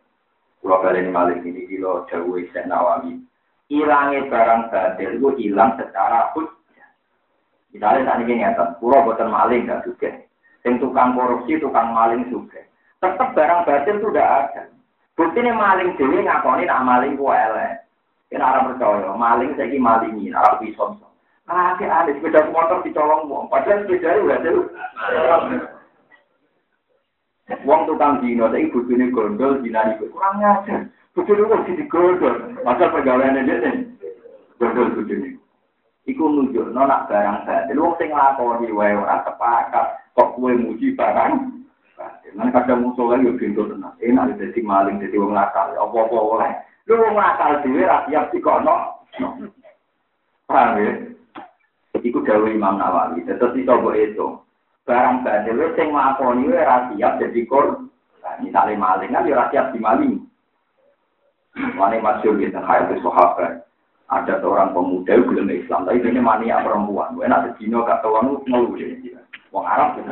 Kalau 0.60 0.80
kalian 0.84 1.08
malik 1.08 1.40
ini 1.40 1.64
kilo 1.64 2.04
jauh 2.12 2.36
Syekh 2.52 2.68
Nawawi. 2.68 3.24
Ilangnya 3.72 4.28
barang 4.28 4.68
batil 4.68 5.16
lu 5.16 5.32
hilang 5.40 5.80
secara 5.80 6.28
hujah. 6.36 6.88
Misalnya 7.72 8.20
ini 8.20 8.44
ngeten, 8.44 8.78
pulau 8.78 9.02
buatan 9.02 9.32
maling 9.32 9.64
gak 9.66 9.82
juga. 9.88 10.12
Yang 10.62 10.84
tukang 10.84 11.16
korupsi, 11.18 11.58
tukang 11.58 11.90
maling 11.90 12.28
juga. 12.28 12.62
Tetap 13.04 13.36
barang 13.36 13.68
batin 13.68 14.00
itu 14.00 14.08
udah 14.08 14.26
ada. 14.48 14.62
Bukti 15.12 15.44
ini 15.44 15.52
maling 15.52 15.92
dewi 16.00 16.24
ngakoni 16.24 16.64
nak 16.64 16.88
maling 16.88 17.20
ku 17.20 17.28
elek. 17.28 17.84
Kena 18.32 18.56
orang 18.56 18.80
percaya, 18.80 19.12
maling 19.12 19.52
saya 19.54 19.76
malingi, 19.76 20.32
arah 20.32 20.56
bison. 20.56 20.96
Nah, 21.44 21.76
ada 21.76 22.08
sepeda 22.08 22.48
motor 22.48 22.80
dicolong 22.80 23.28
uang. 23.28 23.52
Padahal 23.52 23.84
sepeda 23.84 24.16
udah 24.16 24.40
ada. 24.40 24.50
Uang 27.68 27.80
tukang 27.84 28.24
dino, 28.24 28.48
saya 28.48 28.64
ibu 28.64 28.80
ini 28.88 29.12
gondol, 29.12 29.60
dina 29.60 29.92
itu 29.92 30.08
kurang 30.08 30.40
ngajar. 30.40 30.88
Bujur 31.12 31.36
itu 31.36 31.76
di 31.76 31.84
gondol. 31.86 32.56
Masa 32.64 32.88
pergaulannya 32.88 33.44
dia 33.44 33.60
nih. 33.60 33.74
Gondol 34.56 34.96
bujur 34.96 35.20
ini. 35.20 35.36
Iku 36.08 36.24
nunjuk 36.24 36.72
nonak 36.72 37.06
barang 37.12 37.44
batin. 37.44 37.76
Wong 37.76 37.94
sing 38.00 38.10
lakoni 38.16 38.72
wae 38.72 38.96
ora 38.96 39.20
sepakat 39.28 40.00
kok 40.16 40.32
kue 40.40 40.56
muji 40.56 40.96
barang. 40.96 41.63
Nah 42.34 42.50
kadang 42.50 42.82
musuh 42.82 43.14
lagi 43.14 43.30
yo 43.30 43.38
pintu 43.38 43.70
tenan. 43.70 43.94
Enak 44.02 44.34
dadi 44.36 44.60
maling 44.60 44.98
dadi 44.98 45.14
wong 45.14 45.34
nakal. 45.34 45.70
Apa-apa 45.78 46.16
oleh. 46.18 46.52
Lu 46.90 46.98
wong 46.98 47.14
nakal 47.14 47.62
dhewe 47.62 47.86
ra 47.86 48.02
siap 48.10 48.34
dikono. 48.34 49.06
Paham 50.50 50.82
ya? 50.82 50.92
Iku 52.02 52.20
dawuh 52.26 52.50
Imam 52.50 52.76
Nawawi. 52.76 53.22
Terus 53.24 53.54
iso 53.54 53.72
mbok 53.78 53.96
itu. 53.96 54.26
Barang 54.84 55.24
batin 55.24 55.56
wis 55.56 55.72
sing 55.78 55.94
lakoni 55.94 56.50
wae 56.50 56.66
ra 56.66 56.90
siap 56.90 57.22
dadi 57.22 57.46
kor. 57.46 57.86
Misalnya 58.42 58.74
maling 58.74 59.14
kan 59.14 59.28
yo 59.30 59.38
ra 59.38 59.46
siap 59.54 59.70
dimaling. 59.70 60.26
Mane 61.54 62.02
masyhur 62.02 62.34
gitu, 62.42 62.58
hayat 62.58 62.90
sahabat 62.98 63.62
ada 64.10 64.34
seorang 64.42 64.74
pemuda 64.74 65.16
yang 65.16 65.26
belum 65.26 65.48
Islam, 65.54 65.86
tapi 65.86 66.02
ini 66.02 66.20
mania 66.20 66.60
perempuan. 66.60 67.16
Enak 67.16 67.56
ada 67.56 67.78
gak 67.86 68.00
tahu 68.02 68.14
anu 68.20 68.30
ngeluh 68.44 68.74
dia. 68.76 69.22
Wong 69.54 69.64
Arab. 69.64 70.02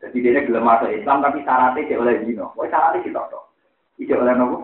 Jadi 0.00 0.16
dia 0.24 0.40
belum 0.48 0.64
masuk 0.64 0.90
Islam, 0.96 1.20
tapi 1.20 1.44
syaratnya 1.44 1.84
tidak 1.84 2.00
oleh 2.00 2.14
Cina. 2.24 2.48
Wah 2.56 2.66
syaratnya 2.72 3.04
kita 3.04 3.20
tahu. 3.28 3.44
Tidak 4.00 4.20
oleh 4.20 4.34
nopo. 4.36 4.56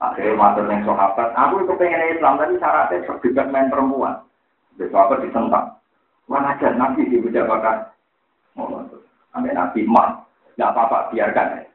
Akhirnya 0.00 0.34
masuk 0.34 0.64
yang 0.66 0.82
sahabat. 0.82 1.28
Aku 1.38 1.54
itu 1.62 1.72
pengen 1.78 2.10
Islam, 2.10 2.34
tapi 2.40 2.54
syaratnya 2.58 3.06
terdekat 3.06 3.46
main 3.54 3.70
perempuan. 3.70 4.26
Besok 4.74 4.98
apa 4.98 5.22
ditentang. 5.22 5.66
Wah 6.26 6.42
aja 6.46 6.68
nabi 6.74 7.06
di 7.06 7.22
beda 7.22 7.46
bakar. 7.46 7.94
Oh, 8.58 8.82
Ambil 9.30 9.54
nabi 9.54 9.86
mah, 9.86 10.26
nggak 10.58 10.72
apa-apa 10.74 11.14
biarkan. 11.14 11.70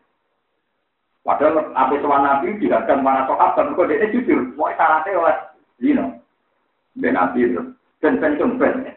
Padahal 1.25 1.73
apa 1.73 1.97
tuan 2.05 2.21
Nabi 2.21 2.53
dihadang 2.61 3.01
para 3.01 3.25
sahabat, 3.25 3.73
kok 3.73 3.89
dia 3.89 4.13
jujur, 4.13 4.53
mau 4.53 4.69
syaratnya 4.77 5.17
oleh 5.17 5.37
Zino. 5.81 6.21
Ben 7.01 7.17
Nabi 7.17 7.49
itu, 7.49 7.65
ben 7.97 8.21
ben 8.21 8.37
ben. 8.61 8.93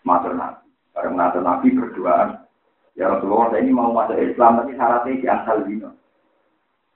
Matur 0.00 0.32
Nabi, 0.32 0.59
bareng 0.94 1.14
matur 1.16 1.42
Nabi 1.42 1.74
berdua. 1.74 2.46
Ya 2.98 3.06
Rasulullah, 3.06 3.54
saya 3.54 3.62
ini 3.62 3.72
mau 3.72 3.94
masuk 3.94 4.18
Islam, 4.18 4.60
tapi 4.60 4.74
syaratnya 4.76 5.20
diangkal 5.22 5.58
Zino. 5.64 5.90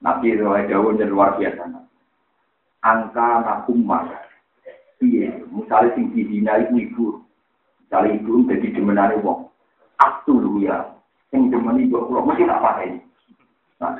Nabi 0.05 0.37
itu 0.37 0.45
jauh 0.45 0.93
dan 0.99 1.09
luar 1.09 1.39
biasa. 1.39 1.65
Angka 2.85 3.29
nakumah. 3.41 4.05
Iya, 5.01 5.41
misalnya 5.49 5.97
sing 5.97 6.12
dihina 6.12 6.61
itu 6.61 6.77
ibu. 6.77 7.07
Misalnya 7.81 8.21
ibu 8.21 8.33
jadi 8.49 8.69
demenane 8.77 9.16
wong. 9.25 9.49
Aktul 9.97 10.45
ya. 10.61 10.93
Yang 11.33 11.57
demeni 11.57 11.89
ibu, 11.89 11.99
mesti 12.11 12.45
tak 12.45 12.62
pakai. 12.62 13.01
Nah, 13.81 13.97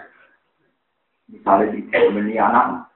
Misalnya 1.35 1.73
di 1.75 1.81
gemeni 1.91 2.39
anak, 2.39 2.87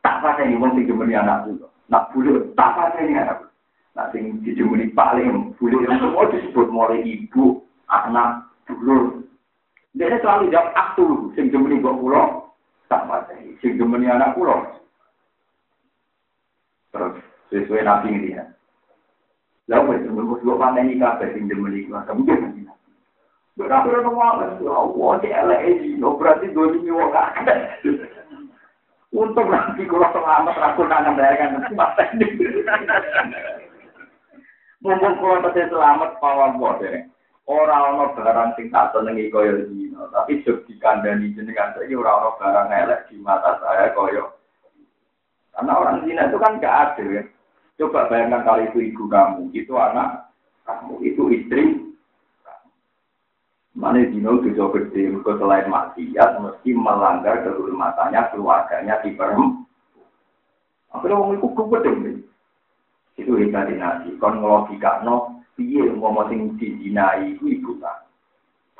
tak 0.00 0.22
pada 0.22 0.46
ini 0.46 0.56
wong 0.56 0.78
di 0.78 0.88
gemeni 0.88 1.12
anak 1.12 1.50
itu. 1.50 1.66
Nak 1.92 2.08
bulu, 2.14 2.54
tak 2.56 2.72
pada 2.72 2.98
ini 3.04 3.20
anak. 3.20 3.51
Nah, 3.92 4.08
sing 4.08 4.40
di 4.40 4.56
gemeni 4.56 4.88
paling 4.96 5.52
bulu 5.60 5.84
yang 5.84 6.00
semua 6.00 6.24
disebut 6.32 6.72
mulai 6.72 7.04
ibu, 7.04 7.60
anak, 7.92 8.48
dulur. 8.64 9.20
Dia 9.92 10.16
selalu 10.24 10.48
jawab 10.48 10.72
aktu, 10.72 11.28
sing 11.36 11.52
gemeni 11.52 11.84
buat 11.84 12.00
pulau, 12.00 12.56
pada 12.88 13.28
ini. 13.36 13.60
Sing 13.60 13.76
gemeni 13.76 14.08
anak 14.08 14.32
pulau. 14.32 14.64
Terus, 16.88 17.20
sesuai 17.52 17.84
nabi 17.84 18.16
ini 18.16 18.36
ya. 18.40 18.48
Lalu, 19.68 20.08
sebelum 20.08 20.40
gue 20.40 20.56
panen 20.56 20.88
ini 20.88 21.00
kabeh 21.00 21.28
sing 21.36 21.44
gemeni 21.52 21.84
gue, 21.84 22.00
mungkin 22.16 22.64
Berapa 23.52 23.84
orang 23.84 24.08
ngomong, 24.08 24.64
Allah, 24.64 25.20
di 25.20 25.28
LAE, 25.28 26.00
berarti 26.00 26.56
dua 26.56 26.72
minggu 26.72 26.96
wakil. 26.96 28.00
Untuk 29.12 29.44
nanti 29.52 29.84
kalau 29.84 30.08
selamat, 30.08 30.56
aku 30.56 30.88
kangen 30.88 31.20
bayarkan 31.20 31.60
mas 31.76 31.92
teknik. 32.00 32.32
Mumpung 34.82 35.14
kalau 35.22 35.38
tadi 35.46 35.62
selamat, 35.70 36.18
pawang 36.18 36.58
bodoh. 36.58 36.90
Orang 37.46 37.98
orang 37.98 38.14
barang 38.18 38.50
sing 38.54 38.70
tak 38.70 38.94
senengi 38.94 39.30
koyo 39.30 39.66
dino, 39.66 40.06
tapi 40.14 40.46
jog 40.46 40.62
dikandani 40.66 41.34
jenengan 41.34 41.74
saya 41.74 41.90
orang 41.90 42.18
orang 42.22 42.38
barang 42.38 42.68
elek 42.70 43.00
di 43.10 43.18
mata 43.18 43.58
saya 43.58 43.90
koyo. 43.98 44.38
Karena 45.50 45.74
orang 45.74 46.06
Cina 46.06 46.30
itu 46.30 46.38
kan 46.38 46.62
gak 46.62 46.94
adil 46.94 47.18
ya. 47.18 47.22
Coba 47.82 48.06
bayangkan 48.06 48.46
kali 48.46 48.70
itu 48.70 48.78
ibu 48.94 49.04
kamu, 49.10 49.50
itu 49.54 49.74
anak 49.74 50.30
kamu, 50.66 50.94
itu 51.02 51.22
istri 51.34 51.62
Mana 53.72 54.04
dino 54.04 54.36
dosa 54.44 54.68
gede, 54.78 55.08
mereka 55.08 55.40
selain 55.40 55.72
maksiat, 55.72 56.30
mesti 56.44 56.70
melanggar 56.76 57.40
kehormatannya, 57.40 58.20
keluarganya 58.28 59.00
di 59.00 59.16
perem. 59.16 59.64
Akhirnya 60.92 61.16
orang 61.16 61.40
itu 61.40 61.48
gede 61.56 61.90
Itu 63.16 63.36
hebat 63.36 63.68
nasi. 63.72 64.16
Kon 64.16 64.40
ngelogika 64.40 65.04
no, 65.04 65.44
piye 65.54 65.88
mau 65.92 66.24
sing 66.28 66.56
dijinai 66.56 67.36
itu 67.36 67.60
ibu 67.60 67.76
tak. 67.78 68.08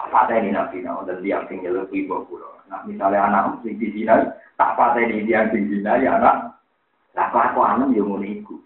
Apa 0.02 0.34
ini 0.34 0.50
nabi 0.50 0.82
dan 0.82 0.98
dia 1.22 1.44
sing 1.46 1.62
lebih 1.62 2.08
ibu. 2.08 2.40
Nah 2.66 2.82
misalnya 2.88 3.28
anak 3.28 3.62
sing 3.62 3.76
dijinai, 3.76 4.28
tak 4.56 4.74
apa 4.74 4.98
ini 4.98 5.28
dia 5.28 5.46
sing 5.52 5.68
dijinai 5.68 6.08
anak. 6.08 6.56
Tak 7.12 7.28
apa 7.28 7.60
anak 7.76 7.92
ya 7.92 8.02
mau 8.02 8.18
ibu. 8.18 8.56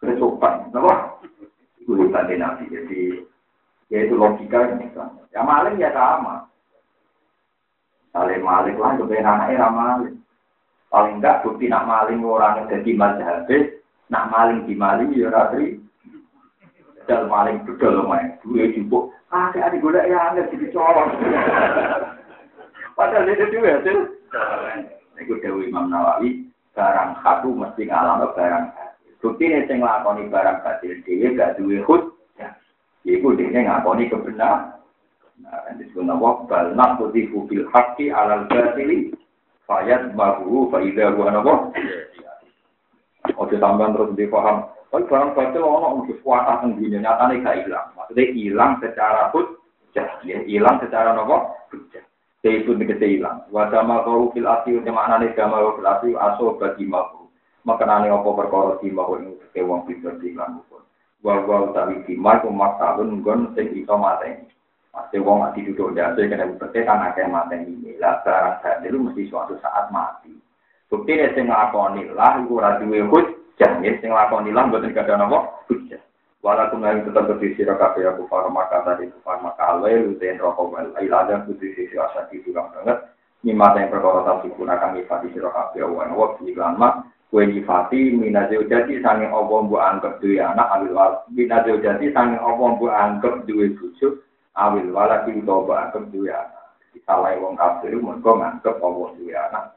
Kesopan? 0.00 0.68
Itu 1.80 1.92
hebat 1.96 2.28
nabi. 2.28 2.68
Jadi 2.68 3.30
Yaitu 3.90 4.14
logika 4.14 4.70
ini 4.70 4.86
kan. 4.94 5.18
Ya 5.34 5.42
maling 5.42 5.82
ya 5.82 5.90
sama. 5.90 6.46
Saling 8.14 8.42
maling 8.42 8.78
lah, 8.78 8.94
kebenaran 8.94 9.50
anaknya 9.50 9.66
maling. 9.66 10.16
Paling 10.90 11.18
enggak 11.18 11.42
bukti 11.42 11.70
nak 11.70 11.86
maling 11.86 12.22
orang 12.22 12.66
jadi 12.66 12.90
mazhabis, 12.98 13.79
nak 14.10 14.28
maling 14.28 14.66
di 14.66 14.74
maling 14.74 15.14
ya 15.14 15.30
ratri. 15.30 15.78
Dal 17.08 17.26
maling 17.26 17.64
bedol 17.64 18.06
main, 18.06 18.36
dua 18.44 18.70
cukup. 18.74 19.10
Ah, 19.30 19.50
adik 19.54 19.82
gue 19.82 19.94
ya 19.94 20.34
aneh 20.34 20.46
jadi 20.50 20.66
colong. 20.74 21.10
Padahal 22.98 23.30
itu 23.30 23.46
juga 23.54 23.78
hasil. 23.78 23.98
Itu 25.16 25.38
Dewi 25.38 25.70
Imam 25.70 25.90
Nawawi, 25.90 26.44
barang 26.74 27.22
satu 27.22 27.54
mesti 27.54 27.86
ngalah 27.88 28.30
barang 28.34 28.64
Bukti 29.20 29.52
ini 29.52 29.68
sing 29.68 29.84
lakoni 29.84 30.32
barang 30.32 30.64
batil 30.64 30.96
dewi 31.04 31.36
gak 31.36 31.60
duwe 31.60 31.84
hud. 31.84 32.08
Iku 33.04 33.36
dia 33.36 33.52
ngakoni 33.52 34.08
kebenaran. 34.08 34.80
Nah, 35.40 35.72
disebut 35.76 36.04
nama 36.08 36.44
bal 36.48 36.72
naqdifu 36.72 37.44
bil 37.48 37.68
haqqi 37.68 38.12
alal 38.12 38.48
batili 38.48 39.12
fayat 39.68 40.16
bahu 40.16 40.72
faida 40.72 41.12
gua 41.12 41.32
napa. 41.32 41.68
Oke 43.36 43.60
tambahan 43.60 43.94
terus 43.94 44.16
dipaham. 44.16 44.66
Kan 44.90 45.06
barang 45.06 45.38
batil 45.38 45.62
ono 45.62 46.02
mesti 46.02 46.18
kuasa 46.24 46.64
teng 46.64 46.74
dunia 46.74 46.98
nyatane 46.98 47.44
gak. 47.46 47.94
Maksudnya 47.94 48.24
hilang 48.34 48.72
secara 48.82 49.30
hujjah, 49.30 50.08
ya 50.26 50.42
hilang 50.48 50.82
secara 50.82 51.14
napa? 51.14 51.54
Hujjah. 51.70 52.02
Itu 52.42 52.74
negesi 52.74 53.20
hilang. 53.20 53.46
Wadama 53.54 54.02
kau 54.02 54.34
fil 54.34 54.50
asli, 54.50 54.82
maknane 54.82 55.30
dama 55.38 55.62
fil 55.78 55.86
asli 55.86 56.10
aso 56.18 56.58
bagi 56.58 56.88
mahu 56.88 57.20
makanane 57.64 58.08
apa 58.08 58.28
perkara 58.32 58.80
timah 58.80 59.08
ing 59.20 59.36
ke 59.52 59.60
wong 59.60 59.84
pinter 59.84 60.16
lan 60.16 60.64
pun 60.68 60.80
wa 61.20 61.36
wa 61.44 61.68
utawi 61.68 62.00
timah 62.08 62.40
ku 62.40 62.48
makalun 62.48 63.20
nggon 63.20 63.52
sing 63.52 63.68
iso 63.76 63.96
mateni 64.00 64.48
Pasti 64.90 65.22
wong 65.22 65.46
mati 65.46 65.62
duduk 65.62 65.94
jatuh 65.94 66.26
kena 66.26 66.50
bukti 66.50 66.82
kan 66.82 67.14
akeh 67.14 67.22
mateni 67.30 67.94
lah 68.02 68.18
barang 68.26 68.58
sadar 68.58 68.90
mesti 68.90 69.22
suatu 69.30 69.54
saat 69.62 69.86
mati. 69.94 70.34
Bukti 70.90 71.14
nek 71.14 71.38
sing 71.38 71.46
nglakoni 71.46 72.10
lah 72.18 72.42
iku 72.42 72.58
ora 72.58 72.82
duwe 72.82 73.06
hujjah, 73.06 73.78
sing 73.78 74.10
nglakoni 74.10 74.50
lah 74.50 74.66
mboten 74.66 74.90
kada 74.90 75.14
napa? 75.14 75.62
Hujjah. 75.70 76.02
Walaupun 76.42 76.82
yang 76.82 77.04
tetap 77.04 77.28
berdiri 77.30 77.52
sira 77.52 77.76
kabeh 77.76 78.10
aku 78.10 78.24
para 78.24 78.48
maka 78.48 78.80
tadi 78.82 79.06
para 79.20 79.38
maka 79.44 79.76
alwe 79.76 79.92
luten 79.92 80.40
rokok 80.40 80.72
wal 80.72 80.88
ilada 80.96 81.44
putri 81.44 81.76
sisi 81.76 81.94
asati 81.94 82.40
juga 82.42 82.64
banget. 82.72 83.12
Nyimata 83.44 83.84
yang 83.84 83.92
perkara 83.92 84.24
tadi 84.24 84.48
gunakan 84.56 84.98
ifati 85.04 85.28
sira 85.36 85.52
kabeh 85.52 85.84
wa 85.84 86.08
wa 86.08 86.26
iklan 86.40 86.74
mak. 86.80 87.06
Kue 87.30 87.44
nyifati 87.44 88.16
minazil 88.16 88.66
jadi 88.66 88.98
sange 89.04 89.28
opo 89.30 89.62
bu 89.68 89.78
anggap 89.78 90.18
duwe 90.18 90.40
anak 90.40 90.66
awil 90.80 90.96
wal. 90.96 91.12
Minazil 91.28 91.78
jadi 91.78 92.08
sange 92.10 92.40
opo 92.40 92.80
bu 92.80 92.88
anggap 92.88 93.44
duwe 93.44 93.76
bujuk 93.76 94.24
awil 94.56 94.90
wala 94.90 95.22
ki 95.28 95.44
utawa 95.44 95.62
bu 95.62 95.72
anggap 95.76 96.04
duwe 96.08 96.32
anak. 96.32 96.72
Salah 97.04 97.36
wong 97.36 97.54
kafir 97.60 97.94
mergo 98.00 98.32
nganggep 98.40 98.80
opo 98.80 99.12
duwe 99.14 99.36
anak 99.36 99.76